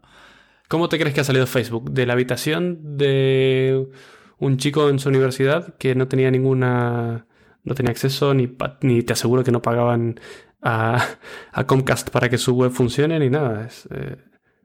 ¿Cómo 0.68 0.88
te 0.88 1.00
crees 1.00 1.14
que 1.16 1.22
ha 1.22 1.24
salido 1.26 1.48
Facebook? 1.48 1.92
¿De 1.92 2.06
la 2.06 2.14
habitación 2.14 2.98
de 2.98 3.88
un 4.38 4.58
chico 4.58 4.90
en 4.90 5.00
su 5.00 5.10
universidad 5.10 5.76
que 5.78 5.96
no 5.96 6.08
tenía 6.08 6.30
ninguna... 6.32 7.26
no 7.70 7.76
tenía 7.76 7.92
acceso 7.92 8.34
ni, 8.34 8.54
ni 8.82 9.04
te 9.04 9.14
aseguro 9.14 9.44
que 9.44 9.52
no 9.52 9.62
pagaban 9.62 10.20
a, 10.62 11.06
a 11.54 11.64
Comcast 11.66 12.10
para 12.10 12.28
que 12.28 12.38
su 12.38 12.54
web 12.56 12.72
funcione 12.72 13.18
ni 13.20 13.30
nada? 13.30 13.66
Es, 13.68 13.88
eh, 13.92 14.18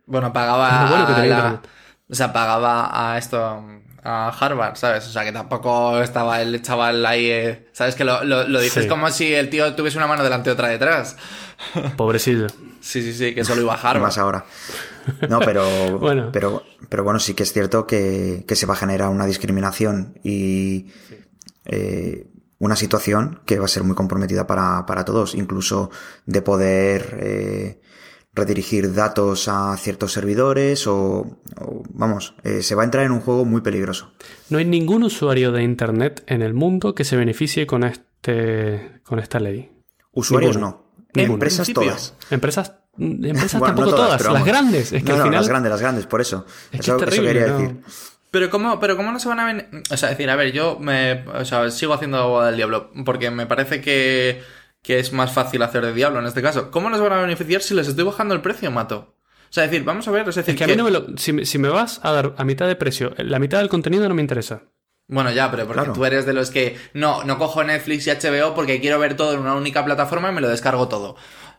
Bueno, 0.06 0.32
pagaba 0.32 0.68
Es 0.68 0.80
lo 0.82 0.88
bueno 0.88 1.06
que 1.06 1.12
a 1.12 1.16
tenía 1.16 1.30
la- 1.30 1.36
Internet. 1.38 1.68
O 2.10 2.14
sea, 2.14 2.32
pagaba 2.32 3.12
a 3.12 3.16
esto, 3.18 3.64
a 4.02 4.28
Harvard, 4.28 4.76
¿sabes? 4.76 5.06
O 5.06 5.10
sea, 5.10 5.24
que 5.24 5.32
tampoco 5.32 6.00
estaba 6.02 6.42
el 6.42 6.60
chaval 6.60 7.04
ahí, 7.06 7.30
eh, 7.30 7.68
¿sabes? 7.72 7.94
Que 7.94 8.04
lo, 8.04 8.22
lo- 8.24 8.46
lo 8.46 8.60
dices 8.60 8.82
Sí. 8.84 8.88
como 8.88 9.08
si 9.10 9.32
el 9.32 9.48
tío 9.48 9.74
tuviese 9.74 9.96
una 9.96 10.06
mano 10.06 10.22
delante 10.22 10.50
y 10.50 10.52
otra 10.52 10.68
detrás. 10.68 11.16
pobrecillo. 11.96 12.46
Sí, 12.80 13.00
sí, 13.02 13.14
sí, 13.14 13.34
que 13.34 13.44
solo 13.44 13.62
iba 13.62 13.72
a 13.74 13.76
Harvard. 13.78 14.02
más 14.02 14.18
ahora. 14.18 14.44
No, 15.30 15.38
pero, 15.40 15.64
Bueno. 15.98 16.28
pero, 16.32 16.62
pero 16.90 17.04
bueno, 17.04 17.18
sí 17.18 17.32
que 17.34 17.42
es 17.44 17.52
cierto 17.54 17.86
que, 17.86 18.44
que 18.46 18.56
se 18.56 18.66
va 18.66 18.74
a 18.74 18.76
generar 18.76 19.08
una 19.08 19.24
discriminación 19.24 20.18
y 20.22 20.88
eh, 21.64 22.26
una 22.64 22.76
situación 22.76 23.40
que 23.46 23.58
va 23.58 23.66
a 23.66 23.68
ser 23.68 23.84
muy 23.84 23.94
comprometida 23.94 24.46
para, 24.46 24.86
para 24.86 25.04
todos, 25.04 25.34
incluso 25.34 25.90
de 26.26 26.42
poder 26.42 27.18
eh, 27.20 27.80
redirigir 28.34 28.92
datos 28.94 29.48
a 29.48 29.76
ciertos 29.76 30.12
servidores 30.12 30.86
o, 30.86 31.38
o, 31.60 31.82
vamos, 31.90 32.34
eh, 32.42 32.62
se 32.62 32.74
va 32.74 32.82
a 32.82 32.84
entrar 32.84 33.04
en 33.04 33.12
un 33.12 33.20
juego 33.20 33.44
muy 33.44 33.60
peligroso. 33.60 34.12
No 34.50 34.58
hay 34.58 34.64
ningún 34.64 35.04
usuario 35.04 35.52
de 35.52 35.62
Internet 35.62 36.24
en 36.26 36.42
el 36.42 36.54
mundo 36.54 36.94
que 36.94 37.04
se 37.04 37.16
beneficie 37.16 37.66
con, 37.66 37.84
este, 37.84 39.00
con 39.04 39.18
esta 39.18 39.38
ley. 39.38 39.70
Usuarios 40.12 40.56
Ninguno. 40.56 40.84
no, 40.96 41.06
Ninguno. 41.14 41.34
empresas 41.34 41.68
todas. 41.72 42.14
Empresas, 42.30 42.74
empresas 42.98 43.60
Bueno, 43.60 43.74
no 43.74 43.80
tampoco 43.82 43.96
todas, 43.96 44.32
las 44.32 44.44
grandes. 44.44 44.92
Es 44.92 45.02
que 45.02 45.08
no, 45.10 45.14
al 45.14 45.18
no, 45.18 45.24
final. 45.26 45.40
las 45.40 45.48
grandes, 45.48 45.70
las 45.70 45.80
grandes, 45.80 46.06
por 46.06 46.20
eso. 46.20 46.46
Es 46.70 46.70
que 46.70 46.76
eso, 46.78 46.96
es 46.96 47.02
eso 47.02 47.10
terrible, 47.10 47.32
quería 47.32 47.52
decir. 47.52 47.76
Pero 48.34 48.50
cómo, 48.50 48.80
pero 48.80 48.96
cómo 48.96 49.12
no 49.12 49.20
se 49.20 49.28
van 49.28 49.38
a 49.38 49.66
O 49.92 49.96
sea, 49.96 50.08
decir, 50.08 50.28
a 50.28 50.34
ver, 50.34 50.50
yo 50.50 50.76
me. 50.80 51.24
O 51.28 51.44
sea, 51.44 51.70
sigo 51.70 51.94
haciendo 51.94 52.18
abogado 52.18 52.46
del 52.48 52.56
diablo. 52.56 52.90
Porque 53.04 53.30
me 53.30 53.46
parece 53.46 53.80
que, 53.80 54.42
que 54.82 54.98
es 54.98 55.12
más 55.12 55.32
fácil 55.32 55.62
hacer 55.62 55.86
de 55.86 55.94
diablo 55.94 56.18
en 56.18 56.26
este 56.26 56.42
caso. 56.42 56.72
¿Cómo 56.72 56.90
nos 56.90 57.00
van 57.00 57.12
a 57.12 57.20
beneficiar 57.20 57.62
si 57.62 57.74
les 57.74 57.86
estoy 57.86 58.04
bajando 58.04 58.34
el 58.34 58.40
precio, 58.40 58.72
mato? 58.72 59.14
O 59.44 59.52
sea, 59.54 59.62
decir, 59.62 59.84
vamos 59.84 60.08
a 60.08 60.10
ver, 60.10 60.28
es 60.28 60.34
decir, 60.34 60.54
Es 60.54 60.58
que 60.58 60.64
a 60.64 60.66
mí 60.66 60.74
no 60.74 60.82
me 60.82 60.90
lo. 60.90 61.06
Si, 61.16 61.32
me- 61.32 61.46
si 61.46 61.58
me 61.58 61.68
vas 61.68 62.00
a 62.02 62.10
dar 62.10 62.34
a 62.36 62.44
mitad 62.44 62.66
de 62.66 62.74
precio, 62.74 63.14
la 63.18 63.38
mitad 63.38 63.58
del 63.60 63.68
contenido 63.68 64.08
no 64.08 64.14
me 64.16 64.20
interesa. 64.22 64.62
Bueno, 65.06 65.30
ya, 65.30 65.48
pero 65.52 65.64
porque 65.66 65.82
Claro. 65.82 65.92
tú 65.92 66.04
eres 66.04 66.26
de 66.26 66.32
los 66.32 66.50
que 66.50 66.76
no, 66.92 67.22
no 67.22 67.38
cojo 67.38 67.62
Netflix 67.62 68.08
y 68.08 68.10
HBO 68.10 68.54
porque 68.56 68.80
quiero 68.80 68.98
ver 68.98 69.14
todo 69.16 69.34
en 69.34 69.38
una 69.40 69.54
única 69.54 69.84
plataforma 69.84 70.30
y 70.30 70.34
me 70.34 70.40
lo 70.40 70.48
descargo 70.48 70.88
todo. 70.88 71.14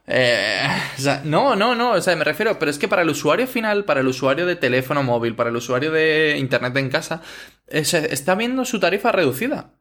Eh, 0.07 0.67
o 0.97 1.01
sea, 1.01 1.21
no, 1.25 1.55
no, 1.55 1.73
no, 1.75 1.91
o 1.93 2.01
sea, 2.01 2.15
me 2.15 2.23
refiero, 2.23 2.59
pero 2.59 2.69
es 2.69 2.77
que 2.77 2.87
para 2.87 3.01
el 3.01 3.09
usuario 3.09 3.47
final, 3.47 3.85
para 3.85 4.01
el 4.01 4.07
usuario 4.07 4.45
de 4.45 4.55
teléfono 4.55 5.01
móvil, 5.03 5.35
para 5.35 5.49
el 5.49 5.55
usuario 5.55 5.91
de 5.91 6.35
internet 6.37 6.75
en 6.77 6.89
casa, 6.89 7.21
eh, 7.67 7.83
se 7.85 8.13
está 8.13 8.35
viendo 8.35 8.65
su 8.65 8.79
tarifa 8.79 9.11
reducida. 9.11 9.71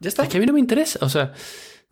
Ya 0.00 0.08
está. 0.08 0.22
Es 0.22 0.28
que 0.28 0.36
a 0.38 0.40
mí 0.40 0.46
no 0.46 0.52
me 0.54 0.60
interesa. 0.60 0.98
O 1.02 1.08
sea, 1.08 1.32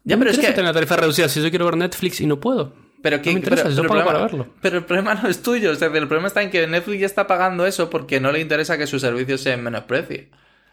Ya, 0.04 0.16
no 0.16 0.20
pero 0.20 0.24
me 0.24 0.30
es 0.30 0.38
que- 0.38 0.46
tener 0.52 0.64
la 0.66 0.72
tarifa 0.72 0.96
reducida 0.96 1.28
si 1.28 1.42
yo 1.42 1.50
quiero 1.50 1.64
ver 1.66 1.76
Netflix 1.76 2.20
y 2.20 2.26
no 2.26 2.40
puedo. 2.40 2.72
Pero 3.02 3.20
que 3.20 3.30
no 3.30 3.34
me 3.34 3.40
interesa, 3.40 3.64
pero, 3.64 3.74
yo 3.74 3.82
pero 3.82 4.04
para 4.04 4.18
verlo. 4.20 4.54
pero 4.62 4.78
el 4.78 4.84
problema 4.84 5.14
no 5.14 5.28
es 5.28 5.42
tuyo, 5.42 5.70
o 5.72 5.74
sea, 5.74 5.88
el 5.88 6.08
problema 6.08 6.28
está 6.28 6.42
en 6.42 6.50
que 6.50 6.66
Netflix 6.66 7.00
ya 7.00 7.06
está 7.06 7.26
pagando 7.26 7.66
eso 7.66 7.90
porque 7.90 8.20
no 8.20 8.32
le 8.32 8.40
interesa 8.40 8.78
que 8.78 8.86
su 8.86 8.98
servicio 8.98 9.36
se 9.38 9.56
menosprecie. 9.58 10.30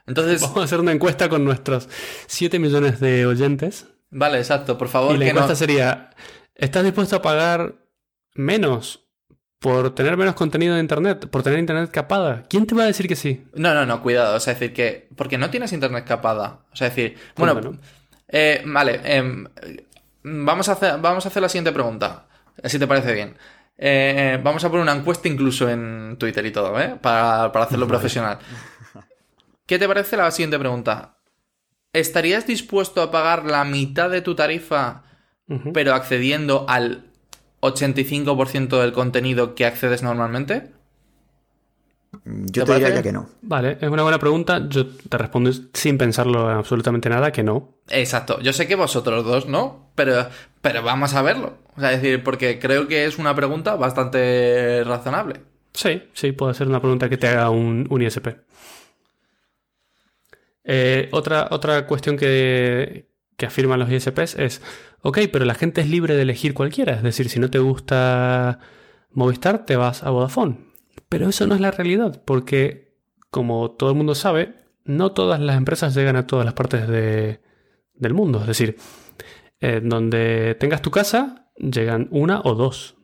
Entonces, 0.07 0.41
Vamos 0.41 0.57
a 0.59 0.63
hacer 0.63 0.79
una 0.79 0.93
encuesta 0.93 1.27
con 1.29 1.43
nuestros 1.43 1.89
7 2.27 2.59
millones 2.59 2.99
de 3.01 3.25
oyentes. 3.25 3.88
Vale, 4.13 4.38
exacto, 4.38 4.78
por 4.78 4.88
favor, 4.88 5.15
y 5.15 5.19
la 5.19 5.26
que 5.26 5.34
no- 5.34 5.39
encuesta 5.41 5.56
sería: 5.56 6.10
¿estás 6.56 6.84
dispuesto 6.84 7.15
a 7.17 7.21
pagar 7.21 7.76
menos 8.34 9.02
por 9.60 9.95
tener 9.95 10.17
menos 10.17 10.36
contenido 10.36 10.76
de 10.76 10.82
internet, 10.82 11.30
por 11.30 11.41
tener 11.41 11.58
internet 11.58 11.89
capada. 11.89 12.43
¿Quién 12.49 12.67
te 12.67 12.76
va 12.76 12.84
a 12.84 12.88
decir 12.88 13.08
que 13.08 13.15
sí? 13.15 13.45
No, 13.54 13.73
no, 13.73 13.86
no, 13.86 14.02
cuidado. 14.02 14.36
O 14.36 14.39
sea, 14.41 14.54
decir 14.56 14.73
que. 14.73 15.08
Porque 15.15 15.38
no 15.38 15.49
tienes 15.49 15.71
internet 15.71 16.04
capada. 16.06 16.65
O 16.73 16.76
sea, 16.76 16.89
decir. 16.89 17.17
Bueno, 17.38 17.78
eh, 18.28 18.62
vale. 18.65 18.99
em, 19.06 19.45
vamos, 20.23 20.67
a 20.67 20.73
hacer, 20.73 20.97
vamos 20.99 21.26
a 21.26 21.30
hacer 21.30 21.41
la 21.41 21.47
siguiente 21.47 21.71
pregunta. 21.71 22.28
Si 22.65 22.78
te 22.78 22.88
parece 22.88 23.13
bien. 23.13 23.38
Eh, 23.78 24.38
vamos 24.43 24.65
a 24.65 24.69
poner 24.69 24.84
una 24.84 24.95
encuesta 24.95 25.30
incluso 25.30 25.69
en 25.69 26.17
Twitter 26.19 26.45
y 26.45 26.52
todo, 26.52 26.78
¿eh? 26.82 26.97
Para, 27.02 27.49
para 27.54 27.63
hacerlo 27.65 27.88
profesional. 27.88 28.39
¿Qué 29.65 29.80
te 29.80 29.88
parece 29.88 30.17
la 30.17 30.30
siguiente 30.32 30.60
pregunta? 30.60 31.17
¿Estarías 31.93 32.47
dispuesto 32.47 33.01
a 33.01 33.12
pagar 33.12 33.45
la 33.45 33.63
mitad 33.63 34.10
de 34.10 34.21
tu 34.21 34.36
tarifa, 34.36 35.03
pero 35.73 35.93
accediendo 35.93 36.65
al 36.67 37.06
85% 37.62 38.82
del 38.82 38.91
contenido 38.93 39.53
que 39.56 39.65
accedes 39.65 40.01
normalmente? 40.03 40.71
Yo 42.25 42.65
¿Te 42.65 42.73
te 42.73 42.79
diría 42.79 43.01
que 43.01 43.12
no. 43.12 43.27
Vale, 43.41 43.77
es 43.82 43.89
una 43.89 44.03
buena 44.03 44.19
pregunta. 44.19 44.62
Yo 44.67 44.88
te 44.88 45.17
respondo 45.17 45.51
sin 45.73 45.97
pensarlo 45.97 46.49
en 46.51 46.58
absolutamente 46.58 47.10
nada 47.10 47.32
que 47.32 47.43
no. 47.43 47.75
Exacto. 47.89 48.39
Yo 48.41 48.53
sé 48.53 48.67
que 48.67 48.75
vosotros 48.75 49.23
dos 49.23 49.47
no, 49.47 49.89
pero, 49.95 50.27
pero 50.62 50.84
vamos 50.84 51.13
a 51.15 51.21
verlo. 51.21 51.58
O 51.75 51.79
sea, 51.79 51.91
es 51.91 52.01
decir, 52.01 52.23
porque 52.23 52.60
creo 52.60 52.88
que 52.88 53.06
es 53.06 53.17
una 53.17 53.36
pregunta 53.36 53.75
bastante 53.75 54.84
razonable. 54.84 55.41
Sí, 55.73 56.03
sí, 56.13 56.32
puede 56.34 56.53
ser 56.53 56.67
una 56.67 56.79
pregunta 56.79 57.10
que 57.10 57.17
te 57.17 57.27
haga 57.27 57.49
un, 57.49 57.88
un 57.89 58.01
ISP. 58.01 58.27
Eh, 60.63 61.10
otra, 61.12 61.47
otra 61.52 61.86
cuestión 61.88 62.17
que, 62.17 63.10
que 63.38 63.45
afirman 63.45 63.80
los 63.80 63.91
ISPs 63.91 64.36
es, 64.39 64.62
ok, 65.02 65.19
pero 65.32 65.45
la 65.45 65.56
gente 65.56 65.82
es 65.82 65.89
libre 65.89 66.15
de 66.15 66.21
elegir 66.21 66.54
cualquiera. 66.54 66.93
Es 66.93 67.04
decir, 67.04 67.30
si 67.30 67.39
no 67.39 67.49
te 67.49 67.60
gusta 67.60 68.60
Movistar, 69.12 69.65
te 69.65 69.76
vas 69.76 70.04
a 70.04 70.10
Vodafone. 70.10 70.58
Pero 71.10 71.28
eso 71.30 71.45
no 71.47 71.56
es 71.56 71.62
la 71.62 71.71
realidad, 71.71 72.23
porque 72.26 72.95
como 73.30 73.71
todo 73.71 73.89
el 73.91 73.95
mundo 73.95 74.15
sabe, 74.15 74.56
no 74.86 75.12
todas 75.12 75.39
las 75.39 75.58
empresas 75.58 75.95
llegan 75.95 76.15
a 76.15 76.28
todas 76.28 76.45
las 76.45 76.54
partes 76.54 76.88
de- 76.88 77.41
del 77.93 78.13
mundo. 78.13 78.39
Es 78.41 78.47
decir, 78.47 78.78
eh, 79.60 79.82
donde 79.84 80.56
tengas 80.60 80.82
tu 80.82 80.91
casa, 80.91 81.52
llegan 81.58 82.08
una 82.12 82.41
o 82.43 82.56
dos. 82.56 82.95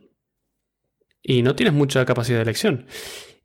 Y 1.22 1.42
no 1.44 1.56
tienes 1.56 1.74
mucha 1.74 2.06
capacidad 2.06 2.38
de 2.38 2.44
elección. 2.44 2.86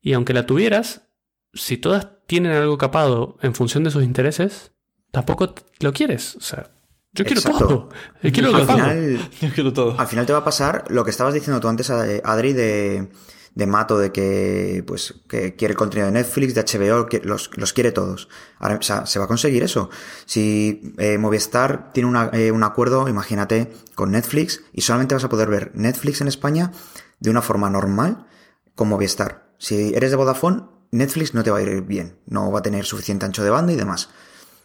Y 0.01 0.13
aunque 0.13 0.33
la 0.33 0.47
tuvieras, 0.47 1.09
si 1.53 1.77
todas 1.77 2.09
tienen 2.27 2.53
algo 2.53 2.79
capado 2.79 3.37
en 3.43 3.55
función 3.55 3.85
de 3.85 3.91
sus 3.91 4.03
intereses, 4.05 4.73
tampoco 5.11 5.55
lo 5.81 5.93
quieres. 5.93 6.37
O 6.37 6.41
sea, 6.41 6.71
yo 7.13 7.25
quiero 7.25 7.41
Exacto. 7.41 7.67
todo. 7.67 7.89
Yo 8.23 8.33
quiero 8.33 8.49
Al 8.49 8.67
lo 8.67 8.73
final, 8.73 9.31
Yo 9.41 9.49
quiero 9.55 9.73
todo. 9.73 9.99
al 10.01 10.07
final 10.07 10.27
te 10.27 10.33
va 10.33 10.41
a 10.41 10.45
pasar 10.45 10.85
lo 10.89 11.05
que 11.05 11.11
estabas 11.11 11.35
diciendo 11.35 11.61
tú 11.61 11.69
antes, 11.69 11.89
Adri, 11.91 12.53
de, 12.55 13.09
de 13.55 13.67
Mato, 13.69 13.99
de 13.99 14.11
que, 14.11 14.83
pues, 14.85 15.15
que 15.29 15.55
quiere 15.55 15.73
el 15.73 15.79
contenido 15.79 16.07
de 16.07 16.13
Netflix, 16.13 16.55
de 16.57 16.63
HBO, 16.65 17.07
que 17.07 17.21
los, 17.21 17.51
los 17.57 17.73
quiere 17.73 17.93
todos. 17.93 18.29
Ahora, 18.59 18.79
o 18.79 18.83
sea, 18.83 19.07
se 19.07 19.21
va 19.21 19.27
a 19.27 19.29
conseguir 19.29 19.63
eso. 19.63 19.91
Si 20.27 20.95
eh, 20.99 21.19
Movistar 21.19 21.93
tiene 21.93 22.09
una- 22.09 22.31
eh, 22.33 22.51
un 22.51 22.65
acuerdo, 22.65 23.07
imagínate, 23.09 23.71
con 23.95 24.11
Netflix, 24.11 24.63
y 24.73 24.81
solamente 24.81 25.15
vas 25.15 25.23
a 25.25 25.29
poder 25.29 25.49
ver 25.49 25.71
Netflix 25.75 26.21
en 26.21 26.27
España 26.27 26.73
de 27.21 27.31
una 27.31 27.43
forma 27.43 27.71
normal 27.71 28.27
con 28.75 28.89
Movistar. 28.89 29.53
Si 29.59 29.95
eres 29.95 30.11
de 30.11 30.17
Vodafone, 30.17 30.63
Netflix 30.95 31.35
no 31.35 31.43
te 31.43 31.51
va 31.51 31.59
a 31.59 31.63
ir 31.63 31.83
bien. 31.83 32.17
No 32.27 32.51
va 32.51 32.61
a 32.61 32.63
tener 32.63 32.85
suficiente 32.85 33.27
ancho 33.27 33.43
de 33.45 33.51
banda 33.51 33.73
y 33.73 33.77
demás. 33.77 34.09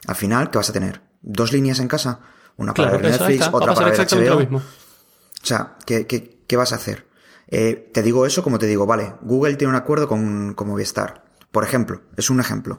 Al 0.08 0.16
final, 0.16 0.50
¿qué 0.52 0.58
vas 0.58 0.70
a 0.70 0.74
tener? 0.74 1.02
¿Dos 1.22 1.52
líneas 1.52 1.80
en 1.80 1.88
casa? 1.88 2.20
Una 2.58 2.74
para 2.74 2.90
Claro, 2.90 3.04
ver 3.04 3.12
Netflix, 3.12 3.42
está. 3.46 3.56
Otra 3.56 3.74
para 3.74 3.90
ver 3.92 4.00
HBO. 4.08 4.30
lo 4.30 4.40
mismo. 4.40 4.58
O 4.58 5.46
sea, 5.46 5.78
¿qué, 5.86 6.06
qué, 6.08 6.42
qué 6.48 6.56
vas 6.58 6.72
a 6.74 6.76
hacer? 6.76 7.08
Eh, 7.48 7.90
te 7.94 8.04
digo 8.04 8.26
eso 8.26 8.44
como 8.44 8.60
te 8.60 8.68
digo, 8.68 8.86
vale, 8.86 9.16
Google 9.22 9.56
tiene 9.56 9.72
un 9.72 9.78
acuerdo 9.78 10.08
con, 10.08 10.54
con 10.54 10.68
Movistar. 10.68 11.24
Por 11.52 11.64
ejemplo, 11.64 12.02
es 12.16 12.30
un 12.30 12.40
ejemplo. 12.40 12.78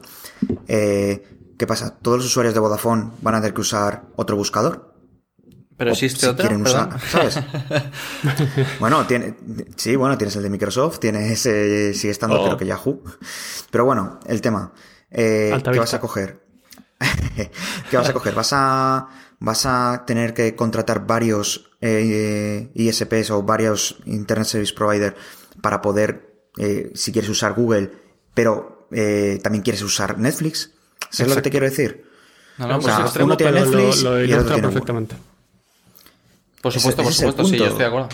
Eh, 0.67 1.55
¿Qué 1.57 1.67
pasa? 1.67 1.95
¿Todos 2.01 2.17
los 2.17 2.25
usuarios 2.27 2.53
de 2.53 2.59
Vodafone 2.59 3.11
van 3.21 3.35
a 3.35 3.41
tener 3.41 3.53
que 3.53 3.61
usar 3.61 4.03
otro 4.15 4.35
buscador? 4.37 4.90
Pero 5.81 5.91
O 5.91 5.93
existe 5.95 6.19
si 6.19 6.27
otra, 6.27 6.55
usar, 6.55 6.99
¿sabes? 7.09 7.39
bueno, 8.79 9.07
tiene, 9.07 9.33
sí, 9.75 9.95
bueno, 9.95 10.15
tienes 10.15 10.35
el 10.35 10.43
de 10.43 10.51
Microsoft, 10.51 10.99
tienes, 10.99 11.43
eh, 11.47 11.91
sigue 11.95 12.11
estando 12.11 12.39
Oh. 12.39 12.45
creo 12.45 12.57
que 12.57 12.67
Yahoo. 12.67 13.01
Pero 13.71 13.85
bueno, 13.85 14.19
el 14.27 14.41
tema, 14.41 14.73
eh, 15.09 15.59
¿qué 15.71 15.79
vas 15.79 15.95
a 15.95 15.99
coger? 15.99 16.39
¿Qué 17.89 17.97
vas 17.97 18.09
a 18.09 18.13
coger? 18.13 18.35
¿Vas 18.35 18.51
a, 18.53 19.07
vas 19.39 19.65
a 19.65 20.03
tener 20.05 20.35
que 20.35 20.55
contratar 20.55 21.07
varios 21.07 21.71
eh, 21.81 22.69
ISPs 22.75 23.31
o 23.31 23.41
varios 23.41 23.97
Internet 24.05 24.45
Service 24.47 24.75
Provider 24.75 25.15
para 25.61 25.81
poder, 25.81 26.43
eh, 26.59 26.91
si 26.93 27.11
quieres 27.11 27.31
usar 27.31 27.53
Google, 27.53 27.91
pero 28.35 28.87
eh, 28.91 29.39
también 29.41 29.63
quieres 29.63 29.81
usar 29.81 30.19
Netflix? 30.19 30.69
¿Sabes 31.09 31.31
lo 31.31 31.35
que 31.37 31.41
te 31.41 31.49
quiero 31.49 31.65
decir? 31.65 32.05
No, 32.59 32.67
no, 32.67 32.77
O 32.77 32.81
pues 32.81 32.85
sea, 32.85 32.97
sí, 32.97 33.01
extremo, 33.01 33.25
uno 33.25 33.37
tiene 33.37 33.53
pero 33.53 33.65
lo- 33.65 33.77
Netflix 33.77 34.03
lo, 34.03 34.09
y 34.19 34.23
el 34.25 34.25
otro 34.25 34.35
ilustra 34.35 34.53
tiene 34.55 34.67
perfectamente. 34.67 35.15
Por 36.61 36.71
supuesto, 36.71 37.01
Ese- 37.01 37.03
por 37.03 37.11
ese 37.11 37.19
supuesto, 37.27 37.43
sí, 37.45 37.57
yo 37.57 37.65
estoy 37.65 37.79
de 37.79 37.85
acuerdo. 37.85 38.09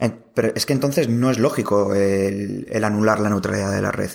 Eh, 0.00 0.10
Pero 0.34 0.52
es 0.54 0.66
que 0.66 0.72
entonces 0.72 1.08
no 1.08 1.30
es 1.30 1.38
lógico 1.38 1.94
el, 1.94 2.66
el 2.70 2.84
anular 2.84 3.20
la 3.20 3.28
neutralidad 3.30 3.72
de 3.72 3.80
la 3.82 3.92
red. 3.92 4.10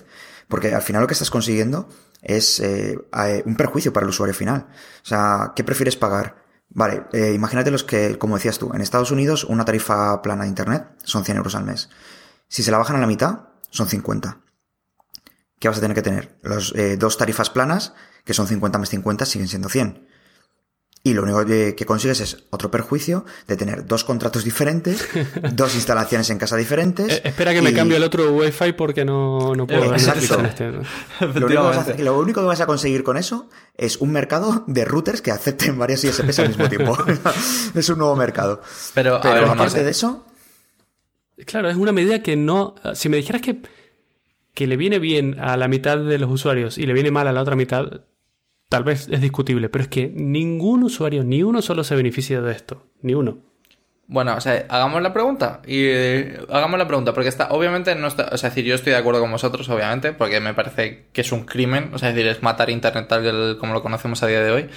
Porque 0.47 0.73
al 0.73 0.81
final 0.81 1.01
lo 1.01 1.07
que 1.07 1.13
estás 1.13 1.29
consiguiendo 1.31 1.87
es 2.21 2.59
eh, 2.59 2.97
eh, 3.17 3.43
un 3.45 3.55
perjuicio 3.55 3.93
para 3.93 4.03
el 4.03 4.09
usuario 4.09 4.33
final. 4.33 4.67
O 5.03 5.05
sea, 5.05 5.53
¿qué 5.55 5.63
prefieres 5.63 5.95
pagar? 5.95 6.43
Vale, 6.69 7.03
eh, 7.13 7.31
imagínate 7.33 7.71
los 7.71 7.83
que, 7.83 8.17
como 8.19 8.35
decías 8.35 8.59
tú, 8.59 8.71
en 8.73 8.81
Estados 8.81 9.11
Unidos 9.11 9.43
una 9.45 9.63
tarifa 9.65 10.21
plana 10.21 10.43
de 10.43 10.49
Internet 10.49 10.87
son 11.03 11.23
100 11.23 11.37
euros 11.37 11.55
al 11.55 11.63
mes. 11.63 11.89
Si 12.47 12.61
se 12.63 12.71
la 12.71 12.77
bajan 12.77 12.97
a 12.97 12.99
la 12.99 13.07
mitad, 13.07 13.47
son 13.69 13.87
50. 13.87 14.39
¿Qué 15.59 15.67
vas 15.67 15.77
a 15.77 15.81
tener 15.81 15.95
que 15.95 16.01
tener? 16.01 16.37
Los 16.41 16.73
eh, 16.75 16.97
dos 16.97 17.17
tarifas 17.17 17.49
planas, 17.49 17.93
que 18.25 18.33
son 18.33 18.47
50 18.47 18.77
más 18.79 18.89
50, 18.89 19.25
siguen 19.25 19.47
siendo 19.47 19.69
100. 19.69 20.07
Y 21.01 21.13
lo 21.13 21.23
único 21.23 21.45
que, 21.45 21.75
consigues 21.85 22.19
es 22.19 22.43
otro 22.49 22.69
perjuicio 22.69 23.25
de 23.47 23.55
tener 23.55 23.85
dos 23.85 24.03
contratos 24.03 24.43
diferentes, 24.43 25.07
dos 25.53 25.73
instalaciones 25.75 26.29
en 26.29 26.37
casa 26.37 26.57
diferentes. 26.57 27.09
Eh, 27.13 27.21
espera 27.23 27.53
que 27.53 27.61
me 27.61 27.73
cambie 27.73 27.95
el 27.95 28.03
otro 28.03 28.33
Wi-Fi 28.33 28.73
porque 28.73 29.05
no, 29.05 29.55
no 29.55 29.65
puedo 29.65 29.93
Exacto. 29.93 30.39
En 30.39 30.45
este. 30.45 30.71
Lo 30.71 31.45
único, 31.45 31.47
que 31.47 31.55
vas 31.55 31.77
a, 31.77 31.81
hacer- 31.81 31.99
lo 32.01 32.19
único 32.19 32.41
que 32.41 32.47
vas 32.47 32.59
a 32.59 32.65
conseguir 32.65 33.03
con 33.03 33.15
eso 33.15 33.49
es 33.77 33.97
un 33.97 34.11
mercado 34.11 34.65
de 34.67 34.83
routers 34.83 35.21
que 35.21 35.31
acepten 35.31 35.79
varios 35.79 36.03
ISPs 36.03 36.39
al 36.39 36.49
mismo 36.49 36.67
tiempo. 36.67 36.97
es 37.75 37.89
un 37.89 37.97
nuevo 37.97 38.15
mercado. 38.17 38.61
Pero, 38.93 39.15
a 39.15 39.21
Pero 39.21 39.35
ver, 39.35 39.43
aparte 39.45 39.83
de 39.83 39.91
eso, 39.91 40.25
Claro, 41.45 41.69
es 41.69 41.77
una 41.77 41.93
medida 41.93 42.21
que 42.21 42.35
no. 42.35 42.75
Si 42.93 43.07
me 43.07 43.15
dijeras 43.17 43.41
que, 43.41 43.61
que 44.53 44.67
le 44.67 44.75
viene 44.75 44.99
bien 44.99 45.39
a 45.39 45.55
la 45.55 45.69
mitad 45.69 45.97
de 45.97 46.17
los 46.17 46.29
usuarios 46.29 46.77
y 46.77 46.85
le 46.85 46.91
viene 46.93 47.11
mal 47.11 47.27
a 47.27 47.31
la 47.31 47.41
otra 47.41 47.55
mitad, 47.55 48.01
tal 48.69 48.83
vez 48.83 49.09
es 49.09 49.19
discutible. 49.19 49.67
Pero 49.67 49.83
es 49.83 49.89
que 49.89 50.07
ningún 50.07 50.83
usuario, 50.83 51.23
ni 51.23 51.43
uno 51.43 51.61
solo 51.61 51.83
se 51.83 51.95
beneficia 51.95 52.41
de 52.41 52.51
esto. 52.53 52.85
Ni 53.01 53.13
uno. 53.13 53.39
Bueno, 54.07 54.35
o 54.35 54.41
sea, 54.41 54.65
hagamos 54.69 55.01
la 55.01 55.13
pregunta. 55.13 55.61
Y 55.67 55.85
eh, 55.85 56.39
hagamos 56.49 56.79
la 56.79 56.87
pregunta, 56.87 57.13
porque 57.13 57.29
está, 57.29 57.49
obviamente 57.49 57.93
no 57.95 58.07
está. 58.07 58.29
O 58.31 58.37
sea, 58.37 58.49
decir, 58.49 58.65
yo 58.65 58.75
estoy 58.75 58.93
de 58.93 58.99
acuerdo 58.99 59.19
con 59.21 59.31
vosotros, 59.31 59.67
obviamente, 59.69 60.13
porque 60.13 60.39
me 60.39 60.53
parece 60.53 61.07
que 61.11 61.21
es 61.21 61.31
un 61.31 61.43
crimen. 61.45 61.91
O 61.93 61.99
sea, 61.99 62.09
decir, 62.13 62.27
es 62.27 62.41
matar 62.41 62.69
internet 62.69 63.07
tal 63.07 63.57
como 63.59 63.73
lo 63.73 63.83
conocemos 63.83 64.23
a 64.23 64.27
día 64.27 64.41
de 64.41 64.51
hoy. 64.51 64.69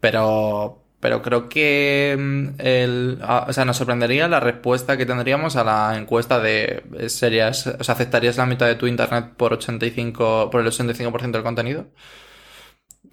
Pero. 0.00 0.82
Pero 1.00 1.22
creo 1.22 1.48
que 1.48 2.16
mm, 2.18 2.48
el, 2.58 3.18
ah, 3.22 3.46
o 3.48 3.52
sea, 3.52 3.64
nos 3.64 3.76
sorprendería 3.76 4.26
la 4.26 4.40
respuesta 4.40 4.96
que 4.96 5.06
tendríamos 5.06 5.54
a 5.54 5.62
la 5.62 5.96
encuesta 5.96 6.40
de 6.40 6.82
eh, 6.98 7.08
serías, 7.08 7.68
o 7.68 7.84
sea, 7.84 7.94
¿aceptarías 7.94 8.36
la 8.36 8.46
mitad 8.46 8.66
de 8.66 8.74
tu 8.74 8.88
internet 8.88 9.26
por 9.36 9.52
85, 9.52 10.50
por 10.50 10.60
el 10.60 10.66
85% 10.66 11.30
del 11.30 11.42
contenido? 11.44 11.86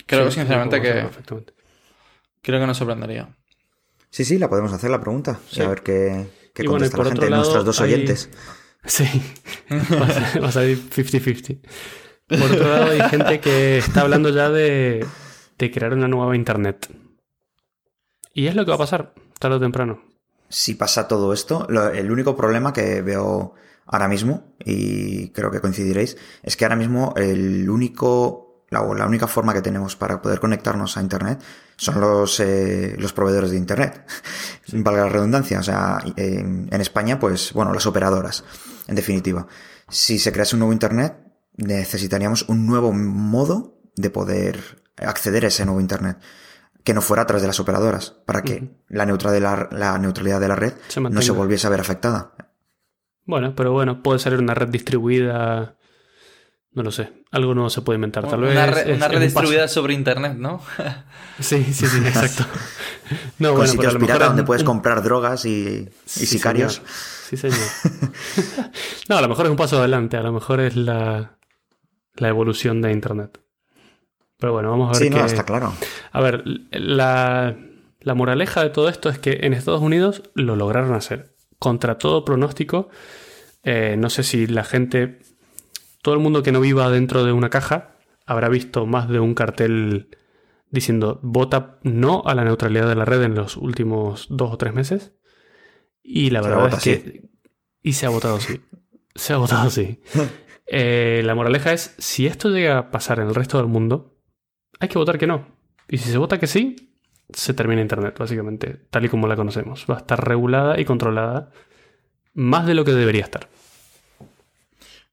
Creo 0.06 0.30
Sí, 0.30 0.36
sinceramente 0.39 0.82
que 0.82 1.08
creo 2.41 2.60
que 2.60 2.68
nos 2.68 2.78
sorprendería. 2.78 3.36
sí, 4.10 4.24
sí, 4.26 4.38
la 4.38 4.50
podemos 4.50 4.72
hacer 4.74 4.89
la 4.91 5.02
pregunta. 5.02 5.39
Sí. 5.50 5.62
A 5.62 5.68
ver 5.70 5.82
qué, 5.82 6.28
qué 6.54 6.63
Y 6.63 6.68
bueno, 6.68 6.86
y 6.86 6.89
contesta 6.89 6.98
la 6.98 7.10
gente, 7.10 7.30
lado, 7.30 7.41
nuestros 7.44 7.65
dos 7.65 7.82
hay- 7.82 7.94
oyentes. 7.94 8.30
Sí, 8.88 9.04
va 9.72 10.06
a 10.06 10.10
ser- 10.12 10.44
va 10.44 10.48
a 10.50 10.52
salir 10.52 10.78
50-50. 10.91 11.60
Por 12.28 12.52
otro 12.52 12.70
lado, 12.70 12.91
hay 12.91 13.02
gente 13.10 13.39
que 13.39 13.80
está 13.80 14.02
hablando 14.02 14.30
ya 14.30 14.50
de, 14.52 15.04
de 15.58 15.72
crear 15.72 15.94
una 15.94 16.08
nueva 16.08 16.36
Internet. 16.36 16.88
Y 18.32 18.46
es 18.46 18.54
lo 18.56 18.63
que 18.63 18.70
va 18.70 18.76
a 18.76 18.80
pasar, 18.80 19.13
tarde 19.39 19.56
o 19.56 19.60
temprano. 19.60 20.04
si 20.50 20.76
pasa 20.76 21.08
todo 21.08 21.34
esto, 21.34 21.65
lo- 21.68 21.89
el 21.89 22.12
único 22.12 22.36
problema 22.36 22.74
que 22.74 23.02
veo 23.02 23.56
ahora 23.88 24.08
mismo, 24.08 24.56
y 24.63 25.30
creo 25.30 25.50
que 25.50 25.62
coincidiréis, 25.62 26.15
es 26.44 26.56
que 26.56 26.65
ahora 26.65 26.76
mismo 26.76 27.13
el 27.18 27.68
único, 27.68 28.44
la, 28.69 28.82
única 28.82 29.28
forma 29.28 29.54
que 29.54 29.62
tenemos 29.62 29.95
para 29.95 30.21
poder 30.21 30.39
conectarnos 30.39 30.97
a 30.97 31.01
Internet 31.01 31.41
son 31.75 32.01
los, 32.01 32.39
eh, 32.39 32.95
los 32.97 33.13
proveedores 33.13 33.51
de 33.51 33.58
Internet. 33.58 34.06
Valga 34.73 35.04
la 35.06 35.10
redundancia. 35.10 35.60
O 35.60 35.63
sea, 35.63 35.99
en, 36.15 36.67
en 36.71 36.82
España, 36.82 37.19
pues, 37.19 37.54
bueno, 37.54 37.73
las 37.73 37.86
operadoras, 37.86 38.44
en 38.87 38.96
definitiva. 38.96 39.48
Si 39.90 40.19
se 40.19 40.31
crease 40.31 40.56
un 40.56 40.60
nuevo 40.60 40.73
Internet, 40.73 41.15
necesitaríamos 41.58 42.44
un 42.50 42.65
nuevo 42.65 42.92
modo 42.92 43.79
de 43.96 44.10
poder 44.10 44.60
acceder 44.98 45.46
a 45.46 45.50
ese 45.50 45.65
nuevo 45.65 45.81
Internet 45.81 46.17
que 46.85 46.94
no 46.94 47.02
fuera 47.02 47.23
a 47.23 47.25
través 47.25 47.42
de 47.42 47.48
las 47.48 47.60
operadoras, 47.60 48.12
para 48.25 48.44
que 48.44 48.69
la, 48.90 49.08
neutralidad 49.08 49.33
de 49.33 49.75
la, 49.75 49.92
la 49.92 49.98
neutralidad 49.98 50.40
de 50.40 50.48
la 50.48 50.56
red 50.56 50.73
Se 50.87 51.02
no 51.02 51.21
se 51.23 51.31
volviese 51.31 51.65
a 51.65 51.71
ver 51.71 51.79
afectada. 51.79 52.33
Bueno, 53.25 53.56
pero 53.56 53.71
bueno, 53.71 54.04
puede 54.04 54.19
ser 54.19 54.37
una 54.37 54.54
red 54.54 54.67
distribuida. 54.67 55.77
No 56.76 56.84
lo 56.84 56.92
sé. 56.92 57.12
Algo 57.32 57.54
nuevo 57.56 57.69
se 57.69 57.82
puede 57.82 57.96
inventar. 57.96 58.28
Tal 58.28 58.44
una 58.44 58.65
vez. 58.67 58.78
es- 58.86 58.98
una 58.98 59.06
es 59.08 59.12
red 59.12 59.21
distribuida 59.21 59.67
sobre 59.67 59.94
internet, 59.94 60.36
¿no? 60.38 60.62
Sí, 61.40 61.63
sí, 61.73 61.86
sí, 61.88 61.98
exacto. 62.06 62.46
No, 63.40 63.50
Con 63.50 63.58
bueno, 63.58 63.58
pero 63.58 63.62
a 63.63 63.67
sitios 63.67 63.94
lo 63.94 64.00
mejor 64.00 64.08
pirata 64.08 64.26
donde 64.28 64.42
un- 64.44 64.46
puedes 64.46 64.62
un- 64.63 64.67
comprar 64.67 65.04
drogas 65.04 65.46
y, 65.46 65.50
y 65.50 65.90
Sí, 66.06 66.26
sicarios. 66.26 66.76
señor. 66.76 66.90
Sí, 67.26 67.38
señor. 67.38 67.60
no, 69.10 69.17
a 69.17 69.21
lo 69.21 69.28
mejor 69.30 69.46
es 69.46 69.52
un 69.52 69.58
paso 69.58 69.80
adelante. 69.80 70.17
A 70.17 70.21
lo 70.23 70.32
mejor 70.32 70.60
es 70.60 70.76
la, 70.76 71.38
la 72.15 72.28
evolución 72.28 72.82
de 72.82 72.92
Internet. 72.92 73.40
Pero 74.38 74.54
bueno, 74.54 74.69
vamos 74.69 74.90
a 74.90 75.00
ver 75.00 75.04
Sí, 75.04 75.10
no, 75.10 75.17
qué- 75.17 75.26
está 75.26 75.44
claro. 75.44 75.73
A 76.12 76.21
ver, 76.21 76.44
la, 76.71 77.56
la 78.02 78.13
moraleja 78.15 78.63
de 78.63 78.69
todo 78.69 78.90
esto 78.90 79.10
es 79.10 79.17
que 79.19 79.40
en 79.44 79.54
Estados 79.54 79.82
Unidos 79.82 80.23
lo 80.36 80.56
lograron 80.56 80.94
hacer. 80.94 81.36
Contra 81.60 81.98
todo 81.98 82.26
pronóstico, 82.26 82.90
eh, 83.63 83.96
no 83.98 84.10
sé 84.10 84.23
si 84.23 84.46
la 84.48 84.63
gente, 84.63 85.19
todo 86.06 86.13
el 86.13 86.21
mundo 86.21 86.43
que 86.43 86.51
no 86.51 86.62
viva 86.62 86.87
dentro 86.91 87.25
de 87.25 87.31
una 87.31 87.49
caja, 87.49 87.95
habrá 88.27 88.47
visto 88.47 88.85
más 88.85 89.10
de 89.10 89.19
un 89.19 89.33
cartel 89.33 90.15
diciendo 90.69 91.19
vota 91.23 91.79
no 91.81 92.21
a 92.27 92.35
la 92.35 92.43
neutralidad 92.43 92.87
de 92.87 92.93
la 92.93 93.06
red 93.06 93.23
en 93.23 93.33
los 93.33 93.58
últimos 93.58 94.27
dos 94.29 94.53
o 94.53 94.58
tres 94.60 94.71
meses. 94.75 95.13
Y 96.03 96.29
la 96.29 96.43
Se 96.43 96.49
verdad 96.49 96.73
es 96.75 96.83
que... 96.83 97.23
Y 97.81 97.93
se 97.93 98.06
ha 98.06 98.10
votado 98.10 98.39
sí. 98.39 98.62
Se 99.15 99.33
ha 99.33 99.37
votado 99.37 99.69
sí. 99.71 99.99
Eh, 100.67 101.21
la 101.23 101.35
moraleja 101.35 101.73
es, 101.73 101.93
si 101.99 102.25
esto 102.25 102.49
llega 102.49 102.79
a 102.79 102.89
pasar 102.89 103.19
en 103.19 103.27
el 103.27 103.35
resto 103.35 103.60
del 103.60 103.67
mundo, 103.67 104.17
hay 104.79 104.87
que 104.87 104.97
votar 104.97 105.19
que 105.19 105.27
no. 105.27 105.47
Y 105.87 105.99
si 105.99 106.10
se 106.10 106.17
vota 106.17 106.39
que 106.39 106.47
sí, 106.47 106.97
se 107.31 107.53
termina 107.53 107.83
Internet, 107.83 108.17
básicamente, 108.17 108.81
tal 108.89 109.06
y 109.06 109.10
como 109.10 109.27
la 109.27 109.35
conocemos. 109.35 109.85
Va 109.87 109.93
a 109.93 109.99
estar 109.99 110.27
regulada 110.27 110.79
y 110.79 110.85
controlada 110.85 111.51
más 112.33 112.65
de 112.65 112.73
lo 112.73 112.83
que 112.83 112.93
debería 112.93 113.23
estar. 113.23 113.47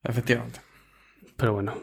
Efectivamente. 0.02 0.60
Pero 1.36 1.52
bueno. 1.54 1.74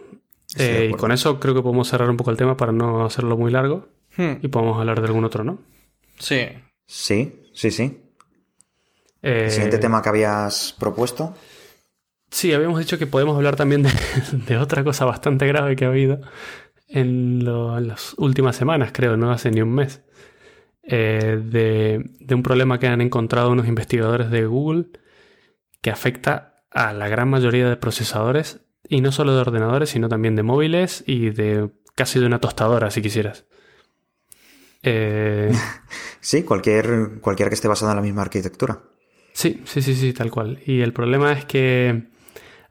Eh, 0.58 0.90
y 0.92 0.98
con 0.98 1.12
eso 1.12 1.40
creo 1.40 1.54
que 1.54 1.62
podemos 1.62 1.88
cerrar 1.88 2.10
un 2.10 2.18
poco 2.18 2.32
el 2.32 2.38
tema 2.38 2.58
para 2.58 2.72
no 2.72 3.06
hacerlo 3.06 3.38
muy 3.38 3.52
largo. 3.52 3.88
Hmm, 4.18 4.34
Y 4.42 4.48
podemos 4.48 4.80
hablar 4.80 5.00
de 5.02 5.08
algún 5.08 5.24
otro, 5.26 5.44
¿no? 5.44 5.60
Sí. 6.18 6.48
Sí, 6.88 7.44
sí, 7.54 7.72
sí. 7.72 8.02
Eh, 9.22 9.44
El 9.46 9.52
siguiente 9.52 9.78
tema 9.78 10.02
que 10.02 10.10
habías 10.10 10.76
propuesto. 10.80 11.36
Sí, 12.32 12.54
habíamos 12.54 12.80
dicho 12.80 12.98
que 12.98 13.08
podemos 13.08 13.36
hablar 13.36 13.56
también 13.56 13.84
de, 13.84 13.90
de 14.48 14.58
otra 14.58 14.84
cosa 14.84 15.06
bastante 15.06 15.46
grave 15.48 15.76
que 15.76 15.86
ha 15.86 15.90
habido 15.90 16.22
en, 16.88 17.44
lo- 17.46 17.78
en 17.78 17.88
las 17.88 18.14
últimas 18.18 18.56
semanas, 18.56 18.92
creo, 18.94 19.18
no 19.18 19.32
hace 19.32 19.52
ni 19.52 19.62
un 19.62 19.74
mes. 19.74 20.02
Eh, 20.84 21.40
de, 21.44 22.04
de 22.20 22.36
un 22.36 22.42
problema 22.42 22.80
que 22.80 22.88
han 22.88 23.02
encontrado 23.02 23.52
unos 23.52 23.68
investigadores 23.68 24.32
de 24.32 24.46
Google 24.48 24.88
que 25.82 25.92
afecta 25.92 26.56
a 26.72 26.94
la 26.94 27.08
gran 27.08 27.30
mayoría 27.30 27.70
de 27.70 27.78
procesadores 27.78 28.62
y 28.90 29.02
no 29.02 29.12
solo 29.12 29.34
de 29.34 29.42
ordenadores, 29.42 29.92
sino 29.92 30.10
también 30.10 30.36
de 30.36 30.44
móviles 30.44 31.04
y 31.08 31.30
de 31.30 31.70
casi 31.96 32.20
de 32.20 32.26
una 32.26 32.42
tostadora, 32.42 32.92
si 32.92 33.02
quisieras. 33.02 33.46
Eh, 34.84 35.52
Sí, 36.22 36.44
cualquier, 36.44 37.20
cualquier 37.22 37.50
que 37.50 37.56
esté 37.56 37.68
basado 37.68 37.92
en 37.92 37.98
la 37.98 38.02
misma 38.02 38.24
arquitectura. 38.24 38.82
Sí, 39.34 39.62
sí, 39.66 39.82
sí, 39.82 39.96
sí, 39.96 40.12
tal 40.14 40.32
cual. 40.32 40.60
Y 40.66 40.82
el 40.82 40.92
problema 40.92 41.32
es 41.32 41.46
que 41.46 42.10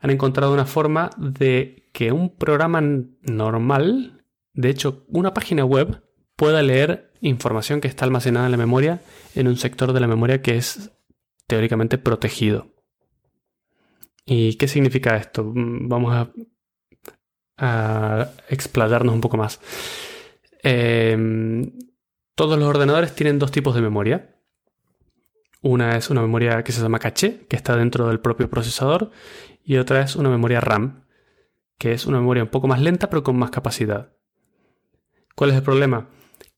han 0.01 0.11
encontrado 0.11 0.53
una 0.53 0.66
forma 0.66 1.11
de 1.16 1.89
que 1.93 2.12
un 2.12 2.37
programa 2.37 2.83
normal, 3.23 4.25
de 4.53 4.69
hecho, 4.69 5.05
una 5.09 5.33
página 5.33 5.64
web, 5.64 6.03
pueda 6.37 6.62
leer 6.62 7.11
información 7.21 7.81
que 7.81 7.89
está 7.89 8.05
almacenada 8.05 8.47
en 8.47 8.53
la 8.53 8.59
memoria 8.59 9.01
en 9.35 9.49
un 9.49 9.57
sector 9.57 9.93
de 9.93 10.01
la 10.01 10.07
memoria 10.07 10.43
que 10.43 10.57
es 10.57 10.93
teóricamente 11.47 11.99
protegido. 11.99 12.69
¿Y 14.31 14.57
qué 14.57 14.68
significa 14.68 15.16
esto? 15.16 15.43
Mm, 15.43 15.89
Vamos 15.89 16.14
a, 16.14 16.31
a 17.57 18.31
explayarnos 18.51 19.14
un 19.14 19.22
poco 19.22 19.39
más. 19.39 19.59
Em, 20.62 21.72
todos 22.35 22.59
los 22.59 22.68
ordenadores 22.68 23.14
tienen 23.14 23.39
dos 23.39 23.51
tipos 23.51 23.74
de 23.74 23.81
memoria. 23.81 24.37
Una 25.62 25.97
es 25.97 26.11
una 26.11 26.20
memoria 26.20 26.62
que 26.62 26.72
se 26.72 26.83
llama 26.83 26.99
caché, 26.99 27.47
que 27.49 27.57
está 27.57 27.74
dentro 27.74 28.07
del 28.09 28.20
propio 28.20 28.51
procesador, 28.51 29.11
y 29.64 29.79
otra 29.79 30.03
es 30.03 30.14
una 30.14 30.29
memoria 30.29 30.61
RAM, 30.61 31.07
que 31.79 31.93
es 31.93 32.05
una 32.05 32.18
memoria 32.18 32.43
un 32.43 32.51
poco 32.51 32.68
más 32.68 32.83
lenta 32.83 33.09
pero 33.09 33.22
con 33.22 33.39
más 33.39 33.51
capacidad. 33.51 34.12
¿Cuál 35.35 35.51
es 35.51 35.57
el 35.57 35.62
problema? 35.62 36.11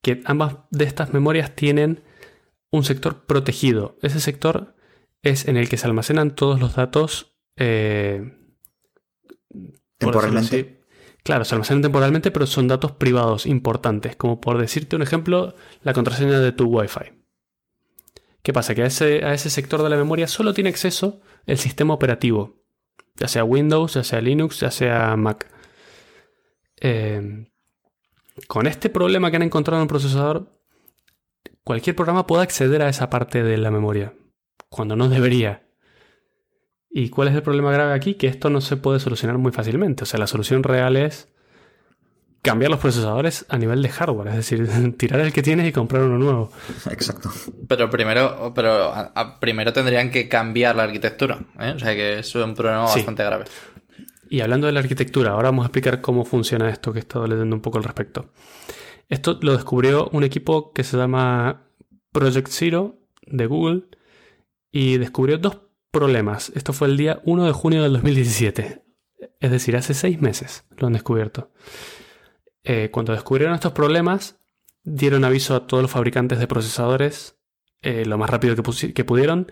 Que 0.02 0.22
ambas 0.24 0.56
de 0.70 0.86
estas 0.86 1.12
memorias 1.12 1.54
tienen 1.54 2.02
un 2.70 2.82
sector 2.82 3.26
protegido. 3.26 3.96
Ese 4.02 4.18
sector 4.18 4.74
es 5.22 5.46
en 5.46 5.56
el 5.56 5.68
que 5.68 5.76
se 5.76 5.86
almacenan 5.86 6.34
todos 6.34 6.58
los 6.58 6.74
datos. 6.74 7.29
Eh, 7.61 8.36
Temporalmente. 9.98 10.80
Claro, 11.22 11.44
se 11.44 11.54
almacenan 11.54 11.82
temporalmente, 11.82 12.30
pero 12.30 12.46
son 12.46 12.66
datos 12.66 12.92
privados 12.92 13.44
importantes, 13.44 14.16
como 14.16 14.40
por 14.40 14.58
decirte 14.58 14.96
un 14.96 15.02
ejemplo, 15.02 15.54
la 15.82 15.92
contraseña 15.92 16.40
de 16.40 16.52
tu 16.52 16.64
Wi-Fi. 16.64 17.12
¿Qué 18.42 18.52
pasa? 18.54 18.74
Que 18.74 18.82
a 18.82 18.86
ese, 18.86 19.22
a 19.24 19.34
ese 19.34 19.50
sector 19.50 19.82
de 19.82 19.90
la 19.90 19.96
memoria 19.96 20.26
solo 20.26 20.54
tiene 20.54 20.70
acceso 20.70 21.20
el 21.44 21.58
sistema 21.58 21.92
operativo, 21.92 22.62
ya 23.16 23.28
sea 23.28 23.44
Windows, 23.44 23.94
ya 23.94 24.04
sea 24.04 24.22
Linux, 24.22 24.61
ya 24.61 24.70
sea 24.70 25.14
Mac. 25.16 25.46
Eh, 26.80 27.46
con 28.46 28.66
este 28.66 28.88
problema 28.88 29.30
que 29.30 29.36
han 29.36 29.42
encontrado 29.42 29.80
en 29.80 29.82
el 29.82 29.88
procesador, 29.88 30.58
cualquier 31.62 31.94
programa 31.94 32.26
puede 32.26 32.42
acceder 32.42 32.80
a 32.80 32.88
esa 32.88 33.11
parte 33.11 33.42
de 33.42 33.58
la 33.58 33.70
memoria, 33.70 34.14
cuando 34.70 34.96
no 34.96 35.11
debería. 35.11 35.69
¿Y 36.91 37.09
cuál 37.09 37.28
es 37.28 37.34
el 37.34 37.43
problema 37.43 37.70
grave 37.72 37.93
aquí? 37.95 38.14
Que 38.14 38.26
esto 38.26 38.51
no 38.51 38.61
se 38.61 38.76
puede 38.76 38.99
solucionar 38.99 39.38
muy 39.38 39.53
fácilmente. 39.53 40.03
O 40.03 40.07
sea, 40.07 40.18
la 40.18 40.26
solución 40.26 40.62
real 40.64 40.97
es 40.97 41.28
cambiar 42.43 42.70
los 42.70 42.80
procesadores 42.80 43.45
a 43.49 43.59
nivel 43.59 43.82
de 43.82 43.91
hardware, 43.91 44.28
es 44.28 44.36
decir, 44.36 44.66
tirar 44.97 45.20
el 45.20 45.32
que 45.32 45.43
tienes 45.43 45.68
y 45.68 45.72
comprar 45.72 46.03
uno 46.03 46.18
nuevo. 46.18 46.53
Exacto. 46.91 47.30
Pero 47.68 47.91
primero, 47.91 48.53
pero 48.55 48.93
a- 48.93 49.12
a- 49.14 49.38
primero 49.41 49.72
tendrían 49.72 50.11
que 50.11 50.28
cambiar 50.28 50.74
la 50.76 50.84
arquitectura. 50.84 51.38
¿eh? 51.61 51.72
O 51.76 51.78
sea 51.78 51.95
que 51.95 52.18
es 52.20 52.34
un 52.34 52.55
problema 52.55 52.88
Sí. 52.88 53.01
bastante 53.01 53.24
grave. 53.24 53.45
Y 54.28 54.41
hablando 54.41 54.66
de 54.66 54.72
la 54.72 54.80
arquitectura, 54.80 55.32
ahora 55.32 55.49
vamos 55.51 55.64
a 55.64 55.66
explicar 55.66 56.01
cómo 56.01 56.24
funciona 56.24 56.70
esto 56.70 56.93
que 56.93 56.99
he 57.01 57.03
estado 57.03 57.26
leyendo 57.26 57.55
un 57.55 57.62
poco 57.62 57.78
al 57.78 57.84
respecto. 57.84 58.32
Esto 59.09 59.38
lo 59.43 59.53
descubrió 59.53 60.09
un 60.12 60.22
equipo 60.24 60.72
que 60.72 60.84
se 60.84 60.97
llama 60.97 61.64
Project 62.12 62.49
Zero 62.49 62.97
de 63.26 63.47
Google 63.47 63.82
y 64.70 64.99
descubrió 64.99 65.36
dos 65.38 65.59
problemas. 65.91 66.53
Esto 66.55 66.72
fue 66.72 66.88
el 66.88 66.97
día 66.97 67.20
1 67.24 67.47
de 67.47 67.53
junio 67.53 67.82
del 67.82 67.93
2017. 67.95 68.84
Es 69.41 69.51
decir, 69.51 69.76
hace 69.76 69.95
seis 69.95 70.20
meses 70.20 70.64
lo 70.76 70.86
han 70.86 70.93
descubierto. 70.93 71.51
Eh, 72.64 72.91
cuando 72.93 73.12
descubrieron 73.12 73.55
estos 73.55 73.72
problemas, 73.72 74.38
dieron 74.82 75.24
aviso 75.24 75.55
a 75.55 75.66
todos 75.66 75.82
los 75.82 75.91
fabricantes 75.91 76.38
de 76.38 76.47
procesadores 76.47 77.36
eh, 77.82 78.05
lo 78.05 78.18
más 78.18 78.28
rápido 78.28 78.55
que, 78.55 79.05
pudieron, 79.05 79.51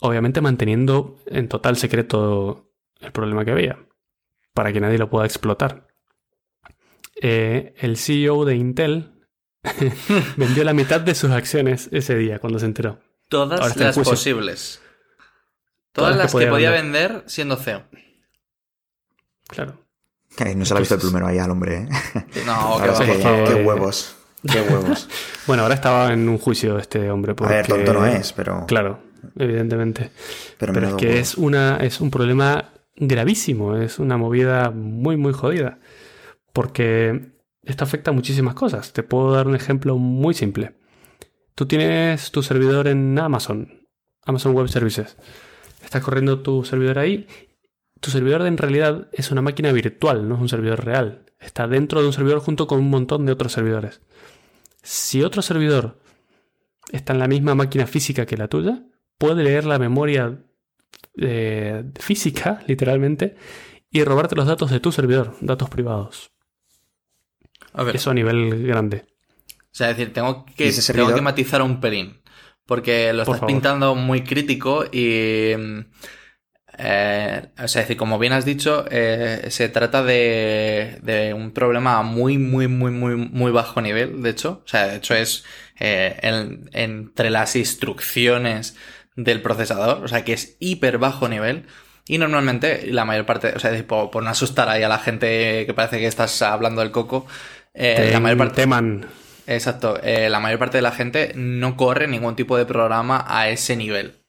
obviamente 0.00 0.40
manteniendo 0.40 1.16
en 1.26 1.48
total 1.48 1.76
secreto 1.76 2.72
el 3.00 3.12
problema 3.12 3.44
que 3.44 3.52
había, 3.52 3.78
para 4.52 4.72
que 4.72 4.80
nadie 4.80 4.98
lo 4.98 5.08
pueda 5.08 5.24
explotar. 5.24 5.86
Eh, 7.22 7.74
el 7.78 7.96
CEO 7.96 8.44
de 8.44 8.56
Intel 8.56 9.12
vendió 10.36 10.64
la 10.64 10.74
mitad 10.74 11.00
de 11.00 11.14
sus 11.14 11.30
acciones 11.30 11.88
ese 11.92 12.16
día 12.16 12.40
cuando 12.40 12.58
se 12.58 12.66
enteró. 12.66 12.98
Todas 13.28 13.76
las 13.76 13.98
posibles. 13.98 14.82
Todas 15.94 16.14
Todas 16.14 16.16
las 16.16 16.34
que 16.34 16.50
podía 16.50 16.70
vender. 16.70 17.12
vender 17.12 17.30
siendo 17.30 17.56
CEO. 17.56 17.84
Claro. 19.46 19.78
Eh, 20.38 20.54
no 20.56 20.64
se 20.64 20.74
le 20.74 20.78
ha 20.78 20.80
visto 20.80 20.96
el 20.96 21.00
plumero 21.00 21.28
ahí 21.28 21.38
al 21.38 21.50
hombre, 21.52 21.76
¿eh? 21.76 21.88
No, 22.46 22.78
que 22.82 23.06
qué, 23.06 23.18
favor. 23.22 23.48
qué 23.48 23.54
huevos. 23.62 24.16
Qué 24.50 24.60
huevos. 24.68 25.08
Bueno, 25.46 25.62
ahora 25.62 25.76
estaba 25.76 26.12
en 26.12 26.28
un 26.28 26.38
juicio 26.38 26.78
este 26.78 27.08
hombre. 27.10 27.32
A 27.32 27.36
Porque, 27.36 27.54
ver, 27.54 27.66
tonto 27.68 27.92
no 27.94 28.04
es, 28.04 28.32
pero. 28.32 28.66
Claro, 28.66 28.98
evidentemente. 29.38 30.10
Pero, 30.58 30.72
Pero 30.72 30.88
es 30.88 30.94
que 30.96 31.20
es, 31.20 31.36
una, 31.36 31.76
es 31.76 32.00
un 32.00 32.10
problema 32.10 32.72
gravísimo, 32.96 33.76
es 33.76 34.00
una 34.00 34.16
movida 34.16 34.72
muy, 34.72 35.16
muy 35.16 35.32
jodida. 35.32 35.78
Porque 36.52 37.30
esto 37.62 37.84
afecta 37.84 38.10
a 38.10 38.14
muchísimas 38.14 38.54
cosas. 38.54 38.92
Te 38.92 39.04
puedo 39.04 39.32
dar 39.32 39.46
un 39.46 39.54
ejemplo 39.54 39.96
muy 39.96 40.34
simple. 40.34 40.74
Tú 41.54 41.66
tienes 41.66 42.32
tu 42.32 42.42
servidor 42.42 42.88
en 42.88 43.16
Amazon, 43.16 43.86
Amazon 44.24 44.54
Web 44.54 44.68
Services. 44.68 45.16
Estás 45.84 46.02
corriendo 46.02 46.40
tu 46.40 46.64
servidor 46.64 46.98
ahí. 46.98 47.26
Tu 48.00 48.10
servidor 48.10 48.46
en 48.46 48.56
realidad 48.58 49.08
es 49.12 49.30
una 49.30 49.42
máquina 49.42 49.72
virtual, 49.72 50.28
no 50.28 50.34
es 50.34 50.40
un 50.40 50.48
servidor 50.48 50.84
real. 50.84 51.24
Está 51.38 51.68
dentro 51.68 52.00
de 52.00 52.06
un 52.06 52.12
servidor 52.12 52.40
junto 52.40 52.66
con 52.66 52.78
un 52.78 52.90
montón 52.90 53.26
de 53.26 53.32
otros 53.32 53.52
servidores. 53.52 54.00
Si 54.82 55.22
otro 55.22 55.42
servidor 55.42 55.98
está 56.92 57.12
en 57.12 57.18
la 57.18 57.28
misma 57.28 57.54
máquina 57.54 57.86
física 57.86 58.26
que 58.26 58.36
la 58.36 58.48
tuya, 58.48 58.82
puede 59.18 59.42
leer 59.42 59.64
la 59.64 59.78
memoria 59.78 60.38
eh, 61.16 61.84
física, 61.98 62.62
literalmente, 62.66 63.36
y 63.90 64.04
robarte 64.04 64.36
los 64.36 64.46
datos 64.46 64.70
de 64.70 64.80
tu 64.80 64.92
servidor, 64.92 65.36
datos 65.40 65.70
privados. 65.70 66.30
A 67.72 67.82
ver, 67.82 67.96
Eso 67.96 68.10
a 68.10 68.14
nivel 68.14 68.66
grande. 68.66 69.06
o 69.48 69.66
sea, 69.70 69.90
es 69.90 69.96
decir, 69.96 70.12
tengo 70.12 70.44
¿Y 70.50 70.54
que, 70.54 70.70
tengo 70.70 71.14
que 71.14 71.20
matizar 71.20 71.62
un 71.62 71.80
pelín. 71.80 72.20
Porque 72.66 73.12
lo 73.12 73.24
Por 73.24 73.34
estás 73.34 73.40
favor. 73.40 73.46
pintando 73.46 73.94
muy 73.94 74.22
crítico 74.22 74.84
y. 74.90 75.52
Eh, 76.76 77.42
o 77.56 77.68
sea, 77.68 77.82
es 77.82 77.88
decir, 77.88 77.96
como 77.96 78.18
bien 78.18 78.32
has 78.32 78.44
dicho, 78.44 78.84
eh, 78.90 79.46
se 79.50 79.68
trata 79.68 80.02
de, 80.02 80.98
de, 81.02 81.32
un 81.32 81.52
problema 81.52 82.02
muy, 82.02 82.36
muy, 82.36 82.66
muy, 82.66 82.90
muy, 82.90 83.14
muy 83.14 83.52
bajo 83.52 83.80
nivel, 83.80 84.22
de 84.22 84.30
hecho. 84.30 84.62
O 84.64 84.68
sea, 84.68 84.88
de 84.88 84.96
hecho 84.96 85.14
es 85.14 85.44
eh, 85.78 86.16
entre 86.72 87.30
las 87.30 87.54
instrucciones 87.54 88.76
del 89.14 89.40
procesador, 89.40 90.04
o 90.04 90.08
sea, 90.08 90.24
que 90.24 90.32
es 90.32 90.56
hiper 90.58 90.98
bajo 90.98 91.28
nivel. 91.28 91.66
Y 92.06 92.18
normalmente 92.18 92.86
la 92.88 93.04
mayor 93.04 93.24
parte, 93.24 93.52
o 93.54 93.58
sea, 93.58 93.70
por, 93.86 94.10
por 94.10 94.22
no 94.22 94.30
asustar 94.30 94.68
ahí 94.68 94.82
a 94.82 94.88
la 94.88 94.98
gente 94.98 95.64
que 95.66 95.74
parece 95.74 95.98
que 95.98 96.06
estás 96.06 96.42
hablando 96.42 96.82
del 96.82 96.90
coco, 96.90 97.26
eh, 97.72 98.10
la 98.12 98.20
mayor 98.20 98.38
parte... 98.38 98.62
Teman. 98.62 99.06
Exacto, 99.46 99.98
eh, 100.02 100.28
la 100.30 100.40
mayor 100.40 100.58
parte 100.58 100.78
de 100.78 100.82
la 100.82 100.92
gente 100.92 101.32
no 101.34 101.76
corre 101.76 102.08
ningún 102.08 102.36
tipo 102.36 102.56
de 102.56 102.66
programa 102.66 103.24
a 103.28 103.48
ese 103.48 103.76
nivel. 103.76 104.22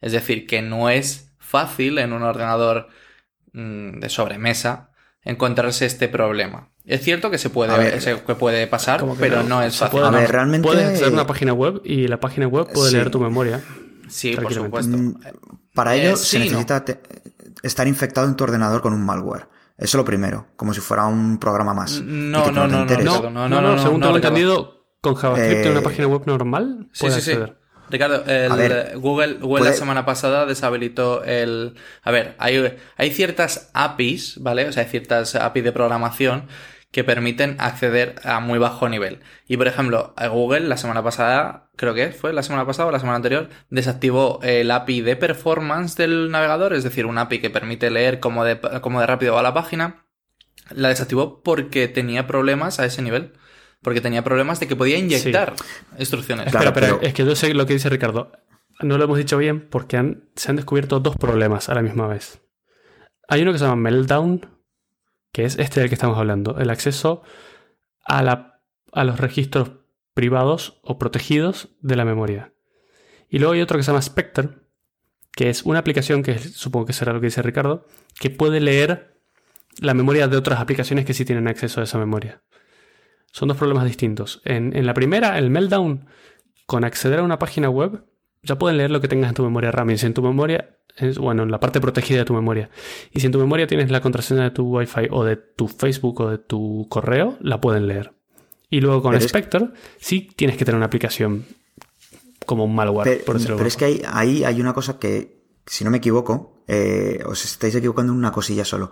Es 0.00 0.12
decir, 0.12 0.46
que 0.46 0.62
no 0.62 0.90
es 0.90 1.32
fácil 1.38 1.98
en 1.98 2.12
un 2.12 2.22
ordenador 2.22 2.88
mm, 3.52 4.00
de 4.00 4.08
sobremesa 4.08 4.90
encontrarse 5.22 5.86
este 5.86 6.08
problema. 6.08 6.70
Es 6.84 7.02
cierto 7.02 7.30
que 7.30 7.38
se 7.38 7.50
puede, 7.50 7.98
que 7.98 8.34
puede 8.34 8.66
pasar, 8.66 9.04
pero 9.18 9.42
no, 9.42 9.62
es 9.62 9.76
fácil. 9.76 10.02
a 10.02 10.10
ver, 10.10 10.30
realmente... 10.30 10.66
Puedes 10.66 10.86
hacer 10.86 11.12
una 11.12 11.26
página 11.26 11.52
web 11.52 11.82
y 11.84 12.08
la 12.08 12.18
página 12.18 12.46
web 12.46 12.66
puede 12.72 12.92
leer 12.92 13.10
tu 13.10 13.20
memoria. 13.20 13.60
Sí, 14.08 14.34
por 14.36 14.52
supuesto. 14.52 14.96
Mm, 14.96 15.20
para 15.74 15.94
ello 15.94 16.14
eh, 16.14 16.16
se 16.16 16.38
necesita 16.38 16.82
estar 17.62 17.86
infectado 17.86 18.26
en 18.26 18.36
tu 18.36 18.44
ordenador 18.44 18.80
con 18.80 18.94
un 18.94 19.04
malware. 19.04 19.48
Eso 19.78 19.84
es 19.86 19.94
lo 19.94 20.04
primero, 20.04 20.48
como 20.56 20.74
si 20.74 20.80
fuera 20.80 21.06
un 21.06 21.38
programa 21.38 21.72
más. 21.72 22.02
No, 22.02 22.50
no, 22.50 22.66
no, 22.66 22.84
no, 22.84 23.30
no, 23.30 23.48
no, 23.48 23.60
no, 23.60 23.78
según 23.78 24.00
tengo 24.00 24.16
entendido, 24.16 24.84
con 25.00 25.14
JavaScript 25.14 25.64
en 25.64 25.70
una 25.70 25.80
eh, 25.80 25.82
página 25.82 26.08
web 26.08 26.22
normal 26.26 26.88
sí, 26.92 27.10
sí, 27.10 27.20
Sí. 27.20 27.38
Ricardo, 27.90 28.22
el 28.26 28.98
Google, 28.98 29.34
Google 29.34 29.64
la 29.64 29.72
semana 29.72 30.04
pasada 30.04 30.44
deshabilitó 30.44 31.24
el... 31.24 31.74
A 32.02 32.10
ver, 32.10 32.34
hay, 32.38 32.76
hay 32.98 33.10
ciertas 33.12 33.70
APIs, 33.72 34.42
¿vale? 34.42 34.68
O 34.68 34.72
sea, 34.72 34.82
hay 34.82 34.90
ciertas 34.90 35.34
APIs 35.34 35.64
de 35.64 35.72
programación 35.72 36.48
que 36.90 37.04
permiten 37.04 37.56
acceder 37.58 38.16
a 38.24 38.40
muy 38.40 38.58
bajo 38.58 38.88
nivel. 38.88 39.20
Y 39.46 39.56
por 39.56 39.66
ejemplo, 39.66 40.14
Google 40.30 40.60
la 40.60 40.76
semana 40.76 41.02
pasada, 41.02 41.70
creo 41.76 41.94
que 41.94 42.12
fue 42.12 42.32
la 42.32 42.42
semana 42.42 42.66
pasada 42.66 42.88
o 42.88 42.92
la 42.92 42.98
semana 42.98 43.16
anterior, 43.16 43.50
desactivó 43.68 44.40
el 44.42 44.70
API 44.70 45.02
de 45.02 45.16
performance 45.16 45.96
del 45.96 46.30
navegador, 46.30 46.72
es 46.72 46.84
decir, 46.84 47.06
un 47.06 47.18
API 47.18 47.40
que 47.40 47.50
permite 47.50 47.90
leer 47.90 48.20
cómo 48.20 48.44
de, 48.44 48.58
cómo 48.80 49.00
de 49.00 49.06
rápido 49.06 49.34
va 49.34 49.42
la 49.42 49.54
página. 49.54 50.06
La 50.70 50.88
desactivó 50.88 51.42
porque 51.42 51.88
tenía 51.88 52.26
problemas 52.26 52.78
a 52.80 52.86
ese 52.86 53.02
nivel. 53.02 53.32
Porque 53.80 54.00
tenía 54.00 54.24
problemas 54.24 54.58
de 54.58 54.66
que 54.66 54.74
podía 54.74 54.98
inyectar 54.98 55.54
instrucciones. 55.98 56.50
Claro, 56.50 56.72
pero, 56.72 57.00
es 57.00 57.14
que 57.14 57.24
yo 57.24 57.36
sé 57.36 57.54
lo 57.54 57.64
que 57.64 57.74
dice 57.74 57.88
Ricardo. 57.88 58.32
No 58.80 58.98
lo 58.98 59.04
hemos 59.04 59.18
dicho 59.18 59.38
bien 59.38 59.68
porque 59.68 60.16
se 60.34 60.50
han 60.50 60.56
descubierto 60.56 61.00
dos 61.00 61.16
problemas 61.16 61.68
a 61.68 61.74
la 61.74 61.82
misma 61.82 62.08
vez. 62.08 62.40
Hay 63.28 63.42
uno 63.42 63.52
que 63.52 63.58
se 63.58 63.64
llama 63.64 63.76
Meltdown, 63.76 64.57
que 65.38 65.44
es 65.44 65.56
este 65.56 65.78
del 65.78 65.88
que 65.88 65.94
estamos 65.94 66.18
hablando, 66.18 66.58
el 66.58 66.68
acceso 66.68 67.22
a, 68.04 68.24
la, 68.24 68.60
a 68.90 69.04
los 69.04 69.20
registros 69.20 69.70
privados 70.12 70.80
o 70.82 70.98
protegidos 70.98 71.68
de 71.80 71.94
la 71.94 72.04
memoria. 72.04 72.52
Y 73.28 73.38
luego 73.38 73.54
hay 73.54 73.60
otro 73.60 73.76
que 73.76 73.84
se 73.84 73.92
llama 73.92 74.02
Spectre, 74.02 74.48
que 75.30 75.48
es 75.48 75.62
una 75.62 75.78
aplicación 75.78 76.24
que 76.24 76.40
supongo 76.40 76.86
que 76.86 76.92
será 76.92 77.12
lo 77.12 77.20
que 77.20 77.26
dice 77.26 77.42
Ricardo, 77.42 77.86
que 78.18 78.30
puede 78.30 78.58
leer 78.58 79.20
la 79.78 79.94
memoria 79.94 80.26
de 80.26 80.36
otras 80.36 80.58
aplicaciones 80.58 81.04
que 81.04 81.14
sí 81.14 81.24
tienen 81.24 81.46
acceso 81.46 81.80
a 81.80 81.84
esa 81.84 81.98
memoria. 81.98 82.42
Son 83.30 83.46
dos 83.46 83.58
problemas 83.58 83.84
distintos. 83.84 84.42
En, 84.44 84.76
en 84.76 84.86
la 84.86 84.94
primera, 84.94 85.38
el 85.38 85.50
Meltdown, 85.50 86.08
con 86.66 86.82
acceder 86.82 87.20
a 87.20 87.22
una 87.22 87.38
página 87.38 87.70
web, 87.70 88.04
ya 88.42 88.58
pueden 88.58 88.76
leer 88.76 88.90
lo 88.90 89.00
que 89.00 89.06
tengas 89.06 89.28
en 89.28 89.36
tu 89.36 89.44
memoria 89.44 89.70
RAM. 89.70 89.90
Y 89.90 89.98
si 89.98 90.06
en 90.06 90.14
tu 90.14 90.22
memoria 90.22 90.77
bueno, 91.18 91.42
en 91.42 91.50
la 91.50 91.60
parte 91.60 91.80
protegida 91.80 92.18
de 92.18 92.24
tu 92.24 92.34
memoria. 92.34 92.70
Y 93.12 93.20
si 93.20 93.26
en 93.26 93.32
tu 93.32 93.38
memoria 93.38 93.66
tienes 93.66 93.90
la 93.90 94.00
contraseña 94.00 94.44
de 94.44 94.50
tu 94.50 94.76
Wi-Fi 94.76 95.08
o 95.10 95.24
de 95.24 95.36
tu 95.36 95.68
Facebook 95.68 96.20
o 96.20 96.30
de 96.30 96.38
tu 96.38 96.86
correo, 96.88 97.36
la 97.40 97.60
pueden 97.60 97.86
leer. 97.86 98.12
Y 98.70 98.80
luego 98.80 99.02
con 99.02 99.18
Spectre, 99.20 99.70
sí 99.98 100.30
tienes 100.36 100.56
que 100.56 100.64
tener 100.64 100.76
una 100.76 100.86
aplicación 100.86 101.46
como 102.44 102.64
un 102.64 102.74
malware, 102.74 103.22
pero, 103.24 103.38
Pero 103.38 103.66
es 103.66 103.76
que 103.76 104.02
ahí, 104.06 104.44
hay 104.44 104.60
una 104.60 104.72
cosa 104.72 104.98
que, 104.98 105.42
si 105.66 105.84
no 105.84 105.90
me 105.90 105.98
equivoco, 105.98 106.62
eh, 106.66 107.22
os 107.26 107.44
estáis 107.44 107.74
equivocando 107.74 108.12
en 108.12 108.18
una 108.18 108.32
cosilla 108.32 108.64
solo. 108.64 108.90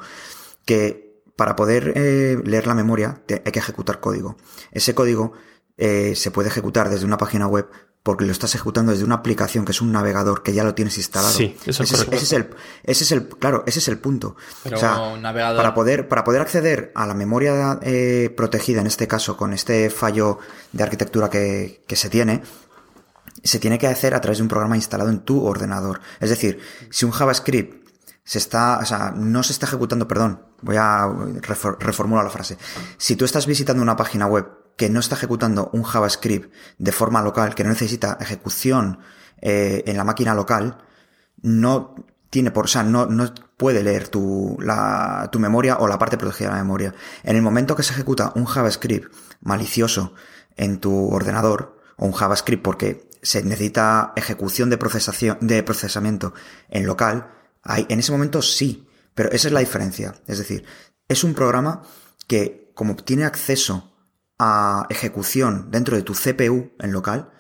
Que 0.65 1.23
para 1.37 1.57
poder 1.57 1.93
eh, 1.97 2.39
leer 2.45 2.67
la 2.67 2.75
memoria 2.75 3.23
hay 3.29 3.53
que 3.53 3.59
ejecutar 3.59 4.01
código. 4.01 4.37
Ese 4.73 4.95
código 4.95 5.33
eh, 5.77 6.15
se 6.15 6.31
puede 6.31 6.49
ejecutar 6.49 6.89
desde 6.89 7.05
una 7.05 7.19
página 7.19 7.47
web 7.47 7.69
porque 8.07 8.25
lo 8.25 8.31
estás 8.31 8.55
ejecutando 8.55 8.93
desde 8.93 9.05
una 9.05 9.17
aplicación 9.17 9.65
que 9.65 9.73
es 9.73 9.81
un 9.81 9.91
navegador 9.91 10.45
que 10.45 10.55
ya 10.55 10.63
lo 10.63 10.77
tienes 10.77 10.97
instalado. 10.97 11.33
Sí, 11.33 11.57
eso 11.67 11.83
ese, 11.83 11.97
es, 11.97 12.03
ese 12.03 12.15
es 12.15 12.33
el, 12.35 12.51
ese 12.85 13.03
es 13.03 13.11
el, 13.11 13.29
claro, 13.29 13.65
ese 13.67 13.81
es 13.81 13.89
el 13.89 13.99
punto. 13.99 14.37
o 14.65 14.77
sea, 14.77 14.97
para 15.21 15.75
poder, 15.75 16.07
para 16.07 16.23
poder 16.23 16.41
acceder 16.41 16.93
a 16.95 17.05
la 17.05 17.15
memoria 17.15 17.81
eh, 17.83 18.33
protegida, 18.37 18.81
en 18.81 18.87
este 18.87 19.09
caso, 19.09 19.37
con 19.37 19.53
este 19.53 19.91
fallo 19.91 20.39
de 20.71 20.85
arquitectura 20.85 21.29
que, 21.29 21.83
que 21.85 21.97
se 21.97 22.09
tiene, 22.09 22.43
se 23.43 23.59
tiene 23.59 23.77
que 23.77 23.89
hacer 23.89 24.15
a 24.15 24.21
través 24.21 24.39
de 24.39 24.43
un 24.43 24.49
programa 24.51 24.77
instalado 24.77 25.11
en 25.11 25.19
tu 25.25 25.45
ordenador. 25.45 26.01
Es 26.21 26.31
decir, 26.31 26.61
si 26.91 27.07
un 27.07 27.11
JavaScript 27.11 27.89
se 28.23 28.39
está, 28.39 28.79
o 28.81 28.85
sea, 28.85 29.11
no 29.17 29.43
se 29.43 29.53
está 29.53 29.67
ejecutando, 29.67 30.07
perdón, 30.07 30.43
voy 30.63 30.77
a 30.79 31.13
reformular 31.81 32.23
la 32.23 32.31
frase. 32.31 32.57
Si 32.99 33.17
tú 33.17 33.25
estás 33.25 33.47
visitando 33.47 33.83
una 33.83 33.97
página 33.97 34.29
web 34.29 34.47
que 34.77 34.91
no 34.91 35.01
está 35.01 35.15
ejecutando 35.15 35.71
un 35.73 35.83
JavaScript 35.83 36.53
de 36.79 36.93
forma 36.93 37.23
local, 37.23 37.55
que 37.55 37.65
no 37.65 37.71
necesita 37.71 38.19
ejecución 38.21 38.99
eh, 39.41 39.83
en 39.87 39.97
la 39.97 40.05
máquina 40.05 40.35
local, 40.35 40.79
no 41.43 41.95
tiene 42.31 42.51
por, 42.51 42.67
o 42.67 42.69
sea, 42.69 42.83
no, 42.83 43.07
no 43.07 43.33
puede 43.57 43.83
leer 43.83 44.09
tu, 44.09 44.57
la, 44.61 45.29
tu 45.33 45.39
memoria 45.39 45.79
o 45.79 45.89
la 45.89 45.99
parte 45.99 46.19
protegida 46.19 46.49
de 46.49 46.57
la 46.57 46.63
memoria. 46.63 46.95
En 47.23 47.37
el 47.37 47.43
momento 47.43 47.75
que 47.75 47.83
se 47.83 47.93
ejecuta 47.93 48.33
un 48.35 48.45
JavaScript 48.45 49.13
malicioso 49.41 50.13
en 50.57 50.79
tu 50.79 51.09
ordenador, 51.09 51.81
o 51.97 52.07
un 52.07 52.13
JavaScript 52.13 52.63
porque 52.63 53.09
se 53.23 53.43
necesita 53.43 54.13
ejecución 54.17 54.71
de 54.71 54.79
procesación, 54.79 55.39
de 55.41 55.63
procesamiento 55.63 56.35
en 56.69 56.87
local, 56.87 57.31
hay, 57.63 57.87
en 57.89 57.99
ese 57.99 58.13
momento 58.13 58.43
sí, 58.43 58.87
pero 59.15 59.31
esa 59.31 59.49
es 59.49 59.55
la 59.55 59.61
diferencia. 59.61 60.15
Es 60.27 60.39
decir, 60.39 60.65
es 61.09 61.25
un 61.25 61.35
programa 61.35 61.83
que, 62.27 62.71
como 62.75 62.97
tiene 62.97 63.25
acceso 63.25 63.96
a 64.39 64.87
ejecución 64.91 65.71
dentro 65.71 65.97
de 65.97 66.03
tu 66.03 66.15
CPU 66.15 66.73
en 66.79 66.93
local, 66.93 67.31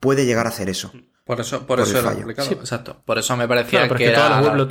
puede 0.00 0.26
llegar 0.26 0.46
a 0.46 0.50
hacer 0.50 0.68
eso. 0.68 0.92
Por 1.24 1.40
eso, 1.40 1.66
por, 1.66 1.80
eso 1.80 1.98
era 1.98 2.12
complicado. 2.12 2.50
exacto. 2.52 3.02
Por 3.04 3.18
eso 3.18 3.36
me 3.36 3.48
parecía 3.48 3.88
que, 3.88 4.06
era... 4.06 4.40
lo 4.54 4.68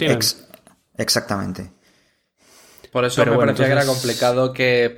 exactamente. 0.97 1.74
Por 2.91 3.05
eso 3.05 3.26
me 3.26 3.36
parecía 3.36 3.66
que 3.66 3.72
era 3.72 3.86
complicado 3.88 4.53
que, 4.53 4.93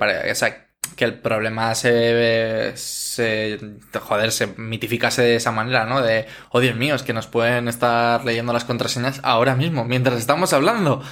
que 0.96 1.04
el 1.04 1.18
problema 1.18 1.74
se, 1.74 2.74
se, 2.76 3.58
joder, 3.98 4.32
se 4.32 4.48
mitificase 4.58 5.22
de 5.22 5.36
esa 5.36 5.50
manera, 5.50 5.86
¿no? 5.86 6.02
De, 6.02 6.26
oh 6.50 6.60
Dios 6.60 6.76
mío, 6.76 6.94
es 6.94 7.02
que 7.02 7.14
nos 7.14 7.26
pueden 7.26 7.68
estar 7.68 8.22
leyendo 8.26 8.52
las 8.52 8.64
contraseñas 8.64 9.20
ahora 9.22 9.56
mismo, 9.56 9.86
mientras 9.86 10.18
estamos 10.18 10.52
hablando. 10.52 11.02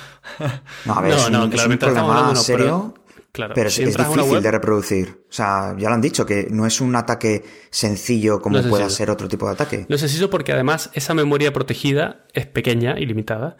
No, 0.84 0.94
a 0.94 1.00
ver, 1.00 1.14
no, 1.30 1.46
es 1.46 1.66
un, 1.66 1.78
problema 1.78 2.36
serio. 2.36 2.94
Pero 3.34 3.68
es, 3.68 3.76
difícil 3.78 4.42
de 4.42 4.50
reproducir. 4.50 5.24
O 5.28 5.32
sea, 5.32 5.74
ya 5.76 5.88
lo 5.88 5.94
han 5.94 6.00
dicho, 6.00 6.24
que 6.24 6.46
no 6.50 6.66
es 6.66 6.80
un 6.80 6.94
ataque 6.94 7.42
sencillo 7.70 8.40
como 8.40 8.62
puede 8.62 8.88
ser 8.90 9.10
otro 9.10 9.28
tipo 9.28 9.46
de 9.46 9.52
ataque. 9.52 9.86
No 9.88 9.96
es 9.96 10.00
sencillo 10.00 10.30
porque 10.30 10.52
además 10.52 10.90
esa 10.94 11.14
memoria 11.14 11.52
protegida 11.52 12.26
es 12.32 12.46
pequeña 12.46 12.98
y 12.98 13.06
limitada. 13.06 13.56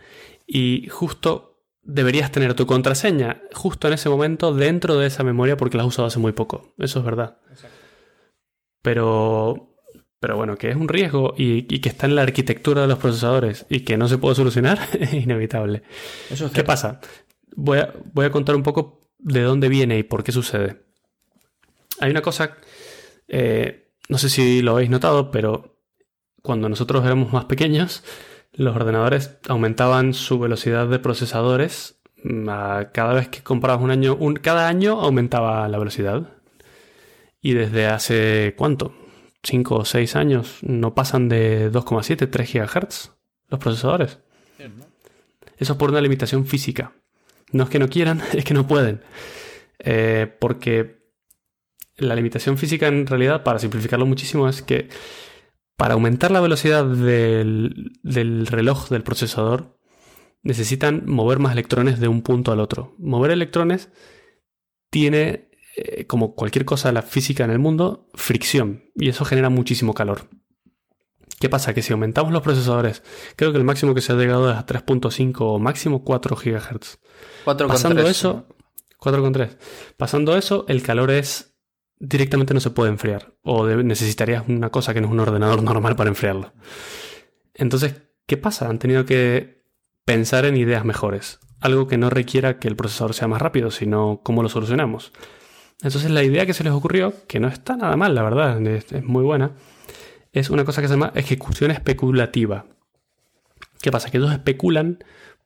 Y 0.46 0.88
justo 0.90 1.62
deberías 1.82 2.30
tener 2.30 2.54
tu 2.54 2.66
contraseña 2.66 3.42
justo 3.52 3.88
en 3.88 3.94
ese 3.94 4.08
momento 4.08 4.54
dentro 4.54 4.96
de 4.96 5.08
esa 5.08 5.24
memoria 5.24 5.56
porque 5.56 5.76
la 5.76 5.82
has 5.82 5.88
usado 5.88 6.06
hace 6.06 6.20
muy 6.20 6.32
poco. 6.32 6.72
Eso 6.78 7.00
es 7.00 7.04
verdad. 7.04 7.38
Pero, 8.80 9.74
pero 10.20 10.36
bueno, 10.36 10.56
que 10.56 10.70
es 10.70 10.76
un 10.76 10.88
riesgo 10.88 11.34
y, 11.36 11.62
que 11.80 11.88
está 11.88 12.06
en 12.06 12.14
la 12.14 12.22
arquitectura 12.22 12.82
de 12.82 12.88
los 12.88 12.98
procesadores 12.98 13.66
y 13.68 13.80
que 13.80 13.96
no 13.96 14.06
se 14.06 14.18
puede 14.18 14.36
solucionar 14.36 14.78
es 15.00 15.14
inevitable. 15.14 15.82
¿Qué 16.52 16.62
pasa? 16.62 17.00
Voy 17.56 17.78
a, 17.78 17.92
voy 18.12 18.26
a 18.26 18.30
contar 18.30 18.54
un 18.54 18.62
poco 18.62 19.03
de 19.24 19.40
dónde 19.40 19.68
viene 19.68 19.98
y 19.98 20.02
por 20.04 20.22
qué 20.22 20.30
sucede. 20.30 20.82
Hay 21.98 22.10
una 22.10 22.22
cosa, 22.22 22.56
eh, 23.26 23.88
no 24.08 24.18
sé 24.18 24.28
si 24.28 24.62
lo 24.62 24.72
habéis 24.72 24.90
notado, 24.90 25.30
pero 25.30 25.78
cuando 26.42 26.68
nosotros 26.68 27.04
éramos 27.04 27.32
más 27.32 27.46
pequeños, 27.46 28.04
los 28.52 28.76
ordenadores 28.76 29.38
aumentaban 29.48 30.14
su 30.14 30.38
velocidad 30.38 30.86
de 30.86 30.98
procesadores 30.98 31.98
mm, 32.22 32.46
cada 32.92 33.14
vez 33.14 33.28
que 33.28 33.42
comprabas 33.42 33.82
un 33.82 33.90
año, 33.90 34.14
un, 34.14 34.34
cada 34.36 34.68
año 34.68 35.00
aumentaba 35.00 35.66
la 35.68 35.78
velocidad. 35.78 36.28
Y 37.40 37.54
desde 37.54 37.86
hace 37.86 38.54
cuánto? 38.56 38.94
5 39.42 39.74
o 39.74 39.84
6 39.84 40.16
años 40.16 40.58
no 40.62 40.94
pasan 40.94 41.28
de 41.28 41.70
2,7, 41.70 42.30
3 42.30 42.52
GHz 42.52 43.12
los 43.50 43.60
procesadores. 43.60 44.18
Eso 45.56 45.72
es 45.74 45.78
por 45.78 45.90
una 45.90 46.00
limitación 46.00 46.46
física. 46.46 46.92
No 47.54 47.62
es 47.62 47.70
que 47.70 47.78
no 47.78 47.88
quieran, 47.88 48.20
es 48.34 48.44
que 48.44 48.52
no 48.52 48.66
pueden. 48.66 49.00
Eh, 49.78 50.26
porque 50.40 51.04
la 51.96 52.16
limitación 52.16 52.58
física 52.58 52.88
en 52.88 53.06
realidad, 53.06 53.44
para 53.44 53.60
simplificarlo 53.60 54.06
muchísimo, 54.06 54.48
es 54.48 54.60
que 54.60 54.88
para 55.76 55.94
aumentar 55.94 56.32
la 56.32 56.40
velocidad 56.40 56.84
del, 56.84 57.92
reloj 58.50 58.88
del 58.88 59.04
procesador, 59.04 59.78
necesitan 60.42 61.04
mover 61.06 61.38
más 61.38 61.52
electrones 61.52 62.00
de 62.00 62.08
un 62.08 62.22
punto 62.22 62.50
al 62.50 62.58
otro. 62.58 62.96
Mover 62.98 63.30
electrones 63.30 63.88
tiene, 64.90 65.48
eh, 65.76 66.06
como 66.06 66.34
cualquier 66.34 66.64
cosa 66.64 66.88
de 66.88 66.94
la 66.94 67.02
física 67.02 67.44
en 67.44 67.50
el 67.50 67.60
mundo, 67.60 68.08
fricción 68.14 68.90
y 68.96 69.08
eso 69.08 69.24
genera 69.24 69.48
muchísimo 69.48 69.94
calor. 69.94 70.28
¿Qué 71.44 71.50
pasa? 71.50 71.74
Que 71.74 71.82
si 71.82 71.92
aumentamos 71.92 72.32
los 72.32 72.40
procesadores, 72.40 73.02
creo 73.36 73.52
que 73.52 73.58
el 73.58 73.64
máximo 73.64 73.94
que 73.94 74.00
se 74.00 74.14
ha 74.14 74.16
llegado 74.16 74.50
es 74.50 74.56
a 74.56 74.64
3.5 74.64 75.36
o 75.40 75.58
máximo 75.58 76.02
4 76.02 76.36
GHz. 76.36 76.98
4,3. 77.44 77.66
Pasando 77.66 78.08
eso, 78.08 78.46
4,3. 78.98 79.58
Pasando 79.98 80.38
eso, 80.38 80.64
el 80.68 80.82
calor 80.82 81.10
es 81.10 81.54
directamente 81.98 82.54
no 82.54 82.60
se 82.60 82.70
puede 82.70 82.88
enfriar. 82.88 83.34
O 83.42 83.66
necesitarías 83.66 84.44
una 84.48 84.70
cosa 84.70 84.94
que 84.94 85.02
no 85.02 85.08
es 85.08 85.12
un 85.12 85.20
ordenador 85.20 85.62
normal 85.62 85.96
para 85.96 86.08
enfriarlo. 86.08 86.54
Entonces, 87.52 88.00
¿qué 88.24 88.38
pasa? 88.38 88.70
Han 88.70 88.78
tenido 88.78 89.04
que 89.04 89.66
pensar 90.06 90.46
en 90.46 90.56
ideas 90.56 90.86
mejores. 90.86 91.40
Algo 91.60 91.88
que 91.88 91.98
no 91.98 92.08
requiera 92.08 92.58
que 92.58 92.68
el 92.68 92.76
procesador 92.76 93.12
sea 93.12 93.28
más 93.28 93.42
rápido, 93.42 93.70
sino 93.70 94.22
cómo 94.24 94.42
lo 94.42 94.48
solucionamos. 94.48 95.12
Entonces, 95.82 96.10
la 96.10 96.22
idea 96.22 96.46
que 96.46 96.54
se 96.54 96.64
les 96.64 96.72
ocurrió, 96.72 97.12
que 97.28 97.38
no 97.38 97.48
está 97.48 97.76
nada 97.76 97.98
mal, 97.98 98.14
la 98.14 98.22
verdad, 98.22 98.66
es, 98.66 98.90
es 98.92 99.04
muy 99.04 99.24
buena, 99.24 99.52
es 100.34 100.50
una 100.50 100.64
cosa 100.64 100.82
que 100.82 100.88
se 100.88 100.94
llama 100.94 101.12
ejecución 101.14 101.70
especulativa. 101.70 102.66
¿Qué 103.80 103.90
pasa? 103.90 104.10
Que 104.10 104.18
ellos 104.18 104.32
especulan 104.32 105.02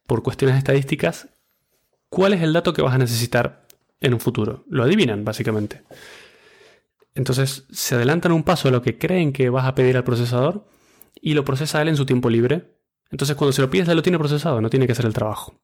por 0.06 0.22
cuestiones 0.22 0.56
estadísticas 0.56 1.28
cuál 2.08 2.32
es 2.32 2.42
el 2.42 2.54
dato 2.54 2.72
que 2.72 2.82
vas 2.82 2.94
a 2.94 2.98
necesitar 2.98 3.66
en 4.00 4.14
un 4.14 4.20
futuro. 4.20 4.64
Lo 4.68 4.82
adivinan, 4.82 5.24
básicamente. 5.24 5.82
Entonces 7.14 7.66
se 7.70 7.96
adelantan 7.96 8.32
un 8.32 8.44
paso 8.44 8.68
a 8.68 8.70
lo 8.70 8.80
que 8.80 8.96
creen 8.96 9.32
que 9.32 9.50
vas 9.50 9.66
a 9.66 9.74
pedir 9.74 9.96
al 9.96 10.04
procesador 10.04 10.66
y 11.20 11.34
lo 11.34 11.44
procesa 11.44 11.82
él 11.82 11.88
en 11.88 11.96
su 11.96 12.06
tiempo 12.06 12.30
libre. 12.30 12.76
Entonces 13.10 13.36
cuando 13.36 13.52
se 13.52 13.60
lo 13.60 13.70
pides 13.70 13.88
ya 13.88 13.94
lo 13.94 14.02
tiene 14.02 14.18
procesado, 14.18 14.60
no 14.60 14.70
tiene 14.70 14.86
que 14.86 14.92
hacer 14.92 15.06
el 15.06 15.12
trabajo. 15.12 15.60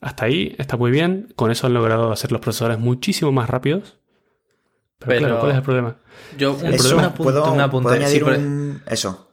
Hasta 0.00 0.26
ahí 0.26 0.54
está 0.58 0.76
muy 0.76 0.90
bien. 0.90 1.32
Con 1.36 1.50
eso 1.50 1.66
han 1.66 1.74
logrado 1.74 2.12
hacer 2.12 2.32
los 2.32 2.40
procesadores 2.40 2.78
muchísimo 2.78 3.32
más 3.32 3.48
rápidos. 3.48 3.98
Pero, 4.98 5.08
Pero- 5.10 5.18
claro, 5.20 5.38
¿cuál 5.40 5.50
es 5.52 5.56
el 5.58 5.62
problema? 5.62 5.96
Yo, 6.36 6.54
un, 6.54 6.66
El 6.66 6.74
Eso, 6.74 6.82
problema- 6.88 6.98
un 7.00 7.04
apunte, 7.12 7.22
¿puedo, 7.32 7.52
un 7.52 7.60
apunte. 7.60 7.82
puedo 7.84 7.96
Sí, 7.96 8.02
añadir 8.02 8.24
pero- 8.24 8.36
un... 8.38 8.82
Eso. 8.88 9.24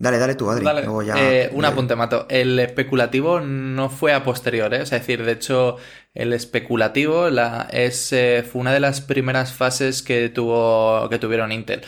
Dale, 0.00 0.18
dale 0.18 0.36
tú, 0.36 0.48
Adri. 0.48 0.64
Vale, 0.64 0.82
Luego 0.84 1.02
ya... 1.02 1.14
eh, 1.18 1.50
un 1.52 1.64
apunte, 1.64 1.96
Mato. 1.96 2.26
El 2.30 2.56
especulativo 2.60 3.40
no 3.40 3.90
fue 3.90 4.14
a 4.14 4.22
posterior, 4.22 4.72
¿eh? 4.72 4.82
Es 4.82 4.90
decir, 4.90 5.24
de 5.24 5.32
hecho, 5.32 5.76
el 6.14 6.32
especulativo 6.32 7.30
la, 7.30 7.66
es, 7.72 8.12
eh, 8.12 8.44
fue 8.48 8.60
una 8.60 8.72
de 8.72 8.78
las 8.78 9.00
primeras 9.00 9.52
fases 9.52 10.02
que, 10.04 10.28
tuvo, 10.28 11.08
que 11.10 11.18
tuvieron 11.18 11.50
Intel. 11.50 11.80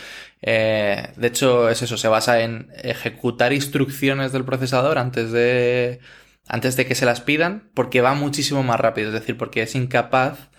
Eh, 0.43 1.09
de 1.15 1.27
hecho, 1.29 1.69
es 1.69 1.83
eso, 1.83 1.97
se 1.97 2.09
basa 2.09 2.41
en 2.41 2.69
ejecutar 2.83 3.53
instrucciones 3.53 4.33
del 4.33 4.45
procesador 4.45 4.99
antes 4.99 5.31
de, 5.31 6.01
antes 6.49 6.75
de 6.75 6.87
que 6.87 6.97
se 6.97 7.07
las 7.07 7.21
pidan, 7.21 7.71
porque 7.75 8.01
va 8.01 8.15
muchísimo 8.15 8.65
más 8.65 8.81
rápido, 8.81 9.09
es 9.09 9.15
decir, 9.15 9.37
porque 9.37 9.63
es 9.63 9.77
incapaz 9.77 10.50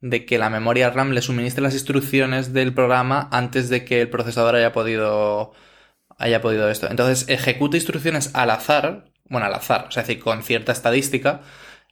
de 0.00 0.24
que 0.26 0.38
la 0.38 0.50
memoria 0.50 0.90
RAM 0.90 1.10
le 1.12 1.22
suministre 1.22 1.62
las 1.62 1.74
instrucciones 1.74 2.52
del 2.52 2.74
programa 2.74 3.28
antes 3.32 3.68
de 3.68 3.84
que 3.84 4.00
el 4.02 4.10
procesador 4.10 4.54
haya 4.56 4.72
podido 4.72 5.52
haya 6.18 6.40
podido 6.42 6.68
esto. 6.70 6.88
Entonces 6.90 7.28
ejecuta 7.28 7.76
instrucciones 7.76 8.30
al 8.34 8.50
azar, 8.50 9.06
bueno, 9.26 9.46
al 9.46 9.54
azar, 9.54 9.86
o 9.88 9.90
sea, 9.92 10.02
es 10.02 10.08
decir, 10.08 10.22
con 10.22 10.42
cierta 10.42 10.72
estadística 10.72 11.42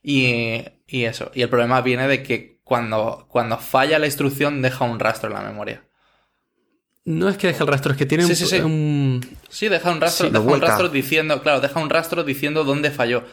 y, 0.02 0.64
y 0.86 1.04
eso. 1.04 1.30
Y 1.34 1.42
el 1.42 1.48
problema 1.48 1.80
viene 1.82 2.08
de 2.08 2.22
que 2.22 2.60
cuando, 2.64 3.26
cuando 3.30 3.58
falla 3.58 3.98
la 3.98 4.06
instrucción 4.06 4.62
deja 4.62 4.84
un 4.84 4.98
rastro 5.00 5.28
en 5.30 5.34
la 5.36 5.42
memoria. 5.42 5.84
No 7.04 7.28
es 7.28 7.36
que 7.38 7.46
deje 7.46 7.62
el 7.62 7.68
rastro, 7.68 7.92
es 7.92 7.98
que 7.98 8.06
tiene 8.06 8.24
Sí, 8.24 8.32
un, 8.32 8.36
sí, 8.36 8.46
sí. 8.46 8.60
un- 8.60 9.20
Sí, 9.48 9.68
deja 9.68 9.90
un 9.90 10.00
rastro, 10.00 10.30
deja 10.30 10.50
un 10.50 10.60
rastro 10.60 10.88
diciendo, 10.88 11.40
claro, 11.42 11.60
deja 11.60 11.80
un 11.80 11.90
rastro 11.90 12.24
diciendo 12.24 12.64
dónde 12.64 12.90
falló. 12.90 13.24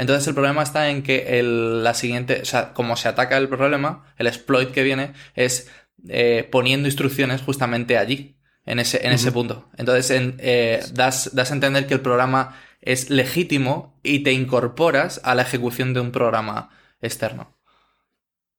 Entonces 0.00 0.26
el 0.28 0.34
problema 0.34 0.62
está 0.62 0.88
en 0.88 1.02
que 1.02 1.38
el, 1.38 1.84
la 1.84 1.94
siguiente, 1.94 2.40
o 2.42 2.44
sea, 2.44 2.72
como 2.72 2.96
se 2.96 3.08
ataca 3.08 3.36
el 3.36 3.48
problema, 3.48 3.90
el 4.16 4.26
exploit 4.26 4.70
que 4.70 4.82
viene 4.82 5.12
es 5.34 5.68
eh, 6.08 6.48
poniendo 6.50 6.88
instrucciones 6.88 7.42
justamente 7.42 7.98
allí, 7.98 8.36
en 8.64 8.78
ese, 8.78 9.04
en 9.06 9.12
ese 9.12 9.30
punto. 9.32 9.68
Entonces 9.76 10.10
en- 10.10 10.36
eh, 10.38 10.82
das, 10.94 11.30
das 11.34 11.50
a 11.50 11.54
entender 11.54 11.86
que 11.86 11.94
el 11.94 12.00
programa 12.00 12.56
es 12.80 13.10
legítimo 13.10 14.00
y 14.02 14.20
te 14.22 14.32
incorporas 14.32 15.20
a 15.22 15.34
la 15.34 15.42
ejecución 15.42 15.92
de 15.92 16.00
un 16.00 16.12
programa 16.12 16.70
externo. 17.02 17.56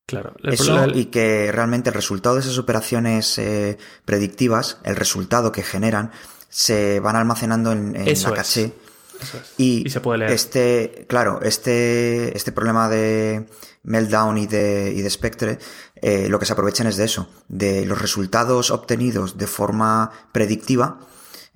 Claro. 0.06 0.36
Eso 0.44 0.66
problema- 0.76 0.98
y 0.98 1.06
que 1.06 1.52
realmente 1.52 1.89
el 1.89 1.96
resultado 1.96 2.36
de 2.36 2.42
esas 2.42 2.58
operaciones 2.58 3.38
eh, 3.38 3.78
predictivas, 4.06 4.78
el 4.84 4.96
resultado 4.96 5.52
que 5.52 5.64
generan, 5.64 6.12
se 6.50 7.00
van 7.00 7.16
almacenando 7.16 7.72
en, 7.72 7.96
en 7.96 8.06
la 8.24 8.34
caché. 8.34 8.74
Es. 9.22 9.53
Y, 9.57 9.84
Y 9.86 9.89
se 9.89 10.01
puede 10.01 10.19
leer. 10.19 10.32
este, 10.32 11.05
claro, 11.07 11.41
este, 11.41 12.36
este 12.36 12.51
problema 12.51 12.89
de 12.89 13.45
Meltdown 13.84 14.38
y 14.38 14.47
de, 14.47 14.93
y 14.95 15.01
de 15.01 15.09
Spectre, 15.09 15.59
eh, 15.95 16.28
lo 16.30 16.39
que 16.39 16.45
se 16.45 16.53
aprovechan 16.53 16.88
es 16.88 16.97
de 16.97 17.05
eso, 17.05 17.30
de 17.47 17.86
los 17.86 18.01
resultados 18.01 18.72
obtenidos 18.72 19.38
de 19.38 19.47
forma 19.47 20.11
predictiva 20.32 20.99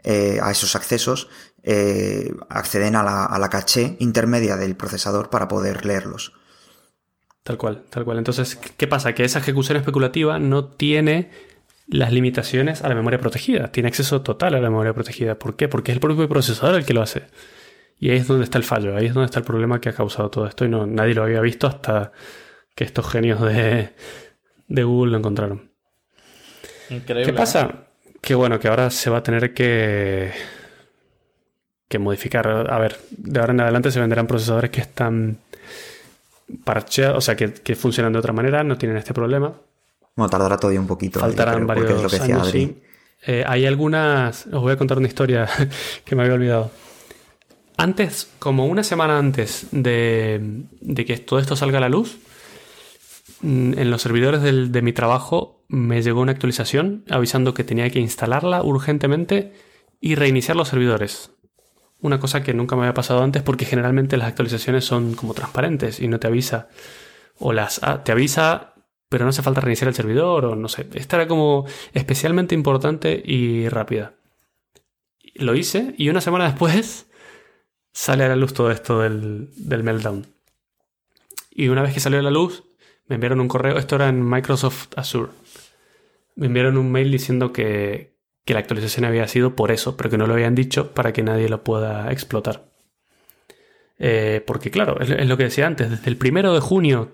eh, 0.03 0.39
a 0.41 0.51
esos 0.51 0.75
accesos, 0.75 1.29
eh, 1.63 2.33
acceden 2.49 2.95
a 2.95 3.03
la, 3.03 3.25
a 3.25 3.39
la 3.39 3.49
caché 3.49 3.97
intermedia 3.99 4.55
del 4.55 4.75
procesador 4.75 5.29
para 5.29 5.47
poder 5.47 5.85
leerlos. 5.85 6.33
Tal 7.43 7.57
cual, 7.57 7.83
tal 7.89 8.05
cual. 8.05 8.17
Entonces, 8.17 8.55
¿qué 8.55 8.87
pasa? 8.87 9.13
Que 9.13 9.23
esa 9.23 9.39
ejecución 9.39 9.77
especulativa 9.77 10.39
no 10.39 10.65
tiene 10.65 11.29
las 11.87 12.11
limitaciones 12.11 12.81
a 12.83 12.89
la 12.89 12.95
memoria 12.95 13.19
protegida. 13.19 13.71
Tiene 13.71 13.89
acceso 13.89 14.21
total 14.21 14.55
a 14.55 14.59
la 14.59 14.69
memoria 14.69 14.93
protegida. 14.93 15.37
¿Por 15.37 15.55
qué? 15.55 15.67
Porque 15.67 15.91
es 15.91 15.97
el 15.97 16.01
propio 16.01 16.27
procesador 16.27 16.75
el 16.75 16.85
que 16.85 16.93
lo 16.93 17.03
hace. 17.03 17.27
Y 17.99 18.09
ahí 18.09 18.17
es 18.17 18.27
donde 18.27 18.43
está 18.43 18.57
el 18.57 18.63
fallo, 18.63 18.95
ahí 18.95 19.05
es 19.07 19.13
donde 19.13 19.25
está 19.25 19.39
el 19.39 19.45
problema 19.45 19.79
que 19.79 19.89
ha 19.89 19.93
causado 19.93 20.29
todo 20.29 20.45
esto. 20.47 20.65
Y 20.65 20.69
no, 20.69 20.85
nadie 20.85 21.13
lo 21.13 21.23
había 21.23 21.41
visto 21.41 21.67
hasta 21.67 22.11
que 22.75 22.83
estos 22.83 23.09
genios 23.09 23.41
de, 23.41 23.93
de 24.67 24.83
Google 24.83 25.11
lo 25.13 25.17
encontraron. 25.19 25.71
Increíble. 26.89 27.25
¿Qué 27.25 27.31
¿eh? 27.31 27.33
pasa? 27.33 27.87
Que 28.21 28.35
bueno, 28.35 28.59
que 28.59 28.67
ahora 28.67 28.89
se 28.89 29.09
va 29.09 29.19
a 29.19 29.23
tener 29.23 29.53
que, 29.53 30.31
que 31.87 31.99
modificar. 31.99 32.47
A 32.47 32.79
ver, 32.79 32.97
de 33.11 33.39
ahora 33.39 33.53
en 33.53 33.61
adelante 33.61 33.91
se 33.91 33.99
venderán 33.99 34.27
procesadores 34.27 34.71
que 34.71 34.81
están 34.81 35.37
parcheados, 36.63 37.17
o 37.17 37.21
sea, 37.21 37.35
que, 37.35 37.53
que 37.53 37.75
funcionan 37.75 38.13
de 38.13 38.19
otra 38.19 38.33
manera, 38.33 38.63
no 38.63 38.77
tienen 38.77 38.97
este 38.97 39.13
problema. 39.13 39.53
Bueno, 40.15 40.29
tardará 40.29 40.57
todavía 40.57 40.79
un 40.79 40.87
poquito. 40.87 41.19
eh, 41.19 41.21
Faltarán 41.21 41.65
varios 41.65 41.89
es 41.91 42.01
lo 42.03 42.09
que 42.09 42.19
decía 42.19 42.35
años, 42.35 42.49
sí. 42.49 42.81
Eh, 43.25 43.43
hay 43.47 43.65
algunas. 43.65 44.45
Os 44.47 44.61
voy 44.61 44.73
a 44.73 44.77
contar 44.77 44.97
una 44.97 45.07
historia 45.07 45.47
que 46.05 46.15
me 46.15 46.23
había 46.23 46.35
olvidado. 46.35 46.71
Antes, 47.77 48.31
como 48.39 48.65
una 48.65 48.83
semana 48.83 49.17
antes 49.17 49.67
de, 49.71 50.39
de 50.79 51.05
que 51.05 51.17
todo 51.17 51.39
esto 51.39 51.55
salga 51.55 51.79
a 51.79 51.81
la 51.81 51.89
luz, 51.89 52.19
mm, 53.41 53.77
en 53.77 53.91
los 53.91 54.01
servidores 54.01 54.41
de 54.41 54.81
mi 54.81 54.93
trabajo 54.93 55.63
me 55.67 56.01
llegó 56.01 56.21
una 56.21 56.31
actualización 56.31 57.03
avisando 57.09 57.53
que 57.53 57.63
tenía 57.63 57.89
que 57.89 57.99
instalarla 57.99 58.63
urgentemente 58.63 59.53
y 59.99 60.15
reiniciar 60.15 60.55
los 60.55 60.69
servidores. 60.69 61.31
Una 61.99 62.19
cosa 62.19 62.43
que 62.43 62.53
nunca 62.53 62.75
me 62.75 62.83
había 62.83 62.93
pasado 62.93 63.23
antes 63.23 63.41
porque 63.41 63.65
generalmente 63.65 64.17
las 64.17 64.27
actualizaciones 64.27 64.85
son 64.85 65.15
como 65.15 65.33
transparentes 65.33 65.99
y 65.99 66.07
no 66.07 66.19
te 66.19 66.27
avisa. 66.27 66.69
O 67.39 67.51
las 67.51 67.79
ah, 67.83 68.03
te 68.03 68.11
avisa, 68.11 68.75
pero 69.09 69.25
no 69.25 69.29
hace 69.29 69.41
falta 69.41 69.61
reiniciar 69.61 69.87
el 69.87 69.95
servidor 69.95 70.45
o 70.45 70.55
no 70.55 70.69
sé. 70.69 70.87
Esta 70.93 71.17
era 71.17 71.27
como 71.27 71.65
especialmente 71.93 72.53
importante 72.53 73.21
y 73.25 73.67
rápida. 73.69 74.13
Lo 75.33 75.55
hice 75.55 75.95
y 75.97 76.09
una 76.09 76.21
semana 76.21 76.45
después 76.45 77.07
sale 77.95 78.25
a 78.25 78.27
la 78.27 78.35
luz 78.35 78.53
todo 78.53 78.71
esto 78.71 78.99
del, 78.99 79.49
del 79.55 79.83
meltdown. 79.83 80.27
Y 81.49 81.69
una 81.69 81.81
vez 81.81 81.93
que 81.93 82.01
salió 82.01 82.19
a 82.19 82.21
la 82.21 82.29
luz, 82.29 82.65
me 83.07 83.15
enviaron 83.15 83.39
un 83.39 83.47
correo, 83.47 83.77
esto 83.77 83.95
era 83.95 84.09
en 84.09 84.21
Microsoft 84.21 84.89
Azure. 84.97 85.31
Me 86.35 86.47
enviaron 86.47 86.77
un 86.77 86.91
mail 86.91 87.09
diciendo 87.09 87.53
que, 87.53 88.17
que 88.43 88.53
la 88.53 88.59
actualización 88.59 89.05
había 89.05 89.27
sido 89.29 89.55
por 89.55 89.71
eso, 89.71 89.95
pero 89.95 90.09
que 90.09 90.17
no 90.17 90.27
lo 90.27 90.33
habían 90.33 90.55
dicho 90.55 90.93
para 90.93 91.13
que 91.13 91.23
nadie 91.23 91.47
lo 91.47 91.63
pueda 91.63 92.11
explotar. 92.11 92.69
Eh, 93.97 94.43
porque 94.45 94.71
claro, 94.71 94.99
es, 94.99 95.25
lo 95.25 95.37
que 95.37 95.45
decía 95.45 95.65
antes, 95.65 95.89
desde 95.89 96.09
el 96.09 96.17
primero 96.17 96.53
de 96.53 96.59
junio 96.59 97.13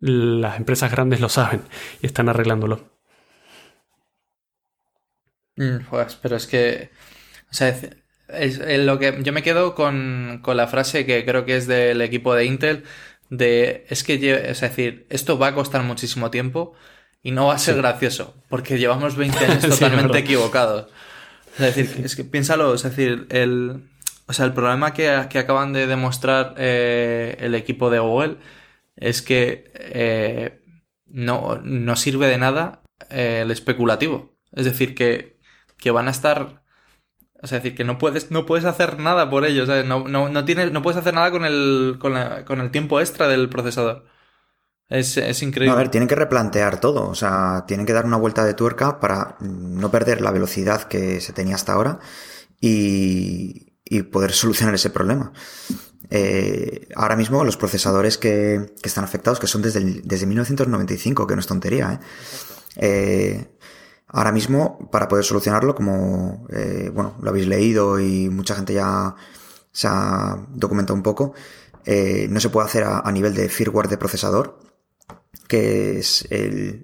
las 0.00 0.58
empresas 0.58 0.90
grandes 0.90 1.20
lo 1.20 1.30
saben 1.30 1.62
y 2.02 2.06
están 2.06 2.28
arreglándolo. 2.28 2.90
Mm, 5.56 5.86
pues, 5.88 6.16
pero 6.16 6.36
es 6.36 6.46
que. 6.46 6.90
O 7.50 7.54
sea, 7.54 7.74
es, 8.32 8.58
es- 8.58 8.60
es 8.60 8.80
lo 8.80 8.98
que. 8.98 9.18
Yo 9.22 9.32
me 9.32 9.42
quedo 9.42 9.74
con, 9.74 10.40
con 10.42 10.56
la 10.56 10.66
frase 10.66 11.06
que 11.06 11.24
creo 11.24 11.44
que 11.44 11.56
es 11.56 11.66
del 11.66 12.00
equipo 12.02 12.34
de 12.34 12.44
Intel. 12.44 12.84
De. 13.30 13.86
Es 13.88 14.04
que. 14.04 14.14
Es 14.50 14.60
decir, 14.60 15.06
esto 15.10 15.38
va 15.38 15.48
a 15.48 15.54
costar 15.54 15.82
muchísimo 15.82 16.30
tiempo. 16.30 16.74
Y 17.22 17.32
no 17.32 17.46
va 17.48 17.54
a 17.54 17.58
ser 17.58 17.76
gracioso. 17.76 18.34
Porque 18.48 18.78
llevamos 18.78 19.16
20 19.16 19.38
años 19.44 19.68
totalmente 19.68 20.18
equivocados. 20.18 20.86
Es 21.58 21.74
decir, 21.76 22.04
es 22.04 22.16
que 22.16 22.24
piénsalo. 22.24 22.74
Es 22.74 22.82
decir, 22.82 23.26
el. 23.30 23.82
O 24.26 24.32
sea, 24.32 24.46
el 24.46 24.52
problema 24.52 24.94
que, 24.94 25.26
que 25.28 25.38
acaban 25.40 25.72
de 25.72 25.86
demostrar 25.88 26.54
eh, 26.56 27.36
el 27.40 27.54
equipo 27.56 27.90
de 27.90 27.98
Google 27.98 28.36
es 28.96 29.22
que 29.22 29.72
eh, 29.74 30.60
no, 31.06 31.60
no 31.64 31.96
sirve 31.96 32.28
de 32.28 32.38
nada 32.38 32.82
eh, 33.10 33.40
el 33.42 33.50
especulativo. 33.50 34.36
Es 34.52 34.64
decir, 34.66 34.94
que, 34.94 35.36
que 35.78 35.90
van 35.90 36.06
a 36.06 36.12
estar 36.12 36.59
O 37.42 37.46
sea, 37.46 37.58
es 37.58 37.64
decir, 37.64 37.76
que 37.76 37.84
no 37.84 37.96
puedes, 37.98 38.30
no 38.30 38.44
puedes 38.46 38.64
hacer 38.66 38.98
nada 38.98 39.30
por 39.30 39.44
ello. 39.46 39.64
¿sabes? 39.66 39.86
No, 39.86 40.06
no, 40.06 40.28
no, 40.28 40.44
tienes, 40.44 40.72
no 40.72 40.82
puedes 40.82 40.98
hacer 41.00 41.14
nada 41.14 41.30
con 41.30 41.44
el, 41.44 41.96
con, 42.00 42.12
la- 42.14 42.44
con 42.44 42.60
el 42.60 42.70
tiempo 42.70 43.00
extra 43.00 43.28
del 43.28 43.48
procesador. 43.48 44.04
Es, 44.88 45.16
es 45.16 45.40
No, 45.42 45.48
increíble. 45.48 45.72
a 45.72 45.76
ver, 45.76 45.88
tienen 45.88 46.08
que 46.08 46.16
replantear 46.16 46.80
todo. 46.80 47.08
O 47.08 47.14
sea, 47.14 47.64
tienen 47.66 47.86
que 47.86 47.92
dar 47.92 48.04
una 48.04 48.16
vuelta 48.18 48.44
de 48.44 48.54
tuerca 48.54 48.98
para 49.00 49.36
no 49.40 49.90
perder 49.90 50.20
la 50.20 50.32
velocidad 50.32 50.82
que 50.84 51.20
se 51.20 51.32
tenía 51.32 51.54
hasta 51.54 51.72
ahora 51.72 51.98
y, 52.60 53.76
y 53.84 54.02
poder 54.02 54.32
solucionar 54.32 54.74
ese 54.74 54.90
problema. 54.90 55.32
Eh, 56.10 56.88
ahora 56.96 57.16
mismo 57.16 57.44
los 57.44 57.56
procesadores 57.56 58.18
que, 58.18 58.72
que 58.82 58.88
están 58.88 59.04
afectados, 59.04 59.38
que 59.38 59.46
son 59.46 59.62
desde, 59.62 59.78
el- 59.80 60.02
desde 60.04 60.26
1995, 60.26 61.26
que 61.26 61.34
no 61.34 61.40
es 61.40 61.46
tontería, 61.46 61.92
¿eh? 61.94 61.98
Eh, 62.76 63.58
ahora 64.12 64.32
mismo, 64.32 64.90
para 64.90 65.08
poder 65.08 65.24
solucionarlo, 65.24 65.74
como, 65.74 66.46
eh, 66.50 66.90
bueno, 66.92 67.16
lo 67.20 67.30
habéis 67.30 67.46
leído 67.46 67.98
y 68.00 68.28
mucha 68.28 68.54
gente 68.54 68.74
ya 68.74 69.14
se 69.72 69.88
ha 69.88 70.36
documentado 70.50 70.94
un 70.94 71.02
poco, 71.02 71.34
eh, 71.84 72.26
no 72.30 72.40
se 72.40 72.50
puede 72.50 72.66
hacer 72.66 72.84
a, 72.84 73.10
nivel 73.12 73.34
de 73.34 73.48
firmware 73.48 73.88
de 73.88 73.98
procesador, 73.98 74.58
que 75.48 75.98
es 75.98 76.28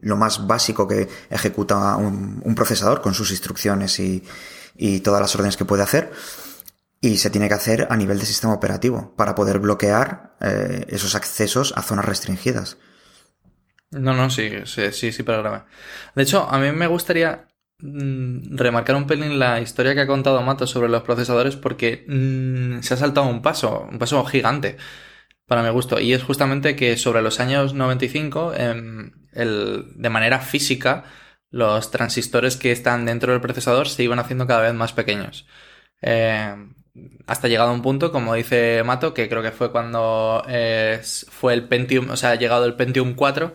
lo 0.02 0.16
más 0.16 0.46
básico 0.46 0.88
que 0.88 1.08
ejecuta 1.30 1.96
un, 1.96 2.54
procesador 2.54 3.00
con 3.00 3.14
sus 3.14 3.30
instrucciones 3.30 3.98
y, 4.00 4.24
y 4.76 5.00
todas 5.00 5.20
las 5.20 5.34
órdenes 5.34 5.56
que 5.56 5.64
puede 5.64 5.82
hacer. 5.82 6.12
Y 7.00 7.18
se 7.18 7.30
tiene 7.30 7.48
que 7.48 7.54
hacer 7.54 7.86
a 7.90 7.96
nivel 7.96 8.18
de 8.18 8.26
sistema 8.26 8.54
operativo 8.54 9.14
para 9.16 9.34
poder 9.34 9.58
bloquear 9.58 10.36
eh, 10.40 10.86
esos 10.88 11.14
accesos 11.14 11.74
a 11.76 11.82
zonas 11.82 12.04
restringidas. 12.04 12.78
No, 13.90 14.14
no, 14.14 14.30
sí, 14.30 14.50
sí, 14.64 14.92
sí, 14.92 15.12
sí, 15.12 15.22
pero 15.22 15.38
grave. 15.42 15.62
De 16.14 16.22
hecho, 16.22 16.46
a 16.48 16.58
mí 16.58 16.70
me 16.72 16.86
gustaría 16.88 17.46
mm, 17.78 18.56
remarcar 18.56 18.96
un 18.96 19.06
pelín 19.06 19.38
la 19.38 19.60
historia 19.60 19.94
que 19.94 20.00
ha 20.00 20.06
contado 20.06 20.42
Mato 20.42 20.66
sobre 20.66 20.88
los 20.88 21.02
procesadores 21.02 21.56
porque 21.56 22.04
mm, 22.08 22.82
se 22.82 22.94
ha 22.94 22.96
saltado 22.96 23.28
un 23.28 23.42
paso, 23.42 23.86
un 23.90 23.98
paso 23.98 24.24
gigante 24.24 24.76
para 25.46 25.62
mi 25.62 25.70
gusto. 25.70 26.00
Y 26.00 26.14
es 26.14 26.22
justamente 26.24 26.76
que 26.76 26.96
sobre 26.96 27.22
los 27.22 27.40
años 27.40 27.74
95, 27.74 28.54
em, 28.56 29.12
el, 29.32 29.86
de 29.96 30.10
manera 30.10 30.40
física, 30.40 31.04
los 31.50 31.90
transistores 31.90 32.56
que 32.56 32.72
están 32.72 33.06
dentro 33.06 33.32
del 33.32 33.42
procesador 33.42 33.88
se 33.88 34.02
iban 34.04 34.18
haciendo 34.20 34.46
cada 34.46 34.62
vez 34.62 34.74
más 34.74 34.92
pequeños. 34.92 35.46
Eh, 36.02 36.54
hasta 37.26 37.48
llegado 37.48 37.70
a 37.70 37.72
un 37.72 37.82
punto, 37.82 38.12
como 38.12 38.34
dice 38.34 38.82
Mato, 38.84 39.14
que 39.14 39.28
creo 39.28 39.42
que 39.42 39.50
fue 39.52 39.72
cuando 39.72 40.42
eh, 40.48 41.00
fue 41.28 41.54
el 41.54 41.68
Pentium, 41.68 42.10
o 42.10 42.16
sea, 42.16 42.30
ha 42.32 42.34
llegado 42.36 42.64
el 42.64 42.74
Pentium 42.74 43.14
4, 43.14 43.54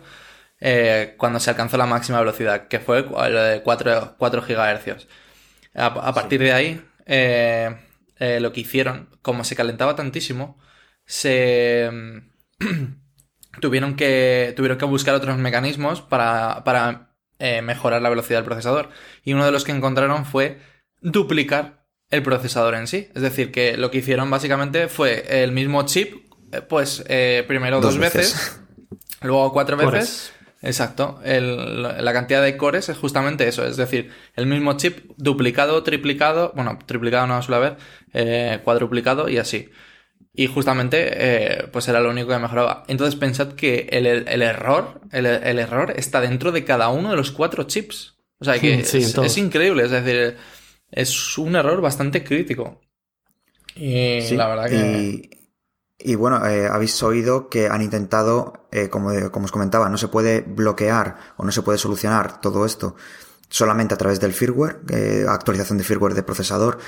eh, 0.64 1.14
cuando 1.18 1.40
se 1.40 1.50
alcanzó 1.50 1.76
la 1.76 1.86
máxima 1.86 2.20
velocidad, 2.20 2.68
que 2.68 2.78
fue 2.78 3.02
lo 3.02 3.42
de 3.42 3.62
4, 3.62 4.14
4 4.16 4.42
GHz. 4.42 5.06
A, 5.74 5.86
a 5.86 6.14
partir 6.14 6.40
de 6.40 6.52
ahí, 6.52 6.84
eh, 7.06 7.76
eh, 8.18 8.38
lo 8.40 8.52
que 8.52 8.60
hicieron, 8.60 9.08
como 9.22 9.42
se 9.42 9.56
calentaba 9.56 9.96
tantísimo, 9.96 10.58
se 11.04 11.90
tuvieron 13.60 13.96
que 13.96 14.54
tuvieron 14.56 14.78
que 14.78 14.84
buscar 14.84 15.14
otros 15.14 15.36
mecanismos 15.38 16.00
para, 16.00 16.62
para 16.64 17.10
eh, 17.38 17.60
mejorar 17.60 18.00
la 18.00 18.08
velocidad 18.08 18.38
del 18.38 18.44
procesador. 18.44 18.90
Y 19.24 19.32
uno 19.32 19.44
de 19.44 19.50
los 19.50 19.64
que 19.64 19.72
encontraron 19.72 20.24
fue 20.24 20.60
duplicar 21.00 21.84
el 22.10 22.22
procesador 22.22 22.76
en 22.76 22.86
sí. 22.86 23.08
Es 23.16 23.22
decir, 23.22 23.50
que 23.50 23.76
lo 23.76 23.90
que 23.90 23.98
hicieron 23.98 24.30
básicamente 24.30 24.86
fue 24.86 25.42
el 25.42 25.50
mismo 25.50 25.84
chip, 25.86 26.14
eh, 26.52 26.60
pues 26.60 27.02
eh, 27.08 27.44
primero 27.48 27.80
dos, 27.80 27.94
Dos 27.94 27.98
veces, 27.98 28.34
veces. 28.34 28.60
luego 29.22 29.52
cuatro 29.52 29.76
veces. 29.76 30.32
Exacto. 30.62 31.20
El- 31.24 31.82
la 31.82 32.12
cantidad 32.12 32.42
de 32.42 32.56
cores 32.56 32.88
es 32.88 32.96
justamente 32.96 33.46
eso. 33.48 33.66
Es 33.66 33.76
decir, 33.76 34.10
el 34.36 34.46
mismo 34.46 34.76
chip 34.76 35.10
duplicado, 35.16 35.82
triplicado, 35.82 36.52
bueno, 36.54 36.78
triplicado 36.86 37.26
no 37.26 37.42
suele 37.42 37.56
haber, 37.56 37.76
eh, 38.14 38.60
cuadruplicado 38.62 39.28
y 39.28 39.38
así. 39.38 39.68
Y 40.34 40.46
justamente, 40.46 41.10
eh, 41.12 41.68
pues 41.72 41.88
era 41.88 42.00
lo 42.00 42.10
único 42.10 42.28
que 42.28 42.38
mejoraba. 42.38 42.84
Entonces 42.88 43.16
pensad 43.16 43.52
que 43.52 43.88
el, 43.90 44.06
el 44.06 44.42
error, 44.42 45.02
el, 45.10 45.26
error 45.26 45.92
está 45.96 46.20
dentro 46.20 46.52
de 46.52 46.64
cada 46.64 46.88
uno 46.88 47.10
de 47.10 47.16
los 47.16 47.32
cuatro 47.32 47.64
chips. 47.64 48.16
O 48.38 48.44
sea 48.44 48.58
que 48.58 48.84
Sí, 48.84 48.98
es, 48.98 49.36
increíble. 49.36 49.84
Es 49.84 49.90
decir, 49.90 50.36
es 50.90 51.38
un 51.38 51.54
error 51.56 51.80
bastante 51.80 52.24
crítico. 52.24 52.80
Y 53.74 54.20
Sí, 54.22 54.36
la 54.36 54.48
verdad 54.48 54.70
que... 54.70 54.76
Y, 54.76 55.41
y 56.04 56.14
bueno, 56.14 56.44
eh, 56.46 56.66
habéis 56.66 57.02
oído 57.02 57.48
que 57.48 57.68
han 57.68 57.82
intentado, 57.82 58.66
eh, 58.70 58.88
como, 58.88 59.10
como 59.30 59.44
os 59.46 59.52
comentaba, 59.52 59.88
no 59.88 59.98
se 59.98 60.08
puede 60.08 60.40
bloquear 60.40 61.16
o 61.36 61.44
no 61.44 61.52
se 61.52 61.62
puede 61.62 61.78
solucionar 61.78 62.40
todo 62.40 62.66
esto 62.66 62.96
solamente 63.52 63.94
a 63.94 63.98
través 63.98 64.18
del 64.18 64.32
firmware, 64.32 64.80
eh, 64.88 65.26
actualización 65.28 65.78
de 65.78 65.84
firmware 65.84 66.14
de 66.14 66.22
procesador, 66.22 66.78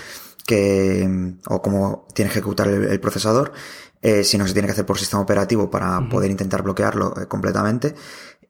que, 0.46 1.06
mm, 1.06 1.40
o 1.48 1.60
cómo 1.60 2.06
tiene 2.14 2.30
que 2.30 2.38
ejecutar 2.38 2.68
el, 2.68 2.84
el 2.84 3.00
procesador, 3.00 3.52
eh, 4.00 4.24
sino 4.24 4.44
que 4.44 4.48
se 4.48 4.54
tiene 4.54 4.68
que 4.68 4.72
hacer 4.72 4.86
por 4.86 4.98
sistema 4.98 5.22
operativo 5.22 5.70
para 5.70 6.00
poder 6.08 6.30
intentar 6.30 6.62
bloquearlo 6.62 7.14
eh, 7.20 7.26
completamente. 7.26 7.94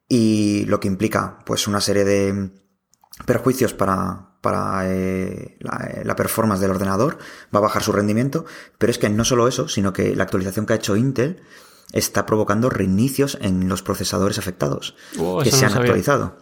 Y 0.08 0.64
lo 0.66 0.80
que 0.80 0.88
implica, 0.88 1.38
pues, 1.44 1.66
una 1.66 1.80
serie 1.80 2.04
de 2.04 2.32
mm, 2.32 2.50
perjuicios 3.26 3.74
para, 3.74 4.33
para 4.44 4.84
eh, 4.88 5.56
la, 5.58 5.90
eh, 5.92 6.02
la 6.04 6.14
performance 6.14 6.60
del 6.60 6.70
ordenador, 6.70 7.18
va 7.52 7.58
a 7.58 7.62
bajar 7.62 7.82
su 7.82 7.90
rendimiento, 7.90 8.44
pero 8.78 8.92
es 8.92 8.98
que 8.98 9.08
no 9.08 9.24
solo 9.24 9.48
eso, 9.48 9.66
sino 9.66 9.92
que 9.92 10.14
la 10.14 10.22
actualización 10.22 10.66
que 10.66 10.74
ha 10.74 10.76
hecho 10.76 10.94
Intel 10.96 11.40
está 11.92 12.26
provocando 12.26 12.70
reinicios 12.70 13.36
en 13.40 13.68
los 13.68 13.82
procesadores 13.82 14.38
afectados 14.38 14.94
que 15.42 15.50
se 15.50 15.64
han 15.66 15.72
actualizado. 15.82 16.36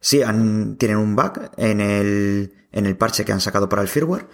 Sí, 0.00 0.22
han- 0.22 0.76
tienen 0.76 0.96
un 0.98 1.14
bug 1.16 1.32
en 1.56 1.80
el, 1.80 2.52
en 2.72 2.86
el 2.86 2.96
parche 2.96 3.24
que 3.24 3.32
han 3.32 3.40
sacado 3.40 3.68
para 3.68 3.82
el 3.82 3.88
firmware 3.88 4.26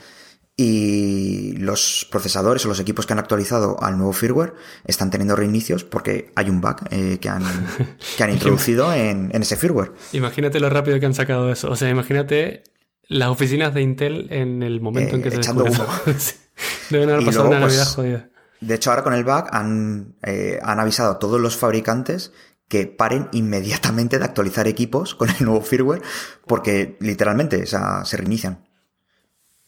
y 0.61 1.53
los 1.59 2.07
procesadores 2.11 2.65
o 2.65 2.69
los 2.69 2.81
equipos 2.81 3.07
que 3.07 3.13
han 3.13 3.21
actualizado 3.21 3.77
al 3.81 3.97
nuevo 3.97 4.13
firmware 4.13 4.55
están 4.85 5.09
teniendo 5.11 5.37
reinicios 5.37 5.85
porque 5.85 6.33
hay 6.35 6.51
un 6.51 6.61
bug 6.61 6.77
eh, 6.91 7.19
que 7.21 7.29
han, 7.29 7.45
que 8.17 8.25
han 8.25 8.31
introducido 8.33 8.93
en, 8.93 9.31
en 9.33 9.43
ese 9.43 9.57
firmware. 9.57 9.93
Imagínate 10.13 10.59
lo 10.59 10.69
rápido 10.69 10.99
que 10.99 11.07
han 11.07 11.15
sacado 11.15 11.53
eso. 11.53 11.71
O 11.71 11.77
sea, 11.77 11.89
imagínate 11.91 12.65
las 13.09 13.29
oficinas 13.31 13.75
de 13.75 13.83
Intel 13.83 14.29
en 14.31 14.63
el 14.63 14.81
momento 14.81 15.15
Eh, 15.15 15.17
en 15.17 15.23
que 15.23 15.31
se 15.31 15.39
echando 15.39 15.65
descubrió 15.65 15.89
humo. 15.89 15.99
Deben 16.91 17.11
haber 17.11 17.23
Y 17.23 17.27
pasado 17.27 17.45
luego, 17.45 17.57
una 17.57 17.67
pues, 17.67 17.77
Navidad 17.77 17.95
jodida. 17.95 18.29
De 18.61 18.75
hecho, 18.75 18.91
ahora 18.91 19.03
con 19.03 19.15
el 19.15 19.25
bug 19.25 19.45
han, 19.51 20.17
eh, 20.23 20.59
han 20.63 20.81
avisado 20.81 21.13
a 21.13 21.19
todos 21.19 21.41
los 21.41 21.57
fabricantes 21.57 22.33
que 22.69 22.87
paren 22.87 23.29
inmediatamente 23.33 24.19
de 24.19 24.25
actualizar 24.25 24.69
equipos 24.69 25.15
con 25.15 25.31
el 25.31 25.45
nuevo 25.45 25.63
firmware 25.63 26.03
porque 26.47 26.99
literalmente 27.01 27.63
o 27.63 27.67
sea, 27.67 28.05
se 28.05 28.17
reinician. 28.17 28.69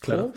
Claro. 0.01 0.33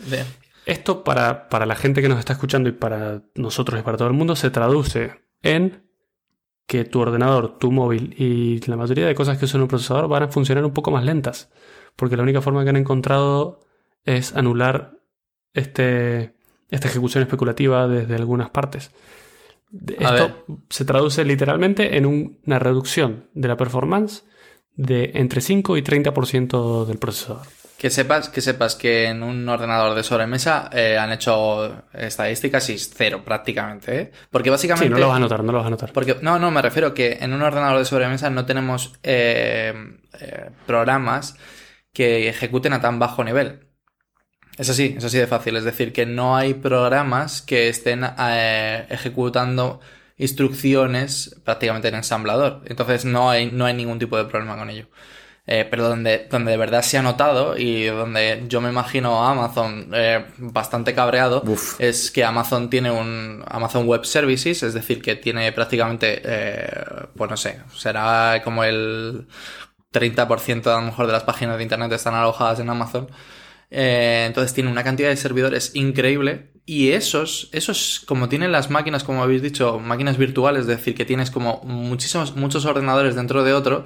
Esto 0.66 1.04
para, 1.04 1.48
para 1.48 1.66
la 1.66 1.76
gente 1.76 2.00
que 2.00 2.08
nos 2.08 2.18
está 2.18 2.32
escuchando 2.32 2.68
y 2.68 2.72
para 2.72 3.22
nosotros 3.34 3.78
y 3.78 3.82
para 3.82 3.98
todo 3.98 4.08
el 4.08 4.14
mundo 4.14 4.34
se 4.34 4.50
traduce 4.50 5.20
en 5.42 5.84
que 6.66 6.84
tu 6.84 7.00
ordenador, 7.00 7.58
tu 7.58 7.70
móvil 7.70 8.14
y 8.16 8.60
la 8.66 8.76
mayoría 8.76 9.06
de 9.06 9.14
cosas 9.14 9.36
que 9.36 9.44
usan 9.44 9.60
un 9.60 9.68
procesador 9.68 10.08
van 10.08 10.22
a 10.22 10.28
funcionar 10.28 10.64
un 10.64 10.72
poco 10.72 10.90
más 10.90 11.04
lentas. 11.04 11.50
Porque 11.96 12.16
la 12.16 12.22
única 12.22 12.40
forma 12.40 12.64
que 12.64 12.70
han 12.70 12.76
encontrado 12.76 13.60
es 14.04 14.34
anular 14.36 14.92
este, 15.52 16.34
esta 16.70 16.88
ejecución 16.88 17.22
especulativa 17.22 17.86
desde 17.88 18.14
algunas 18.16 18.50
partes. 18.50 18.90
A 20.04 20.14
Esto 20.14 20.44
se 20.70 20.84
traduce 20.84 21.24
literalmente 21.24 21.96
en 21.96 22.06
un- 22.06 22.38
una 22.46 22.58
reducción 22.58 23.28
de 23.34 23.48
la 23.48 23.56
performance 23.56 24.24
de 24.76 25.12
entre 25.14 25.40
5 25.40 25.76
y 25.76 25.82
30% 25.82 26.84
del 26.84 26.98
procesador. 26.98 27.42
Que 27.78 27.90
sepas, 27.90 28.28
que 28.28 28.40
sepas 28.40 28.76
que 28.76 29.06
en 29.08 29.22
un 29.22 29.48
ordenador 29.48 29.94
de 29.94 30.02
sobremesa 30.02 30.70
eh, 30.72 30.96
han 30.96 31.12
hecho 31.12 31.82
estadísticas 31.92 32.70
y 32.70 32.78
cero 32.78 33.22
prácticamente, 33.24 34.00
¿eh? 34.00 34.12
Porque 34.30 34.48
básicamente... 34.48 34.86
Sí, 34.86 34.90
no 34.92 34.98
lo 34.98 35.08
vas 35.08 35.16
a 35.16 35.20
notar, 35.20 35.44
no 35.44 35.52
lo 35.52 35.58
vas 35.58 35.66
a 35.66 35.70
notar. 35.70 35.92
Porque, 35.92 36.16
no, 36.22 36.38
no, 36.38 36.50
me 36.50 36.62
refiero 36.62 36.94
que 36.94 37.18
en 37.20 37.32
un 37.32 37.42
ordenador 37.42 37.78
de 37.78 37.84
sobremesa 37.84 38.30
no 38.30 38.46
tenemos 38.46 38.94
eh, 39.02 39.74
programas 40.66 41.36
que 41.94 42.28
ejecuten 42.28 42.74
a 42.74 42.82
tan 42.82 42.98
bajo 42.98 43.24
nivel. 43.24 43.68
Es 44.58 44.68
así, 44.68 44.94
es 44.98 45.04
así 45.04 45.18
de 45.18 45.26
fácil. 45.26 45.56
Es 45.56 45.64
decir, 45.64 45.92
que 45.92 46.04
no 46.04 46.36
hay 46.36 46.54
programas 46.54 47.40
que 47.40 47.68
estén 47.68 48.04
eh, 48.18 48.86
ejecutando 48.90 49.80
instrucciones 50.16 51.36
prácticamente 51.44 51.88
en 51.88 51.96
ensamblador. 51.96 52.62
Entonces 52.66 53.04
no 53.04 53.30
hay, 53.30 53.50
no 53.50 53.64
hay 53.64 53.74
ningún 53.74 53.98
tipo 53.98 54.16
de 54.16 54.26
problema 54.26 54.56
con 54.56 54.70
ello. 54.70 54.88
Eh, 55.46 55.66
pero 55.70 55.86
donde, 55.88 56.26
donde 56.30 56.52
de 56.52 56.56
verdad 56.56 56.80
se 56.80 56.96
ha 56.96 57.02
notado 57.02 57.58
y 57.58 57.84
donde 57.84 58.44
yo 58.48 58.62
me 58.62 58.70
imagino 58.70 59.22
a 59.22 59.32
Amazon 59.32 59.90
eh, 59.92 60.24
bastante 60.38 60.94
cabreado 60.94 61.42
Uf. 61.46 61.78
es 61.78 62.10
que 62.10 62.24
Amazon 62.24 62.70
tiene 62.70 62.90
un 62.90 63.44
Amazon 63.46 63.86
Web 63.86 64.06
Services, 64.06 64.62
es 64.62 64.72
decir, 64.72 65.02
que 65.02 65.16
tiene 65.16 65.52
prácticamente, 65.52 66.22
eh, 66.24 66.66
pues 67.14 67.30
no 67.30 67.36
sé, 67.36 67.60
será 67.76 68.40
como 68.42 68.64
el 68.64 69.26
30% 69.94 70.66
a 70.66 70.80
lo 70.80 70.82
mejor 70.82 71.06
de 71.06 71.12
las 71.12 71.22
páginas 71.22 71.56
de 71.56 71.62
internet 71.62 71.92
están 71.92 72.14
alojadas 72.14 72.60
en 72.60 72.68
Amazon. 72.68 73.08
Eh, 73.70 74.24
entonces 74.26 74.52
tiene 74.52 74.70
una 74.70 74.84
cantidad 74.84 75.08
de 75.08 75.16
servidores 75.16 75.74
increíble 75.74 76.50
y 76.66 76.90
esos, 76.90 77.48
esos, 77.52 78.02
como 78.06 78.28
tienen 78.28 78.52
las 78.52 78.70
máquinas, 78.70 79.04
como 79.04 79.22
habéis 79.22 79.42
dicho, 79.42 79.78
máquinas 79.80 80.16
virtuales, 80.16 80.62
es 80.62 80.66
decir, 80.66 80.94
que 80.94 81.04
tienes 81.04 81.30
como 81.30 81.60
muchísimos, 81.64 82.36
muchos 82.36 82.64
ordenadores 82.64 83.14
dentro 83.14 83.44
de 83.44 83.52
otro, 83.52 83.84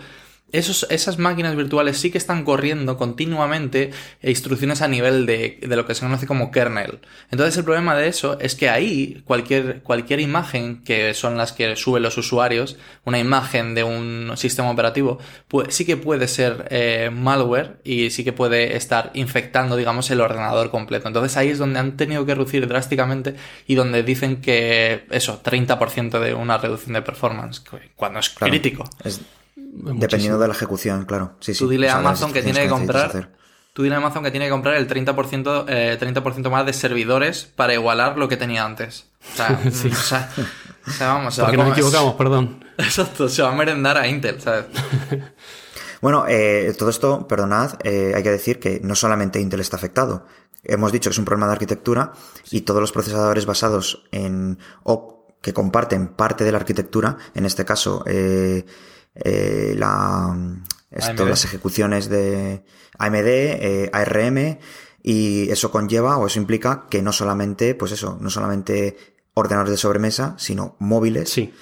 esos, 0.52 0.86
esas 0.90 1.18
máquinas 1.18 1.56
virtuales 1.56 1.98
sí 1.98 2.10
que 2.10 2.18
están 2.18 2.44
corriendo 2.44 2.96
continuamente 2.96 3.90
instrucciones 4.22 4.82
a 4.82 4.88
nivel 4.88 5.26
de, 5.26 5.58
de, 5.60 5.76
lo 5.76 5.86
que 5.86 5.94
se 5.94 6.00
conoce 6.02 6.26
como 6.26 6.50
kernel. 6.50 7.00
Entonces 7.30 7.56
el 7.58 7.64
problema 7.64 7.94
de 7.94 8.08
eso 8.08 8.38
es 8.40 8.54
que 8.54 8.68
ahí 8.70 9.22
cualquier, 9.24 9.82
cualquier 9.82 10.20
imagen, 10.20 10.82
que 10.84 11.12
son 11.14 11.36
las 11.36 11.52
que 11.52 11.76
suben 11.76 12.02
los 12.02 12.16
usuarios, 12.16 12.76
una 13.04 13.18
imagen 13.18 13.74
de 13.74 13.84
un 13.84 14.32
sistema 14.36 14.70
operativo, 14.70 15.18
pues 15.48 15.74
sí 15.74 15.84
que 15.84 15.96
puede 15.96 16.28
ser 16.28 16.66
eh, 16.70 17.10
malware 17.12 17.80
y 17.84 18.10
sí 18.10 18.24
que 18.24 18.32
puede 18.32 18.76
estar 18.76 19.10
infectando, 19.14 19.76
digamos, 19.76 20.10
el 20.10 20.20
ordenador 20.20 20.70
completo. 20.70 21.08
Entonces 21.08 21.36
ahí 21.36 21.48
es 21.50 21.58
donde 21.58 21.78
han 21.78 21.96
tenido 21.96 22.24
que 22.24 22.34
reducir 22.34 22.66
drásticamente 22.66 23.34
y 23.66 23.74
donde 23.74 24.02
dicen 24.02 24.40
que 24.40 25.04
eso, 25.10 25.42
30% 25.42 26.20
de 26.20 26.34
una 26.34 26.58
reducción 26.58 26.94
de 26.94 27.02
performance, 27.02 27.62
cuando 27.96 28.20
es 28.20 28.30
Claro, 28.30 28.50
crítico. 28.50 28.84
es- 29.04 29.20
dependiendo 29.82 30.38
de 30.38 30.48
la 30.48 30.54
ejecución, 30.54 31.04
claro. 31.04 31.34
Sí, 31.40 31.54
sí. 31.54 31.60
Tú 31.60 31.68
dile 31.68 31.88
O 31.88 31.92
a 31.92 31.98
Amazon 31.98 32.32
que 32.32 32.42
tiene 32.42 32.62
que 32.62 32.68
comprar. 32.68 33.30
Tú 33.72 33.82
dile 33.82 33.94
a 33.94 33.98
Amazon 33.98 34.24
que 34.24 34.30
tiene 34.30 34.46
que 34.46 34.50
comprar 34.50 34.74
el 34.76 34.88
30%, 34.88 35.64
eh, 35.68 35.96
30 35.98 36.50
más 36.50 36.66
de 36.66 36.72
servidores 36.72 37.48
para 37.54 37.74
igualar 37.74 38.18
lo 38.18 38.28
que 38.28 38.36
tenía 38.36 38.64
antes. 38.64 39.06
O 39.32 39.36
sea, 39.36 39.60
Sí. 39.70 39.88
o 39.88 39.94
sea, 39.94 40.28
o 40.86 40.90
sea, 40.90 41.08
vamos, 41.08 41.34
se 41.34 41.42
va 41.42 41.48
Porque 41.48 41.62
nos 41.62 41.72
equivocamos, 41.72 42.14
perdón. 42.14 42.64
Exacto, 42.78 43.28
se 43.28 43.42
va 43.42 43.50
a 43.50 43.54
merendar 43.54 43.96
a 43.96 44.06
Intel, 44.08 44.40
¿sabes? 44.40 44.66
Bueno, 46.00 46.26
eh, 46.28 46.72
todo 46.78 46.90
esto, 46.90 47.26
perdonad, 47.26 47.72
eh, 47.82 48.12
hay 48.14 48.22
que 48.22 48.30
decir 48.30 48.60
que 48.60 48.80
no 48.84 48.94
solamente 48.94 49.40
Intel 49.40 49.58
está 49.58 49.76
afectado. 49.76 50.26
Hemos 50.62 50.92
dicho 50.92 51.10
que 51.10 51.14
es 51.14 51.18
un 51.18 51.24
problema 51.24 51.46
de 51.46 51.54
arquitectura 51.54 52.12
y 52.52 52.60
todos 52.60 52.80
los 52.80 52.92
procesadores 52.92 53.46
basados 53.46 54.04
en 54.12 54.60
o 54.84 55.26
que 55.40 55.52
comparten 55.52 56.08
parte 56.08 56.44
de 56.44 56.52
la 56.52 56.58
arquitectura, 56.58 57.16
en 57.34 57.46
este 57.46 57.64
caso 57.64 58.04
eh, 58.06 58.64
eh, 59.24 59.74
la, 59.76 60.36
esto, 60.90 61.26
las 61.26 61.44
ejecuciones 61.44 62.08
de 62.08 62.62
AMD, 62.98 63.26
eh, 63.26 63.90
ARM 63.92 64.58
y 65.02 65.50
eso 65.50 65.70
conlleva 65.70 66.16
o 66.18 66.26
eso 66.26 66.38
implica 66.38 66.86
que 66.90 67.02
no 67.02 67.12
solamente, 67.12 67.74
pues 67.74 67.92
eso, 67.92 68.18
no 68.20 68.30
solamente 68.30 68.96
ordenadores 69.34 69.70
de 69.70 69.76
sobremesa, 69.76 70.34
sino 70.38 70.76
móviles, 70.80 71.30
Sí. 71.30 71.52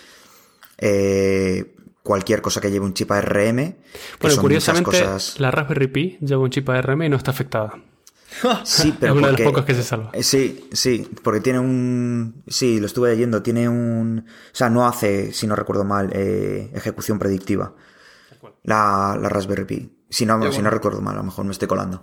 eh, 0.79 1.75
cualquier 2.03 2.41
cosa 2.41 2.61
que 2.61 2.71
lleve 2.71 2.85
un 2.87 2.95
chip 2.95 3.11
ARM. 3.11 3.77
Bueno, 4.21 4.37
curiosamente, 4.41 4.85
cosas. 4.91 5.39
la 5.41 5.51
Raspberry 5.51 5.89
Pi 5.89 6.19
lleva 6.21 6.43
un 6.43 6.51
chip 6.51 6.69
ARM 6.69 7.03
y 7.03 7.09
no 7.09 7.17
está 7.17 7.33
afectada. 7.33 7.73
Sí, 8.65 8.95
pero 8.99 9.13
es 9.13 9.19
una 9.19 9.27
de 9.29 9.33
las 9.33 9.41
porque- 9.41 9.45
pocas 9.45 9.65
que 9.65 9.75
se 9.75 9.83
salva. 9.83 10.11
Eh, 10.13 10.23
Sí, 10.23 10.69
sí, 10.73 11.09
porque 11.23 11.41
tiene 11.41 11.59
un... 11.59 12.43
Sí, 12.47 12.81
lo 12.81 12.87
estuve 12.87 13.11
leyendo, 13.11 13.43
tiene 13.43 13.69
un... 13.69 14.21
O 14.29 14.55
sea, 14.55 14.69
no 14.71 14.87
hace, 14.87 15.33
si 15.33 15.47
no 15.47 15.57
recuerdo 15.57 15.85
mal, 15.85 16.11
eh, 16.13 16.71
ejecución 16.75 17.19
predictiva. 17.19 17.75
La, 18.63 19.17
la 19.21 19.29
Raspberry 19.29 19.65
Pi. 19.65 19.93
Si 20.11 20.27
no, 20.27 20.53
si 20.53 20.63
no 20.63 20.71
recuerdo 20.71 21.01
mal, 21.01 21.15
a 21.15 21.19
lo 21.19 21.25
mejor 21.25 21.45
me 21.45 21.53
estoy 21.53 21.69
colando. 21.69 22.03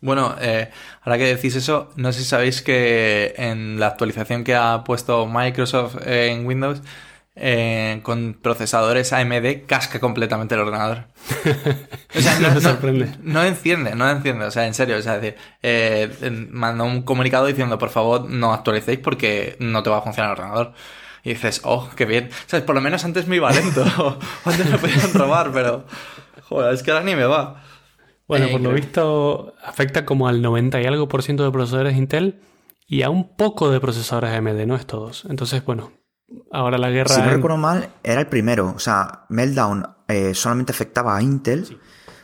Bueno, 0.00 0.34
eh, 0.40 0.70
ahora 1.02 1.16
que 1.18 1.34
decís 1.34 1.56
eso, 1.56 1.90
no 1.96 2.12
sé 2.12 2.18
si 2.20 2.24
sabéis 2.26 2.60
que 2.60 3.34
en 3.38 3.80
la 3.80 3.86
actualización 3.88 4.44
que 4.44 4.54
ha 4.54 4.84
puesto 4.84 5.26
Microsoft 5.26 5.96
en 6.04 6.44
Windows, 6.46 6.82
eh, 7.36 8.00
con 8.02 8.38
procesadores 8.40 9.12
AMD, 9.12 9.66
casca 9.66 10.00
completamente 10.00 10.54
el 10.54 10.60
ordenador. 10.62 11.08
O 12.16 12.20
sea, 12.20 12.38
No 12.38 12.54
me 12.54 12.60
sorprende. 12.60 13.10
No, 13.22 13.42
enciende, 13.42 13.96
no 13.96 14.08
enciende, 14.08 14.44
o 14.44 14.50
sea, 14.52 14.66
en 14.66 14.74
serio, 14.74 14.96
o 14.98 15.02
sea, 15.02 15.16
es 15.16 15.22
decir, 15.22 15.38
eh, 15.62 16.48
mandó 16.50 16.84
un 16.84 17.02
comunicado 17.02 17.46
diciendo, 17.46 17.76
por 17.76 17.90
favor, 17.90 18.30
no 18.30 18.52
actualicéis 18.52 19.00
porque 19.00 19.56
no 19.58 19.82
te 19.82 19.90
va 19.90 19.98
a 19.98 20.02
funcionar 20.02 20.30
el 20.32 20.38
ordenador. 20.38 20.74
Y 21.24 21.30
dices, 21.30 21.62
oh, 21.64 21.90
qué 21.96 22.04
bien. 22.04 22.30
¿Sabes? 22.46 22.64
Por 22.64 22.74
lo 22.74 22.80
menos 22.80 23.04
antes 23.04 23.26
me 23.26 23.36
iba 23.36 23.50
lento. 23.50 23.84
o 23.98 24.18
antes 24.44 24.70
me 24.70 24.78
podían 24.78 25.12
robar, 25.14 25.50
pero... 25.52 25.86
Joder, 26.48 26.74
es 26.74 26.82
que 26.82 26.90
ahora 26.92 27.02
ni 27.02 27.16
me 27.16 27.24
va. 27.24 27.64
Bueno, 28.28 28.46
Eh, 28.46 28.52
por 28.52 28.60
lo 28.60 28.70
visto 28.72 29.54
afecta 29.64 30.04
como 30.04 30.28
al 30.28 30.40
90 30.42 30.80
y 30.82 30.86
algo 30.86 31.08
por 31.08 31.22
ciento 31.22 31.42
de 31.44 31.50
procesadores 31.50 31.96
Intel 31.96 32.40
y 32.86 33.02
a 33.02 33.10
un 33.10 33.36
poco 33.36 33.70
de 33.70 33.80
procesadores 33.80 34.30
AMD, 34.30 34.66
no 34.66 34.76
es 34.76 34.86
todos. 34.86 35.24
Entonces, 35.28 35.64
bueno, 35.64 35.92
ahora 36.52 36.78
la 36.78 36.90
guerra... 36.90 37.14
Si 37.14 37.20
no 37.20 37.28
en- 37.28 37.34
recuerdo 37.34 37.56
mal, 37.56 37.90
era 38.02 38.20
el 38.20 38.26
primero. 38.26 38.72
O 38.76 38.78
sea, 38.78 39.24
Meltdown 39.28 39.86
eh, 40.08 40.34
solamente 40.34 40.72
afectaba 40.72 41.16
a 41.16 41.22
Intel 41.22 41.78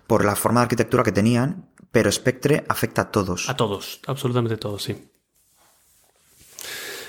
por 0.06 0.24
la 0.24 0.36
forma 0.36 0.60
de 0.60 0.64
arquitectura 0.64 1.02
que 1.02 1.12
tenían, 1.12 1.68
pero 1.90 2.10
Spectre 2.10 2.64
afecta 2.68 3.02
a 3.02 3.10
todos. 3.10 3.48
A 3.48 3.56
todos, 3.56 4.00
absolutamente 4.06 4.56
todos, 4.56 4.82
sí. 4.82 5.06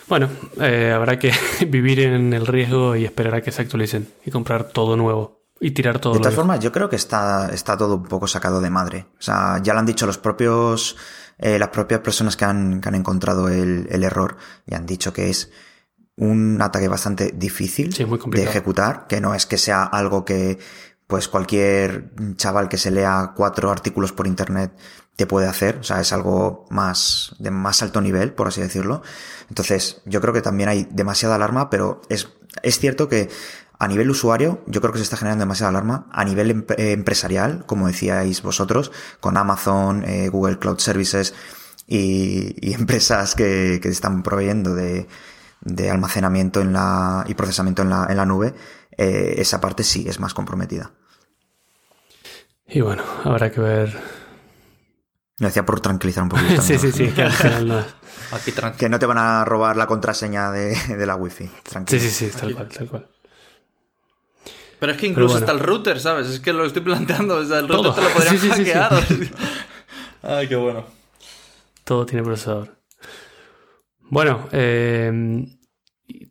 Bueno, 0.07 0.29
eh, 0.59 0.91
habrá 0.93 1.17
que 1.17 1.31
vivir 1.67 2.01
en 2.01 2.33
el 2.33 2.45
riesgo 2.47 2.95
y 2.95 3.05
esperar 3.05 3.35
a 3.35 3.41
que 3.41 3.51
se 3.51 3.61
actualicen 3.61 4.07
y 4.25 4.31
comprar 4.31 4.65
todo 4.65 4.97
nuevo 4.97 5.41
y 5.59 5.71
tirar 5.71 5.99
todo 5.99 6.13
De 6.13 6.19
todas 6.19 6.33
formas, 6.33 6.59
yo 6.59 6.71
creo 6.71 6.89
que 6.89 6.95
está, 6.95 7.49
está 7.53 7.77
todo 7.77 7.95
un 7.97 8.03
poco 8.03 8.27
sacado 8.27 8.61
de 8.61 8.69
madre. 8.71 9.05
O 9.19 9.21
sea, 9.21 9.59
ya 9.61 9.73
lo 9.73 9.79
han 9.79 9.85
dicho 9.85 10.07
los 10.07 10.17
propios, 10.17 10.97
eh, 11.37 11.59
las 11.59 11.69
propias 11.69 11.99
personas 12.01 12.35
que 12.35 12.45
han, 12.45 12.81
que 12.81 12.89
han 12.89 12.95
encontrado 12.95 13.47
el, 13.47 13.87
el 13.91 14.03
error 14.03 14.37
y 14.65 14.73
han 14.73 14.87
dicho 14.87 15.13
que 15.13 15.29
es 15.29 15.51
un 16.17 16.61
ataque 16.61 16.87
bastante 16.87 17.31
difícil 17.35 17.93
Sí, 17.93 18.05
muy 18.05 18.19
de 18.27 18.43
ejecutar, 18.43 19.07
que 19.07 19.21
no 19.21 19.33
es 19.33 19.45
que 19.45 19.57
sea 19.57 19.83
algo 19.83 20.25
que 20.25 20.59
pues 21.07 21.27
cualquier 21.27 22.11
chaval 22.37 22.69
que 22.69 22.77
se 22.77 22.89
lea 22.89 23.33
cuatro 23.35 23.69
artículos 23.69 24.13
por 24.13 24.27
internet 24.27 24.71
te 25.17 25.27
puede 25.27 25.47
hacer, 25.47 25.77
o 25.77 25.83
sea, 25.83 25.99
es 25.99 26.13
algo 26.13 26.65
más 26.69 27.35
de 27.37 27.51
más 27.51 27.81
alto 27.83 27.99
nivel, 27.99 28.31
por 28.33 28.47
así 28.47 28.61
decirlo. 28.61 29.01
Entonces, 29.49 30.01
yo 30.05 30.21
creo 30.21 30.33
que 30.33 30.41
también 30.41 30.69
hay 30.69 30.87
demasiada 30.89 31.35
alarma, 31.35 31.69
pero 31.69 32.01
es, 32.07 32.29
es 32.63 32.79
cierto 32.79 33.09
que 33.09 33.29
a 33.77 33.87
nivel 33.87 34.09
usuario, 34.09 34.63
yo 34.67 34.79
creo 34.79 34.93
que 34.93 34.99
se 34.99 35.03
está 35.03 35.17
generando 35.17 35.41
demasiada 35.41 35.69
alarma. 35.69 36.07
A 36.11 36.23
nivel 36.23 36.51
em- 36.51 36.65
empresarial, 36.77 37.65
como 37.65 37.87
decíais 37.87 38.41
vosotros, 38.41 38.91
con 39.19 39.37
Amazon, 39.37 40.05
eh, 40.05 40.29
Google 40.29 40.59
Cloud 40.59 40.79
Services 40.79 41.33
y, 41.87 42.55
y 42.61 42.73
empresas 42.75 43.35
que, 43.35 43.79
que 43.81 43.89
están 43.89 44.23
proveyendo 44.23 44.75
de, 44.75 45.07
de 45.61 45.89
almacenamiento 45.89 46.61
en 46.61 46.73
la, 46.73 47.23
y 47.27 47.33
procesamiento 47.35 47.81
en 47.83 47.89
la, 47.89 48.07
en 48.09 48.17
la 48.17 48.25
nube, 48.25 48.53
eh, 48.97 49.35
esa 49.37 49.61
parte 49.61 49.83
sí 49.83 50.05
es 50.07 50.19
más 50.19 50.33
comprometida. 50.33 50.91
Y 52.67 52.81
bueno, 52.81 53.03
habrá 53.23 53.51
que 53.51 53.59
ver. 53.61 53.97
Lo 55.39 55.47
decía 55.47 55.65
por 55.65 55.79
tranquilizar 55.81 56.23
un 56.23 56.29
poquito. 56.29 56.61
sí, 56.61 56.77
sí, 56.77 56.87
¿no? 56.87 56.93
sí, 56.93 57.07
que 57.11 57.23
al 57.23 57.31
final 57.31 57.67
no 57.67 57.79
es. 57.79 57.85
Aquí 58.31 58.51
tranquilo. 58.51 58.79
Que 58.79 58.89
no 58.89 58.99
te 58.99 59.05
van 59.05 59.17
a 59.17 59.43
robar 59.43 59.75
la 59.75 59.87
contraseña 59.87 60.51
de, 60.51 60.75
de 60.95 61.05
la 61.05 61.15
wifi. 61.15 61.45
Sí, 61.45 61.51
Tranquilo. 61.63 62.01
sí, 62.01 62.09
sí, 62.09 62.29
tal 62.29 62.55
cual, 62.55 62.67
tal 62.69 62.87
cual. 62.89 63.07
Pero 64.79 64.93
es 64.93 64.97
que 64.97 65.05
incluso 65.07 65.33
bueno. 65.33 65.45
está 65.45 65.51
el 65.51 65.59
router, 65.59 65.99
¿sabes? 65.99 66.27
Es 66.27 66.39
que 66.39 66.53
lo 66.53 66.65
estoy 66.65 66.81
planteando. 66.81 67.35
O 67.35 67.45
sea, 67.45 67.59
el 67.59 67.67
router 67.67 67.91
Todo. 67.91 67.95
te 67.95 68.01
lo 68.01 68.09
podrían 68.13 68.37
Sí, 68.39 68.49
sí, 68.49 68.55
sí, 68.55 68.65
sí. 68.65 68.71
hackear. 68.71 69.03
Ay, 70.23 70.47
qué 70.47 70.55
bueno. 70.55 70.85
Todo 71.83 72.05
tiene 72.05 72.23
procesador. 72.23 72.77
Bueno, 74.11 74.49
eh, 74.51 75.45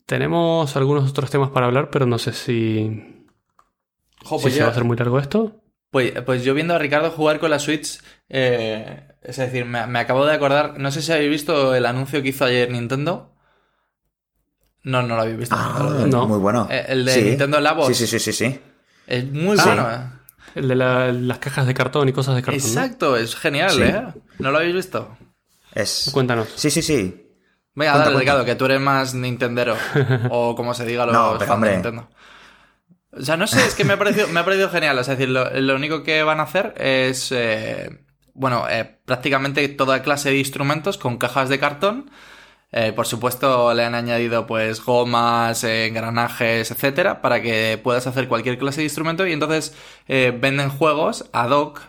tenemos 0.04 0.76
algunos 0.76 1.08
otros 1.10 1.30
temas 1.30 1.48
para 1.50 1.64
hablar, 1.66 1.88
pero 1.90 2.04
no 2.04 2.18
sé 2.18 2.32
si, 2.34 3.24
Jo, 4.22 4.36
si 4.38 4.42
pues, 4.42 4.54
se 4.54 4.60
va 4.60 4.66
a 4.68 4.70
hacer 4.70 4.84
muy 4.84 4.96
largo 4.98 5.18
esto. 5.18 5.62
pues, 5.90 6.12
pues 6.26 6.44
yo 6.44 6.52
viendo 6.52 6.74
a 6.74 6.78
Ricardo 6.78 7.10
jugar 7.10 7.40
con 7.40 7.50
la 7.50 7.58
Switch, 7.58 7.98
eh, 8.28 9.08
es 9.22 9.36
decir, 9.38 9.64
me, 9.64 9.86
me 9.86 9.98
acabo 9.98 10.26
de 10.26 10.34
acordar, 10.34 10.78
no 10.78 10.90
sé 10.92 11.00
si 11.00 11.10
habéis 11.10 11.30
visto 11.30 11.74
el 11.74 11.86
anuncio 11.86 12.22
que 12.22 12.28
hizo 12.28 12.44
ayer 12.44 12.70
Nintendo. 12.70 13.34
No, 14.82 15.02
no 15.02 15.16
lo 15.16 15.22
habéis 15.22 15.38
visto. 15.38 15.56
Ah, 15.58 16.04
no 16.06 16.26
muy 16.28 16.38
bueno. 16.38 16.68
Eh, 16.70 16.84
el 16.88 17.04
de 17.06 17.22
Nintendo 17.22 17.60
Labos. 17.60 17.86
Sí, 17.88 17.94
sí, 17.94 18.06
sí, 18.06 18.18
sí, 18.18 18.32
sí. 18.32 18.60
Es 19.06 19.24
muy 19.30 19.56
Sí. 19.58 19.64
bueno. 19.64 19.90
eh. 19.90 19.98
El 20.54 20.68
de 20.68 20.74
la- 20.74 21.12
las 21.12 21.38
cajas 21.38 21.66
de 21.66 21.72
cartón 21.74 22.08
y 22.08 22.12
cosas 22.12 22.34
de 22.34 22.42
cartón. 22.42 22.60
¿no? 22.62 22.66
Exacto, 22.68 23.16
es 23.16 23.36
genial, 23.36 23.70
Sí. 23.70 23.82
¿eh? 23.82 24.02
¿No 24.38 24.50
lo 24.50 24.58
habéis 24.58 24.74
visto? 24.74 25.16
Es... 25.74 26.10
Cuéntanos. 26.12 26.48
Sí, 26.56 26.70
sí, 26.70 26.82
sí. 26.82 27.26
Venga, 27.74 27.92
Cuenta, 27.92 28.10
dale, 28.10 28.12
cuenta. 28.12 28.20
Ricardo, 28.20 28.44
que 28.44 28.54
tú 28.56 28.64
eres 28.66 28.80
más 28.80 29.14
Nintendero. 29.14 29.76
o 30.30 30.54
como 30.54 30.74
se 30.74 30.84
diga 30.84 31.06
los 31.06 31.14
No, 31.14 31.36
pero, 31.38 31.46
fans 31.46 31.62
de. 31.62 31.72
Nintendo. 31.72 32.08
O 33.12 33.22
sea, 33.22 33.36
no 33.36 33.46
sé, 33.46 33.64
es 33.66 33.74
que 33.74 33.84
me 33.84 33.94
ha 33.94 33.98
parecido, 33.98 34.28
me 34.28 34.40
ha 34.40 34.44
parecido 34.44 34.70
genial. 34.70 34.98
Es 34.98 35.06
decir, 35.06 35.28
lo, 35.28 35.50
lo 35.50 35.74
único 35.74 36.02
que 36.02 36.22
van 36.22 36.40
a 36.40 36.44
hacer 36.44 36.74
es, 36.76 37.32
eh, 37.32 38.04
bueno, 38.34 38.68
eh, 38.68 39.00
prácticamente 39.04 39.68
toda 39.68 40.02
clase 40.02 40.30
de 40.30 40.38
instrumentos 40.38 40.96
con 40.98 41.18
cajas 41.18 41.48
de 41.48 41.58
cartón. 41.58 42.10
Eh, 42.72 42.92
por 42.92 43.06
supuesto, 43.06 43.74
le 43.74 43.84
han 43.84 43.96
añadido 43.96 44.46
pues 44.46 44.84
gomas, 44.84 45.64
eh, 45.64 45.86
engranajes, 45.86 46.70
etcétera, 46.70 47.20
para 47.20 47.42
que 47.42 47.80
puedas 47.82 48.06
hacer 48.06 48.28
cualquier 48.28 48.58
clase 48.58 48.80
de 48.80 48.84
instrumento 48.84 49.26
y 49.26 49.32
entonces 49.32 49.74
eh, 50.06 50.32
venden 50.38 50.70
juegos 50.70 51.28
ad 51.32 51.50
hoc 51.50 51.80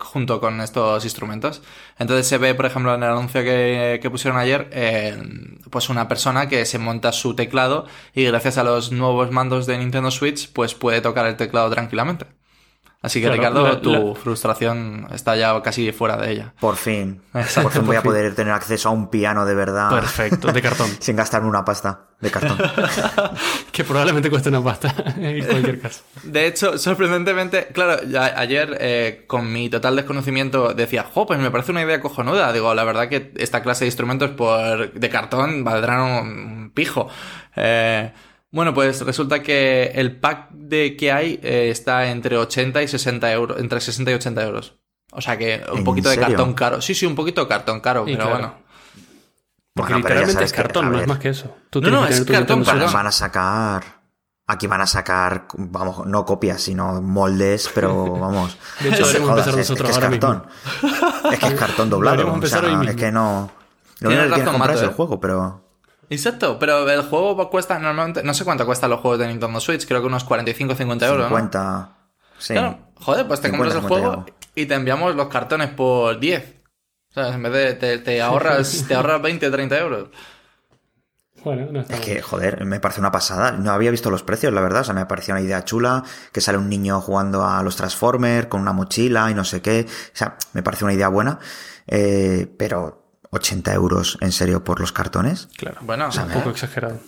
junto 0.00 0.40
con 0.40 0.60
estos 0.60 1.04
instrumentos. 1.04 1.62
Entonces 1.98 2.26
se 2.28 2.38
ve, 2.38 2.54
por 2.54 2.66
ejemplo, 2.66 2.94
en 2.94 3.02
el 3.02 3.10
anuncio 3.10 3.42
que, 3.42 3.98
que 4.02 4.10
pusieron 4.10 4.38
ayer, 4.38 4.70
pues 5.70 5.88
una 5.88 6.08
persona 6.08 6.48
que 6.48 6.64
se 6.66 6.78
monta 6.78 7.12
su 7.12 7.34
teclado 7.34 7.86
y 8.14 8.24
gracias 8.24 8.58
a 8.58 8.64
los 8.64 8.92
nuevos 8.92 9.30
mandos 9.30 9.66
de 9.66 9.78
Nintendo 9.78 10.10
Switch, 10.10 10.52
pues 10.52 10.74
puede 10.74 11.00
tocar 11.00 11.26
el 11.26 11.36
teclado 11.36 11.70
tranquilamente. 11.70 12.41
Así 13.02 13.20
que 13.20 13.26
Claro, 13.26 13.36
Ricardo, 13.40 13.62
la- 13.68 13.80
tu 13.80 13.90
la- 13.92 14.14
frustración 14.14 15.08
está 15.12 15.34
ya 15.34 15.60
casi 15.60 15.90
fuera 15.90 16.16
de 16.16 16.30
ella. 16.30 16.54
Por 16.60 16.76
fin. 16.76 17.20
Exacto, 17.34 17.62
por 17.64 17.72
fin 17.72 17.86
voy 17.86 17.96
a 17.96 18.00
fin. 18.00 18.10
poder 18.10 18.34
tener 18.36 18.52
acceso 18.54 18.88
a 18.88 18.92
un 18.92 19.08
piano 19.10 19.44
de 19.44 19.54
verdad. 19.56 19.90
Perfecto, 19.90 20.52
de 20.52 20.62
cartón. 20.62 20.86
Sin 21.00 21.16
gastarme 21.16 21.48
una 21.48 21.64
pasta 21.64 22.06
de 22.20 22.30
cartón. 22.30 22.56
que 23.72 23.82
probablemente 23.84 24.30
cueste 24.30 24.50
una 24.50 24.62
pasta 24.62 24.94
en 25.16 25.44
cualquier 25.44 25.80
caso. 25.80 26.02
De 26.22 26.46
hecho, 26.46 26.78
sorprendentemente, 26.78 27.66
claro, 27.72 28.02
ya 28.04 28.38
ayer 28.38 28.76
eh, 28.80 29.24
con 29.26 29.52
mi 29.52 29.68
total 29.68 29.96
desconocimiento 29.96 30.72
decía, 30.74 31.04
jo, 31.12 31.26
pues 31.26 31.40
me 31.40 31.50
parece 31.50 31.72
una 31.72 31.82
idea 31.82 32.00
cojonuda. 32.00 32.52
Digo, 32.52 32.72
la 32.74 32.84
verdad 32.84 33.08
que 33.08 33.32
esta 33.36 33.62
clase 33.62 33.84
de 33.84 33.88
instrumentos 33.88 34.30
por 34.30 34.92
de 34.92 35.08
cartón 35.10 35.64
valdrán 35.64 36.00
un, 36.02 36.28
un 36.28 36.70
pijo. 36.72 37.08
Eh, 37.56 38.12
bueno, 38.52 38.74
pues 38.74 39.00
resulta 39.00 39.42
que 39.42 39.92
el 39.94 40.20
pack 40.20 40.50
de 40.50 40.94
que 40.96 41.10
hay 41.10 41.40
eh, 41.42 41.70
está 41.70 42.10
entre 42.10 42.36
80 42.36 42.82
y 42.82 42.88
60 42.88 43.32
euros, 43.32 43.58
entre 43.58 43.80
60 43.80 44.10
y 44.10 44.14
80 44.14 44.42
euros. 44.44 44.74
O 45.10 45.20
sea 45.20 45.36
que 45.38 45.62
un 45.72 45.78
¿En 45.78 45.84
poquito 45.84 46.10
de 46.10 46.18
cartón 46.18 46.54
caro. 46.54 46.80
Sí, 46.80 46.94
sí, 46.94 47.06
un 47.06 47.14
poquito 47.14 47.42
de 47.42 47.48
cartón 47.48 47.80
caro, 47.80 48.02
Y 48.06 48.12
pero 48.12 48.24
claro. 48.24 48.30
bueno. 48.30 48.54
Porque 49.74 49.92
Bueno, 49.94 50.06
literalmente 50.06 50.44
es 50.44 50.52
cartón, 50.52 50.92
no 50.92 51.00
es 51.00 51.06
más 51.06 51.18
que 51.18 51.30
eso. 51.30 51.56
Tú 51.70 51.80
No, 51.80 51.90
no, 51.90 52.06
que 52.06 52.12
es 52.12 52.24
cartón. 52.24 52.64
Switch. 52.64 52.92
Van 52.92 53.06
a 53.06 53.12
sacar. 53.12 54.02
Aquí 54.46 54.66
van 54.66 54.82
a 54.82 54.86
sacar, 54.86 55.46
vamos, 55.54 56.04
no 56.04 56.26
copias, 56.26 56.60
sino 56.60 57.00
moldes, 57.00 57.70
pero 57.74 58.12
vamos. 58.20 58.58
De 58.80 58.90
hecho, 58.90 59.06
no 59.18 59.28
jodas, 59.28 59.46
empezar 59.46 59.60
es, 59.60 59.70
es 59.70 59.76
que 59.76 59.82
nosotros 59.82 59.90
es 59.90 59.96
ahora 59.96 60.10
cartón. 60.10 60.46
Es 61.32 61.38
que 61.38 61.46
es 61.46 61.54
cartón 61.54 61.90
doblado. 61.90 62.34
O 62.34 62.46
sea, 62.46 62.82
es 62.82 62.96
que 62.96 63.10
no. 63.10 63.50
Lo 64.00 64.10
único 64.10 64.22
que 64.24 64.28
tienes 64.28 64.28
que 64.28 64.28
razón, 64.40 64.52
comprar 64.52 64.76
es 64.76 64.82
el 64.82 64.90
¿eh? 64.90 64.92
juego, 64.94 65.20
pero. 65.20 65.61
Exacto, 66.12 66.58
pero 66.58 66.88
el 66.88 67.02
juego 67.02 67.48
cuesta 67.48 67.78
normalmente, 67.78 68.22
no 68.22 68.34
sé 68.34 68.44
cuánto 68.44 68.66
cuestan 68.66 68.90
los 68.90 69.00
juegos 69.00 69.18
de 69.18 69.28
Nintendo 69.28 69.58
Switch, 69.60 69.86
creo 69.86 70.02
que 70.02 70.06
unos 70.06 70.24
45 70.24 70.72
o 70.72 70.76
50 70.76 71.06
euros. 71.06 71.30
¿no? 71.30 71.36
50. 71.36 71.96
Sí. 72.38 72.52
Claro, 72.52 72.78
joder, 72.96 73.26
pues 73.26 73.40
te 73.40 73.48
50, 73.48 73.58
compras 73.58 73.74
el 73.74 73.88
50 73.88 73.88
juego 73.88 74.20
algo. 74.20 74.36
y 74.54 74.66
te 74.66 74.74
enviamos 74.74 75.14
los 75.14 75.28
cartones 75.28 75.70
por 75.70 76.20
10. 76.20 76.56
¿Sabes? 77.08 77.34
En 77.34 77.42
vez 77.42 77.52
de 77.52 77.74
te, 77.74 77.98
te 77.98 78.20
ahorras, 78.20 78.84
te 78.88 78.94
ahorras 78.94 79.22
20 79.22 79.46
o 79.46 79.50
30 79.50 79.78
euros. 79.78 80.08
Bueno, 81.44 81.66
no 81.72 81.80
está 81.80 81.94
Es 81.94 82.00
que, 82.00 82.20
joder, 82.20 82.64
me 82.66 82.78
parece 82.78 83.00
una 83.00 83.10
pasada. 83.10 83.52
No 83.52 83.72
había 83.72 83.90
visto 83.90 84.10
los 84.10 84.22
precios, 84.22 84.52
la 84.52 84.60
verdad. 84.60 84.82
O 84.82 84.84
sea, 84.84 84.94
me 84.94 85.06
parecía 85.06 85.34
una 85.34 85.42
idea 85.42 85.64
chula. 85.64 86.04
Que 86.30 86.40
sale 86.40 86.58
un 86.58 86.68
niño 86.68 87.00
jugando 87.00 87.44
a 87.44 87.62
los 87.62 87.74
Transformers 87.74 88.46
con 88.46 88.60
una 88.60 88.72
mochila 88.72 89.28
y 89.30 89.34
no 89.34 89.44
sé 89.44 89.60
qué. 89.60 89.86
O 89.88 90.16
sea, 90.16 90.36
me 90.52 90.62
parece 90.62 90.84
una 90.84 90.94
idea 90.94 91.08
buena. 91.08 91.40
Eh, 91.88 92.46
pero 92.56 93.01
80 93.32 93.72
euros, 93.74 94.18
en 94.20 94.30
serio, 94.30 94.62
por 94.62 94.78
los 94.80 94.92
cartones. 94.92 95.48
Claro, 95.56 95.78
Bueno, 95.82 96.08
es 96.08 96.16
un 96.16 96.28
poco 96.30 96.50
exagerado. 96.50 97.00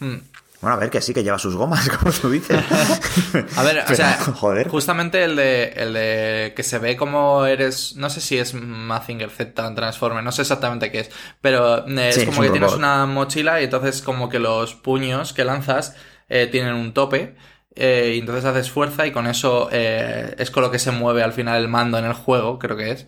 mm. 0.00 0.16
Bueno, 0.60 0.76
a 0.76 0.78
ver, 0.78 0.90
que 0.90 1.00
sí, 1.00 1.14
que 1.14 1.22
lleva 1.24 1.38
sus 1.38 1.56
gomas, 1.56 1.88
como 1.98 2.12
tú 2.12 2.28
dices. 2.28 2.62
A 3.56 3.62
ver, 3.62 3.82
o 3.90 3.94
sea, 3.94 4.18
joder. 4.34 4.68
justamente 4.68 5.24
el 5.24 5.34
de, 5.34 5.72
el 5.74 5.94
de 5.94 6.52
que 6.54 6.62
se 6.62 6.78
ve 6.78 6.98
como 6.98 7.46
eres, 7.46 7.96
no 7.96 8.10
sé 8.10 8.20
si 8.20 8.36
es 8.36 8.52
Mazinger 8.52 9.30
Z 9.30 9.74
Transformer, 9.74 10.22
no 10.22 10.32
sé 10.32 10.42
exactamente 10.42 10.92
qué 10.92 11.00
es, 11.00 11.10
pero 11.40 11.86
eh, 11.88 12.12
Sí, 12.12 12.20
es 12.20 12.28
es 12.28 12.28
como 12.28 12.42
que 12.42 12.50
tienes 12.50 12.72
una 12.74 13.06
mochila 13.06 13.58
y 13.62 13.64
entonces 13.64 14.02
como 14.02 14.28
que 14.28 14.38
los 14.38 14.74
puños 14.74 15.32
que 15.32 15.44
lanzas 15.44 15.96
eh, 16.28 16.46
tienen 16.52 16.74
un 16.74 16.92
tope 16.92 17.36
eh, 17.74 18.12
y 18.16 18.18
entonces 18.18 18.44
haces 18.44 18.70
fuerza 18.70 19.06
y 19.06 19.12
con 19.12 19.26
eso 19.28 19.70
eh, 19.72 20.34
es 20.36 20.50
con 20.50 20.62
lo 20.62 20.70
que 20.70 20.78
se 20.78 20.90
mueve 20.90 21.22
al 21.22 21.32
final 21.32 21.56
el 21.62 21.68
mando 21.68 21.96
en 21.96 22.04
el 22.04 22.12
juego, 22.12 22.58
creo 22.58 22.76
que 22.76 22.90
es. 22.90 23.06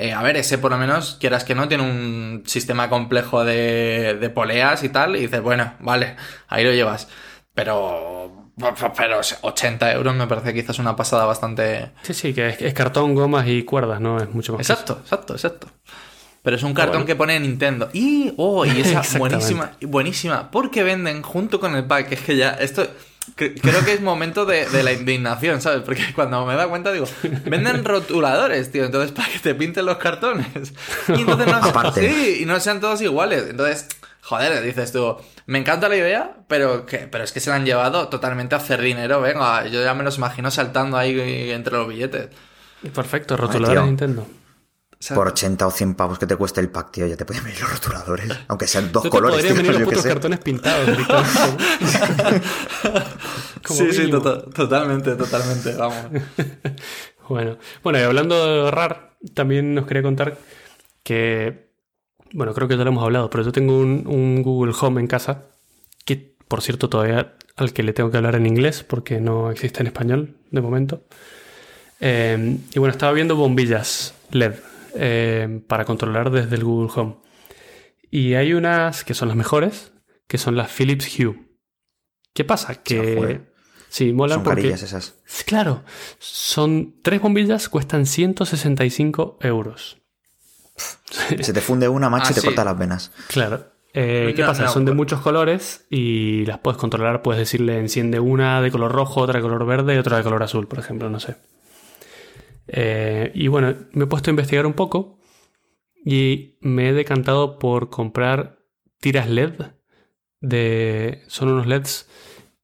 Eh, 0.00 0.12
a 0.12 0.22
ver, 0.22 0.36
ese 0.36 0.58
por 0.58 0.70
lo 0.70 0.78
menos, 0.78 1.16
quieras 1.20 1.42
que 1.42 1.56
no, 1.56 1.66
tiene 1.66 1.82
un 1.82 2.44
sistema 2.46 2.88
complejo 2.88 3.44
de, 3.44 4.16
de 4.20 4.30
poleas 4.30 4.84
y 4.84 4.90
tal, 4.90 5.16
y 5.16 5.22
dices, 5.22 5.42
bueno, 5.42 5.74
vale, 5.80 6.14
ahí 6.46 6.62
lo 6.62 6.72
llevas. 6.72 7.08
Pero, 7.52 8.52
pero 8.96 9.20
80 9.42 9.92
euros 9.92 10.14
me 10.14 10.28
parece 10.28 10.54
quizás 10.54 10.78
una 10.78 10.94
pasada 10.94 11.24
bastante... 11.26 11.90
Sí, 12.02 12.14
sí, 12.14 12.32
que 12.32 12.50
es, 12.50 12.62
es 12.62 12.74
cartón, 12.74 13.16
gomas 13.16 13.48
y 13.48 13.64
cuerdas, 13.64 14.00
no 14.00 14.18
es 14.22 14.32
mucho 14.32 14.52
más. 14.52 14.64
que 14.64 14.72
Exacto, 14.72 15.00
exacto, 15.02 15.32
exacto. 15.32 15.66
Pero 16.42 16.54
es 16.54 16.62
un 16.62 16.74
cartón 16.74 16.98
Bueno. 17.00 17.06
que 17.06 17.16
pone 17.16 17.40
Nintendo. 17.40 17.90
Y, 17.92 18.32
oh, 18.36 18.64
y 18.64 18.80
esa 18.80 19.02
buenísima, 19.18 19.72
buenísima, 19.80 20.52
porque 20.52 20.84
venden 20.84 21.22
junto 21.22 21.58
con 21.58 21.74
el 21.74 21.84
pack, 21.86 22.12
es 22.12 22.20
que 22.20 22.36
ya, 22.36 22.50
esto, 22.50 22.86
creo 23.36 23.84
que 23.84 23.92
es 23.92 24.00
momento 24.00 24.44
de, 24.46 24.66
de 24.66 24.82
la 24.82 24.92
indignación, 24.92 25.60
¿sabes? 25.60 25.82
Porque 25.84 26.02
cuando 26.14 26.44
me 26.46 26.54
da 26.54 26.68
cuenta 26.68 26.92
digo, 26.92 27.06
venden 27.44 27.84
rotuladores, 27.84 28.70
tío, 28.72 28.84
entonces 28.84 29.12
para 29.12 29.28
que 29.28 29.38
te 29.38 29.54
pinten 29.54 29.86
los 29.86 29.96
cartones. 29.98 30.72
Y 31.08 31.12
entonces 31.20 31.46
no, 31.46 31.56
Aparte. 31.56 32.08
sí, 32.10 32.38
y 32.42 32.44
no 32.46 32.58
sean 32.60 32.80
todos 32.80 33.00
iguales. 33.02 33.44
Entonces, 33.50 33.86
joder, 34.22 34.62
dices 34.62 34.92
tú, 34.92 35.16
me 35.46 35.58
encanta 35.58 35.88
la 35.88 35.96
idea, 35.96 36.36
pero, 36.48 36.86
que, 36.86 36.98
pero 37.10 37.24
es 37.24 37.32
que 37.32 37.40
se 37.40 37.50
la 37.50 37.56
han 37.56 37.64
llevado 37.64 38.08
totalmente 38.08 38.54
a 38.54 38.58
hacer 38.58 38.80
dinero, 38.80 39.20
venga, 39.20 39.66
yo 39.66 39.82
ya 39.82 39.94
me 39.94 40.04
los 40.04 40.18
imagino 40.18 40.50
saltando 40.50 40.96
ahí 40.96 41.50
entre 41.50 41.74
los 41.74 41.88
billetes. 41.88 42.28
Perfecto, 42.94 43.36
rotuladores 43.36 43.70
tío. 43.72 43.80
de 43.80 43.86
Nintendo. 43.86 44.26
Sea, 45.00 45.14
Por 45.14 45.28
80 45.28 45.64
o 45.64 45.70
100 45.70 45.94
pavos 45.94 46.18
que 46.18 46.26
te 46.26 46.34
cueste 46.34 46.60
el 46.60 46.70
pack, 46.70 46.90
tío, 46.90 47.06
ya 47.06 47.16
te 47.16 47.24
pueden 47.24 47.44
venir 47.44 47.60
los 47.60 47.70
rotuladores. 47.72 48.30
Aunque 48.48 48.66
sean 48.66 48.90
dos 48.90 49.04
No 49.04 49.10
te 49.10 49.16
colores, 49.16 49.44
tío, 49.44 49.54
venir 49.54 49.70
los 49.70 49.80
yo 49.80 49.86
putos 49.86 50.04
cartones 50.04 50.40
pintados 50.40 50.88
sí, 53.68 53.92
sí, 53.92 54.10
to- 54.10 54.42
totalmente, 54.50 55.14
totalmente, 55.16 55.74
vamos. 55.74 55.96
Bueno, 57.28 57.58
bueno, 57.84 57.98
y 57.98 58.02
hablando 58.02 58.42
de 58.46 58.60
ahorrar, 58.62 59.10
también 59.34 59.74
nos 59.74 59.86
quería 59.86 60.02
contar 60.02 60.38
que, 61.02 61.68
bueno, 62.32 62.54
creo 62.54 62.68
que 62.68 62.76
ya 62.78 62.84
lo 62.84 62.88
hemos 62.90 63.04
hablado, 63.04 63.28
pero 63.28 63.44
yo 63.44 63.52
tengo 63.52 63.78
un, 63.78 64.04
un 64.06 64.42
Google 64.42 64.72
Home 64.80 64.98
en 65.02 65.06
casa, 65.08 65.42
que 66.06 66.34
por 66.48 66.62
cierto 66.62 66.88
todavía 66.88 67.34
al 67.56 67.74
que 67.74 67.82
le 67.82 67.92
tengo 67.92 68.10
que 68.10 68.16
hablar 68.16 68.34
en 68.34 68.46
inglés 68.46 68.82
porque 68.82 69.20
no 69.20 69.50
existe 69.50 69.80
en 69.82 69.88
español 69.88 70.36
de 70.50 70.60
momento. 70.62 71.02
Eh, 72.00 72.56
y 72.72 72.78
bueno, 72.78 72.92
estaba 72.92 73.12
viendo 73.12 73.36
bombillas 73.36 74.14
LED 74.30 74.54
eh, 74.94 75.62
para 75.66 75.84
controlar 75.84 76.30
desde 76.30 76.56
el 76.56 76.64
Google 76.64 76.90
Home. 76.96 77.16
Y 78.10 78.34
hay 78.34 78.52
unas 78.54 79.04
que 79.04 79.14
son 79.14 79.28
las 79.28 79.36
mejores, 79.36 79.92
que 80.26 80.38
son 80.38 80.56
las 80.56 80.70
Philips 80.70 81.18
Hue. 81.18 81.36
¿Qué 82.32 82.44
pasa? 82.44 82.76
Que 82.82 83.40
sí, 83.88 84.12
molan 84.12 84.36
Son 84.38 84.44
porque 84.44 84.60
carillas 84.62 84.82
esas. 84.82 85.16
Claro, 85.46 85.82
son 86.18 86.96
tres 87.02 87.20
bombillas, 87.20 87.68
cuestan 87.68 88.06
165 88.06 89.38
euros. 89.42 89.98
Se 91.40 91.52
te 91.52 91.60
funde 91.60 91.88
una, 91.88 92.08
macho, 92.08 92.26
Ah, 92.28 92.30
y 92.30 92.34
te 92.34 92.40
sí. 92.40 92.46
corta 92.46 92.64
las 92.64 92.78
venas. 92.78 93.10
Claro. 93.28 93.72
Eh, 93.94 94.32
¿Qué 94.36 94.42
No, 94.42 94.48
pasa? 94.48 94.64
no, 94.64 94.68
son 94.70 94.84
de 94.84 94.92
pues- 94.92 94.96
muchos 94.96 95.20
colores 95.20 95.86
y 95.90 96.44
las 96.46 96.58
puedes 96.58 96.78
controlar. 96.78 97.22
Puedes 97.22 97.40
decirle 97.40 97.78
enciende 97.78 98.20
una 98.20 98.60
de 98.62 98.70
color 98.70 98.92
rojo, 98.92 99.20
otra 99.22 99.38
de 99.38 99.42
color 99.42 99.66
verde 99.66 99.94
y 99.94 99.98
otra 99.98 100.18
de 100.18 100.22
color 100.22 100.42
azul, 100.42 100.68
por 100.68 100.78
ejemplo, 100.78 101.08
no 101.10 101.18
sé. 101.18 101.36
Eh, 102.68 103.32
y 103.34 103.48
bueno, 103.48 103.74
me 103.92 104.04
he 104.04 104.06
puesto 104.06 104.30
a 104.30 104.32
investigar 104.32 104.66
un 104.66 104.74
poco 104.74 105.18
y 106.04 106.56
me 106.60 106.90
he 106.90 106.92
decantado 106.92 107.58
por 107.58 107.90
comprar 107.90 108.60
tiras 109.00 109.28
LED. 109.28 109.54
Son 111.28 111.48
unos 111.48 111.66
LEDs 111.66 112.08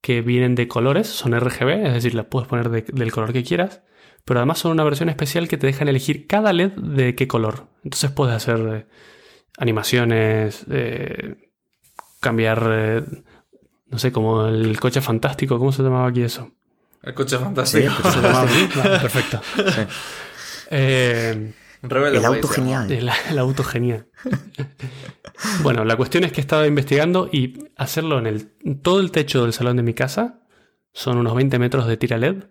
que 0.00 0.20
vienen 0.20 0.55
de 0.55 0.68
colores, 0.68 1.07
son 1.09 1.34
RGB, 1.34 1.86
es 1.86 1.94
decir, 1.94 2.14
las 2.14 2.26
puedes 2.26 2.48
poner 2.48 2.68
de- 2.68 2.82
del 2.82 3.12
color 3.12 3.32
que 3.32 3.42
quieras, 3.42 3.82
pero 4.24 4.40
además 4.40 4.59
son 4.59 4.72
una 4.72 4.84
versión 4.84 5.09
especial 5.09 5.48
que 5.48 5.57
te 5.57 5.66
dejan 5.66 5.88
elegir 5.88 6.26
cada 6.26 6.50
LED 6.52 6.72
de 6.72 7.14
qué 7.14 7.26
color. 7.26 7.68
Entonces 7.84 8.11
puedes 8.11 8.34
hacer 8.34 8.59
eh, 8.61 8.86
animaciones, 9.59 10.66
eh, 10.70 11.36
cambiar, 12.20 13.05
no 13.86 13.98
sé, 13.98 14.12
como 14.12 14.46
el 14.46 14.78
coche 14.80 15.00
fantástico, 15.00 15.59
¿cómo 15.59 15.72
se 15.72 15.82
llamaba 15.82 16.09
aquí 16.09 16.22
eso? 16.22 16.52
El 17.05 17.14
coche 17.14 17.36
Sí, 17.36 17.42
fantástico. 17.42 17.92
perfecto. 18.82 19.40
Eh, 20.70 21.52
Rebelde 21.82 22.18
El 22.18 22.24
auto 22.24 22.48
genial. 22.48 22.90
el, 22.90 23.11
el 23.30 23.38
auto 23.38 23.62
genial. 23.62 24.07
bueno, 25.62 25.84
la 25.84 25.96
cuestión 25.96 26.24
es 26.24 26.32
que 26.32 26.40
estaba 26.40 26.66
investigando 26.66 27.28
y 27.30 27.70
hacerlo 27.76 28.18
en 28.18 28.26
el, 28.26 28.50
todo 28.80 29.00
el 29.00 29.11
techo 29.11 29.42
del 29.42 29.52
salón 29.52 29.76
de 29.76 29.82
mi 29.82 29.92
casa 29.92 30.40
son 30.92 31.18
unos 31.18 31.34
20 31.34 31.59
metros 31.59 31.86
de 31.86 31.96
tira 31.98 32.16
LED. 32.16 32.44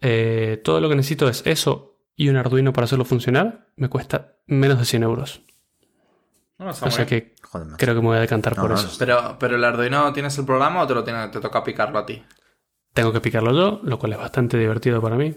Eh, 0.00 0.60
todo 0.64 0.80
lo 0.80 0.88
que 0.88 0.96
necesito 0.96 1.28
es 1.28 1.42
eso 1.44 1.98
y 2.16 2.30
un 2.30 2.36
Arduino 2.36 2.72
para 2.72 2.86
hacerlo 2.86 3.04
funcionar. 3.04 3.68
Me 3.76 3.90
cuesta 3.90 4.36
menos 4.46 4.78
de 4.78 4.86
100 4.86 5.02
euros. 5.02 5.42
No, 6.58 6.70
O 6.70 6.90
sea 6.90 7.04
que 7.06 7.34
Joder, 7.42 7.68
creo 7.76 7.94
que 7.94 8.00
me 8.00 8.06
voy 8.06 8.16
a 8.16 8.20
decantar 8.20 8.56
No, 8.56 8.62
por 8.62 8.70
no, 8.70 8.76
eso. 8.76 8.96
Pero, 8.98 9.36
pero 9.38 9.56
el 9.56 9.64
Arduino, 9.64 10.12
¿tienes 10.14 10.36
el 10.38 10.46
programa 10.46 10.82
o 10.82 10.86
te 10.86 10.94
lo 10.94 11.04
tiene, 11.04 11.28
te 11.28 11.40
toca 11.40 11.62
picarlo 11.62 11.98
a 11.98 12.06
ti? 12.06 12.24
Tengo 12.92 13.12
que 13.12 13.20
picarlo 13.20 13.52
yo, 13.52 13.80
lo 13.84 13.98
cual 13.98 14.12
es 14.12 14.18
bastante 14.18 14.58
divertido 14.58 15.00
para 15.00 15.16
mí. 15.16 15.34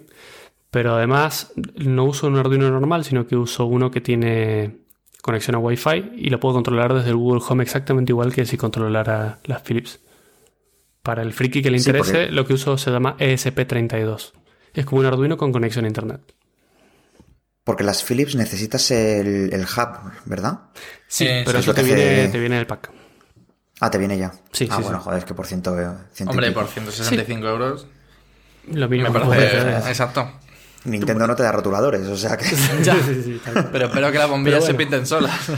Pero 0.71 0.95
además 0.95 1.53
no 1.75 2.05
uso 2.05 2.27
un 2.27 2.37
Arduino 2.37 2.69
normal, 2.71 3.03
sino 3.05 3.27
que 3.27 3.35
uso 3.35 3.65
uno 3.65 3.91
que 3.91 4.01
tiene 4.01 4.77
conexión 5.21 5.55
a 5.55 5.59
Wi-Fi 5.59 6.13
y 6.17 6.29
lo 6.29 6.39
puedo 6.39 6.55
controlar 6.55 6.93
desde 6.93 7.11
el 7.11 7.15
Google 7.15 7.41
Home 7.47 7.63
exactamente 7.63 8.11
igual 8.11 8.33
que 8.33 8.45
si 8.45 8.57
controlara 8.57 9.39
las 9.45 9.61
Philips. 9.61 9.99
Para 11.03 11.21
el 11.21 11.31
friki 11.33 11.61
que 11.61 11.69
le 11.69 11.79
Sí, 11.79 11.89
interese, 11.89 12.11
porque- 12.13 12.31
lo 12.31 12.45
que 12.45 12.53
uso 12.53 12.77
se 12.77 12.89
llama 12.89 13.15
E 13.19 13.33
ESP32. 13.33 14.33
Es 14.73 14.85
como 14.85 15.01
un 15.01 15.05
Arduino 15.05 15.37
con 15.37 15.51
conexión 15.51 15.85
a 15.85 15.89
Internet. 15.89 16.21
Porque 17.63 17.83
las 17.83 18.03
Philips 18.03 18.35
necesitas 18.35 18.89
el, 18.91 19.53
el 19.53 19.61
hub, 19.61 20.11
¿verdad? 20.25 20.61
Sí, 21.07 21.25
Eh, 21.27 21.43
pero 21.45 21.59
eso 21.59 21.71
es 21.71 21.77
lo 21.77 21.83
te 21.83 21.87
que 21.89 21.95
viene, 21.95 22.27
te 22.29 22.39
viene 22.39 22.55
en 22.55 22.59
el 22.61 22.67
pack. 22.67 22.91
Ah, 23.85 23.91
te 23.91 23.97
viene 23.97 24.17
ya. 24.17 24.31
Sí, 24.53 24.65
ah, 24.71 24.77
sí, 24.77 24.81
bueno, 24.81 24.99
sí. 24.99 25.03
joder, 25.03 25.19
es 25.19 25.25
que 25.25 25.33
por 25.33 25.45
ciento, 25.45 25.75
ciento 26.13 26.33
y 26.33 26.37
Hombre, 26.37 26.51
por 26.53 26.67
165 26.67 27.45
euros. 27.47 27.85
Lo 28.71 28.87
mismo 28.87 29.09
Me 29.09 29.19
parece. 29.19 29.89
Exacto. 29.89 30.31
Nintendo 30.85 31.27
no 31.27 31.35
te 31.35 31.43
da 31.43 31.51
rotuladores, 31.51 32.07
o 32.07 32.15
sea 32.15 32.37
que... 32.37 32.45
Ya. 32.83 32.95
Pero 33.73 33.87
espero 33.87 34.09
que 34.11 34.17
las 34.17 34.29
bombillas 34.29 34.63
se 34.65 34.73
pinten 34.73 35.05
solas. 35.05 35.37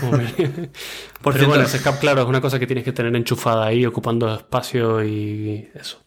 Por 0.00 0.10
Pero 0.10 1.32
cierto, 1.32 1.48
bueno, 1.48 1.64
ese 1.64 1.82
cap, 1.82 1.98
claro, 1.98 2.22
es 2.22 2.28
una 2.28 2.40
cosa 2.40 2.58
que 2.58 2.66
tienes 2.66 2.84
que 2.84 2.92
tener 2.92 3.14
enchufada 3.14 3.66
ahí, 3.66 3.84
ocupando 3.84 4.32
espacio 4.34 5.04
y 5.04 5.68
eso. 5.74 6.00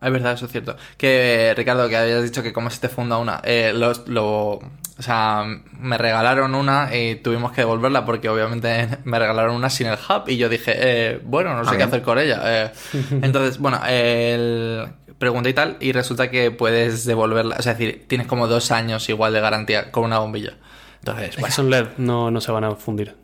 Es 0.00 0.12
verdad, 0.12 0.34
eso 0.34 0.46
es 0.46 0.52
cierto. 0.52 0.76
Que, 0.96 1.54
Ricardo, 1.56 1.88
que 1.88 1.96
habías 1.96 2.22
dicho 2.22 2.42
que 2.42 2.52
cómo 2.52 2.70
se 2.70 2.78
te 2.78 2.88
funda 2.88 3.16
una. 3.18 3.40
Eh, 3.42 3.72
los- 3.74 4.06
lo, 4.06 4.60
o 4.98 5.02
sea, 5.02 5.44
me 5.78 5.96
regalaron 5.96 6.54
una 6.56 6.94
y 6.96 7.14
tuvimos 7.16 7.52
que 7.52 7.60
devolverla 7.60 8.04
porque 8.04 8.28
obviamente 8.28 8.88
me 9.04 9.18
regalaron 9.18 9.54
una 9.54 9.70
sin 9.70 9.86
el 9.86 9.94
hub 9.94 10.24
y 10.28 10.36
yo 10.36 10.48
dije, 10.48 10.72
eh, 10.76 11.20
bueno, 11.24 11.54
no 11.56 11.64
sé 11.64 11.70
Ah, 11.70 11.72
qué 11.72 11.76
bien. 11.78 11.88
hacer 11.88 12.02
con 12.02 12.18
ella. 12.18 12.40
Eh, 12.44 12.72
entonces, 13.22 13.58
bueno, 13.58 13.80
el... 13.86 14.88
pregunté 15.18 15.50
y 15.50 15.54
tal 15.54 15.76
y 15.80 15.92
resulta 15.92 16.30
que 16.30 16.50
puedes 16.50 17.04
devolverla. 17.04 17.56
O 17.58 17.62
sea, 17.62 17.72
es 17.72 17.78
decir, 17.78 18.04
tienes 18.08 18.26
como 18.26 18.48
dos 18.48 18.70
años 18.72 19.08
igual 19.08 19.32
de 19.32 19.40
garantía 19.40 19.90
con 19.92 20.04
una 20.04 20.18
bombilla. 20.18 20.54
Entonces, 20.98 21.36
bueno, 21.36 21.54
son 21.54 21.70
LED, 21.70 21.86
no, 21.98 22.30
no 22.32 22.40
se 22.40 22.50
van 22.50 22.64
a 22.64 22.74
fundir. 22.74 23.14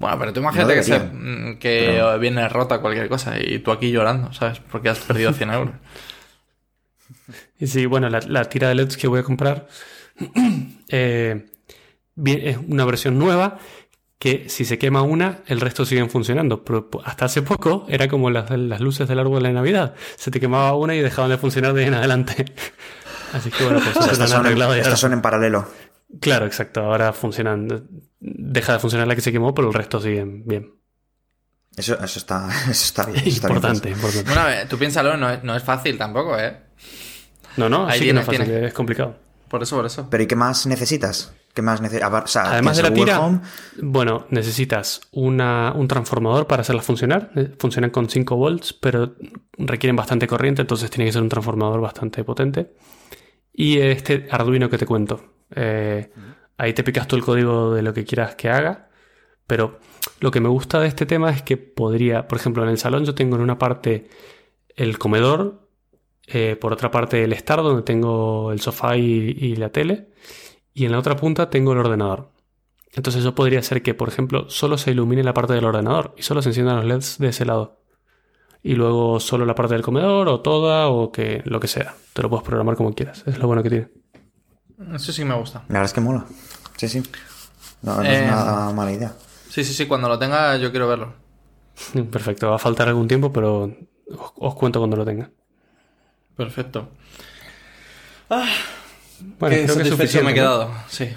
bueno, 0.00 0.18
pero 0.18 0.32
tú 0.32 0.40
imagínate 0.40 0.74
No 0.74 0.80
que, 0.80 0.82
se- 0.82 0.98
mm, 2.16 2.20
viene 2.20 2.48
rota 2.48 2.80
cualquier 2.80 3.08
cosa 3.08 3.38
y 3.40 3.60
tú 3.60 3.70
aquí 3.70 3.92
llorando, 3.92 4.32
¿sabes? 4.32 4.60
Porque 4.70 4.88
has 4.88 4.98
perdido 4.98 5.32
100 5.32 5.50
euros. 5.52 5.74
Y 7.60 7.66
sí, 7.66 7.86
bueno, 7.86 8.08
la, 8.08 8.20
la 8.20 8.44
tira 8.44 8.68
de 8.68 8.74
LEDs 8.74 8.96
que 8.96 9.08
voy 9.08 9.20
a 9.20 9.22
comprar 9.22 9.66
eh, 10.88 11.46
es 12.24 12.58
una 12.68 12.84
versión 12.84 13.18
nueva 13.18 13.58
que 14.18 14.48
si 14.48 14.64
se 14.64 14.78
quema 14.78 15.02
una, 15.02 15.42
el 15.46 15.60
resto 15.60 15.84
siguen 15.84 16.10
funcionando. 16.10 16.64
Pero 16.64 16.88
hasta 17.04 17.26
hace 17.26 17.42
poco 17.42 17.86
era 17.88 18.08
como 18.08 18.30
las, 18.30 18.50
las 18.50 18.80
luces 18.80 19.08
del 19.08 19.18
árbol 19.18 19.42
de 19.42 19.52
Navidad. 19.52 19.94
Se 20.16 20.30
te 20.30 20.40
quemaba 20.40 20.74
una 20.74 20.94
y 20.94 21.00
dejaban 21.00 21.30
de 21.30 21.38
funcionar 21.38 21.72
de 21.72 21.82
ahí 21.82 21.88
en 21.88 21.94
adelante. 21.94 22.44
Así 23.32 23.50
que 23.50 23.62
bueno, 23.62 23.80
pues 23.80 23.96
O 23.96 24.02
sea, 24.02 24.04
eso 24.04 24.12
estas 24.12 24.30
son, 24.30 24.46
arreglado 24.46 24.74
ya. 24.74 24.82
estas 24.82 24.98
son 24.98 25.12
en 25.12 25.22
paralelo. 25.22 25.68
Claro, 26.20 26.46
exacto. 26.46 26.80
Ahora 26.80 27.12
funcionan. 27.12 27.86
Deja 28.18 28.72
de 28.72 28.78
funcionar 28.78 29.06
la 29.06 29.14
que 29.14 29.20
se 29.20 29.30
quemó, 29.30 29.54
pero 29.54 29.68
el 29.68 29.74
resto 29.74 30.00
siguen 30.00 30.44
bien. 30.46 30.74
Eso, 31.76 31.94
eso 32.02 32.18
está, 32.18 32.48
eso 32.62 32.70
está 32.70 33.04
bien. 33.04 33.18
eso 33.18 33.28
está 33.28 33.48
bien 33.48 33.56
importante, 33.58 33.90
importante. 33.90 34.26
Bueno, 34.26 34.40
a 34.40 34.46
ver, 34.46 34.68
tú 34.68 34.78
piénsalo, 34.78 35.16
no 35.16 35.30
es, 35.30 35.44
no 35.44 35.54
es 35.54 35.62
fácil 35.62 35.96
tampoco, 35.96 36.36
¿eh? 36.38 36.56
No, 37.56 37.68
no, 37.68 37.86
Ahí 37.86 38.00
sí 38.00 38.06
que 38.06 38.12
no 38.14 38.20
es 38.20 38.26
fácil, 38.26 38.44
tiene. 38.44 38.66
es 38.66 38.72
complicado. 38.72 39.16
Por 39.48 39.62
eso, 39.62 39.76
por 39.76 39.86
eso. 39.86 40.08
Pero 40.10 40.22
¿y 40.22 40.26
qué 40.26 40.36
más 40.36 40.66
necesitas? 40.66 41.34
¿Qué 41.54 41.62
más 41.62 41.80
necesitas? 41.80 42.12
O 42.12 42.26
sea, 42.26 42.52
Además 42.52 42.76
de 42.76 42.82
la 42.82 42.92
tira, 42.92 43.20
Home, 43.20 43.40
bueno, 43.82 44.26
necesitas 44.30 45.00
una, 45.12 45.72
un 45.72 45.88
transformador 45.88 46.46
para 46.46 46.62
hacerla 46.62 46.82
funcionar. 46.82 47.30
Eh, 47.34 47.54
Funcionan 47.58 47.90
con 47.90 48.08
5 48.08 48.36
volts, 48.36 48.72
pero 48.72 49.14
requieren 49.56 49.96
bastante 49.96 50.26
corriente, 50.26 50.62
entonces 50.62 50.90
tiene 50.90 51.06
que 51.06 51.12
ser 51.12 51.22
un 51.22 51.28
transformador 51.28 51.80
bastante 51.80 52.22
potente. 52.24 52.74
Y 53.52 53.78
este 53.78 54.28
Arduino 54.30 54.70
que 54.70 54.78
te 54.78 54.86
cuento. 54.86 55.34
Eh, 55.54 56.12
ahí 56.58 56.72
te 56.74 56.84
picas 56.84 57.08
tú 57.08 57.16
el 57.16 57.24
código 57.24 57.74
de 57.74 57.82
lo 57.82 57.92
que 57.92 58.04
quieras 58.04 58.36
que 58.36 58.50
haga. 58.50 58.88
Pero 59.48 59.80
lo 60.20 60.30
que 60.30 60.40
me 60.40 60.48
gusta 60.48 60.78
de 60.78 60.88
este 60.88 61.06
tema 61.06 61.30
es 61.30 61.42
que 61.42 61.56
podría, 61.56 62.28
por 62.28 62.38
ejemplo, 62.38 62.62
en 62.62 62.68
el 62.68 62.78
salón 62.78 63.04
yo 63.04 63.14
tengo 63.14 63.36
en 63.36 63.42
una 63.42 63.58
parte 63.58 64.08
el 64.76 64.98
comedor, 64.98 65.67
eh, 66.32 66.56
por 66.56 66.72
otra 66.72 66.90
parte 66.90 67.24
el 67.24 67.32
estar 67.32 67.62
donde 67.62 67.82
tengo 67.82 68.52
el 68.52 68.60
sofá 68.60 68.96
y, 68.96 69.02
y 69.38 69.56
la 69.56 69.70
tele, 69.70 70.10
y 70.74 70.84
en 70.86 70.92
la 70.92 70.98
otra 70.98 71.16
punta 71.16 71.50
tengo 71.50 71.72
el 71.72 71.78
ordenador. 71.78 72.30
Entonces 72.94 73.22
yo 73.24 73.34
podría 73.34 73.60
hacer 73.60 73.82
que, 73.82 73.94
por 73.94 74.08
ejemplo, 74.08 74.48
solo 74.50 74.78
se 74.78 74.90
ilumine 74.92 75.22
la 75.22 75.34
parte 75.34 75.52
del 75.54 75.64
ordenador 75.66 76.14
y 76.16 76.22
solo 76.22 76.42
se 76.42 76.50
enciendan 76.50 76.76
los 76.76 76.84
LEDs 76.86 77.18
de 77.18 77.28
ese 77.28 77.44
lado. 77.44 77.80
Y 78.62 78.74
luego 78.74 79.20
solo 79.20 79.44
la 79.46 79.54
parte 79.54 79.74
del 79.74 79.82
comedor 79.82 80.28
o 80.28 80.40
toda 80.40 80.88
o 80.88 81.12
que 81.12 81.42
lo 81.44 81.60
que 81.60 81.68
sea. 81.68 81.94
Te 82.12 82.22
lo 82.22 82.30
puedes 82.30 82.44
programar 82.44 82.76
como 82.76 82.94
quieras. 82.94 83.22
Es 83.26 83.38
lo 83.38 83.46
bueno 83.46 83.62
que 83.62 83.70
tiene. 83.70 83.88
Eso 84.94 85.12
sí 85.12 85.24
me 85.24 85.34
gusta. 85.34 85.60
la 85.68 85.74
verdad 85.74 85.84
es 85.86 85.92
que 85.92 86.00
mola. 86.00 86.26
Sí, 86.76 86.88
sí. 86.88 87.02
No, 87.82 87.96
no 87.96 88.02
Eh, 88.02 88.14
es 88.14 88.22
nada 88.22 88.72
mala 88.72 88.92
idea. 88.92 89.14
Sí, 89.48 89.64
sí, 89.64 89.72
sí, 89.74 89.86
cuando 89.86 90.08
lo 90.08 90.18
tenga 90.18 90.56
yo 90.56 90.70
quiero 90.70 90.88
verlo. 90.88 91.12
Perfecto. 92.10 92.48
Va 92.50 92.56
a 92.56 92.58
faltar 92.58 92.88
algún 92.88 93.08
tiempo, 93.08 93.32
pero 93.32 93.64
os, 93.64 94.32
os 94.36 94.54
cuento 94.54 94.80
cuando 94.80 94.96
lo 94.96 95.04
tenga. 95.04 95.30
Perfecto. 96.38 96.88
Bueno, 98.28 99.56
Qué 99.56 99.64
creo 99.64 99.76
que 99.78 99.84
suficiente. 99.86 100.24
me 100.24 100.30
he 100.30 100.34
¿no? 100.34 100.34
quedado. 100.34 100.70
Sí. 100.88 101.08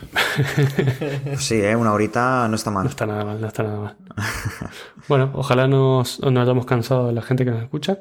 Sí, 1.38 1.55
¿eh? 1.61 1.76
una 1.76 1.93
horita 1.93 2.47
no 2.49 2.55
está 2.55 2.72
No 2.72 2.78
mal. 2.78 2.88
está 2.88 3.05
nada 3.05 3.24
mal, 3.24 3.39
no 3.39 3.47
está 3.47 3.63
nada 3.63 3.80
mal. 3.80 3.95
bueno, 5.07 5.32
ojalá 5.36 5.67
nos, 5.67 6.19
no 6.22 6.41
hayamos 6.41 6.65
cansado 6.65 7.07
de 7.07 7.13
la 7.13 7.22
gente 7.22 7.45
que 7.45 7.51
nos 7.51 7.61
escucha. 7.61 7.99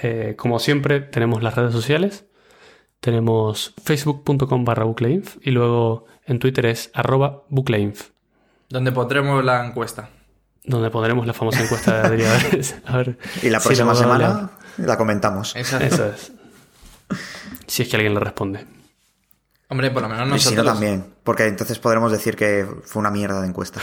Eh, 0.00 0.34
como 0.38 0.58
siempre, 0.58 1.00
tenemos 1.00 1.42
las 1.42 1.54
redes 1.54 1.72
sociales. 1.72 2.24
Tenemos 3.00 3.74
facebook.com 3.84 4.64
barra 4.64 4.84
bucleinf 4.84 5.36
y 5.42 5.50
luego 5.50 6.06
en 6.24 6.38
Twitter 6.38 6.64
es 6.66 6.90
arroba 6.94 7.42
bucleinf, 7.50 8.10
Donde 8.70 8.92
pondremos 8.92 9.44
la 9.44 9.66
encuesta. 9.66 10.08
donde 10.64 10.88
pondremos 10.88 11.26
la 11.26 11.32
famosa 11.34 11.62
encuesta 11.64 11.94
de 12.00 12.06
Adrián. 12.06 12.30
A 12.30 12.48
ver, 12.52 12.64
a 12.86 12.96
ver 12.96 13.18
Y 13.42 13.50
la 13.50 13.58
próxima 13.60 13.94
semana 13.96 14.52
la 14.78 14.96
comentamos. 14.96 15.54
Eso 15.56 15.78
es. 15.78 16.32
Si 17.66 17.82
es 17.82 17.88
que 17.88 17.96
alguien 17.96 18.14
le 18.14 18.20
responde. 18.20 18.66
Hombre, 19.68 19.90
por 19.90 20.02
lo 20.02 20.08
menos 20.10 20.26
y 20.26 20.30
si 20.38 20.54
nosotros. 20.54 20.64
no 20.66 20.72
también, 20.72 21.14
porque 21.24 21.46
entonces 21.46 21.78
podremos 21.78 22.12
decir 22.12 22.36
que 22.36 22.66
fue 22.84 23.00
una 23.00 23.10
mierda 23.10 23.40
de 23.40 23.48
encuesta. 23.48 23.80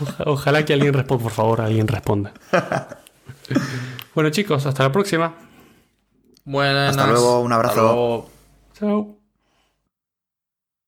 Oja- 0.00 0.24
Ojalá 0.26 0.64
que 0.64 0.72
alguien 0.72 0.92
responda, 0.94 1.22
por 1.22 1.32
favor, 1.32 1.60
alguien 1.60 1.86
responda. 1.86 2.32
bueno, 4.14 4.30
chicos, 4.30 4.66
hasta 4.66 4.82
la 4.82 4.90
próxima. 4.92 5.34
Buenas. 6.44 6.90
Hasta 6.96 7.06
luego, 7.06 7.40
un 7.40 7.52
abrazo. 7.52 7.72
Hasta 7.72 7.82
luego. 7.82 8.30
Chao. 8.74 9.21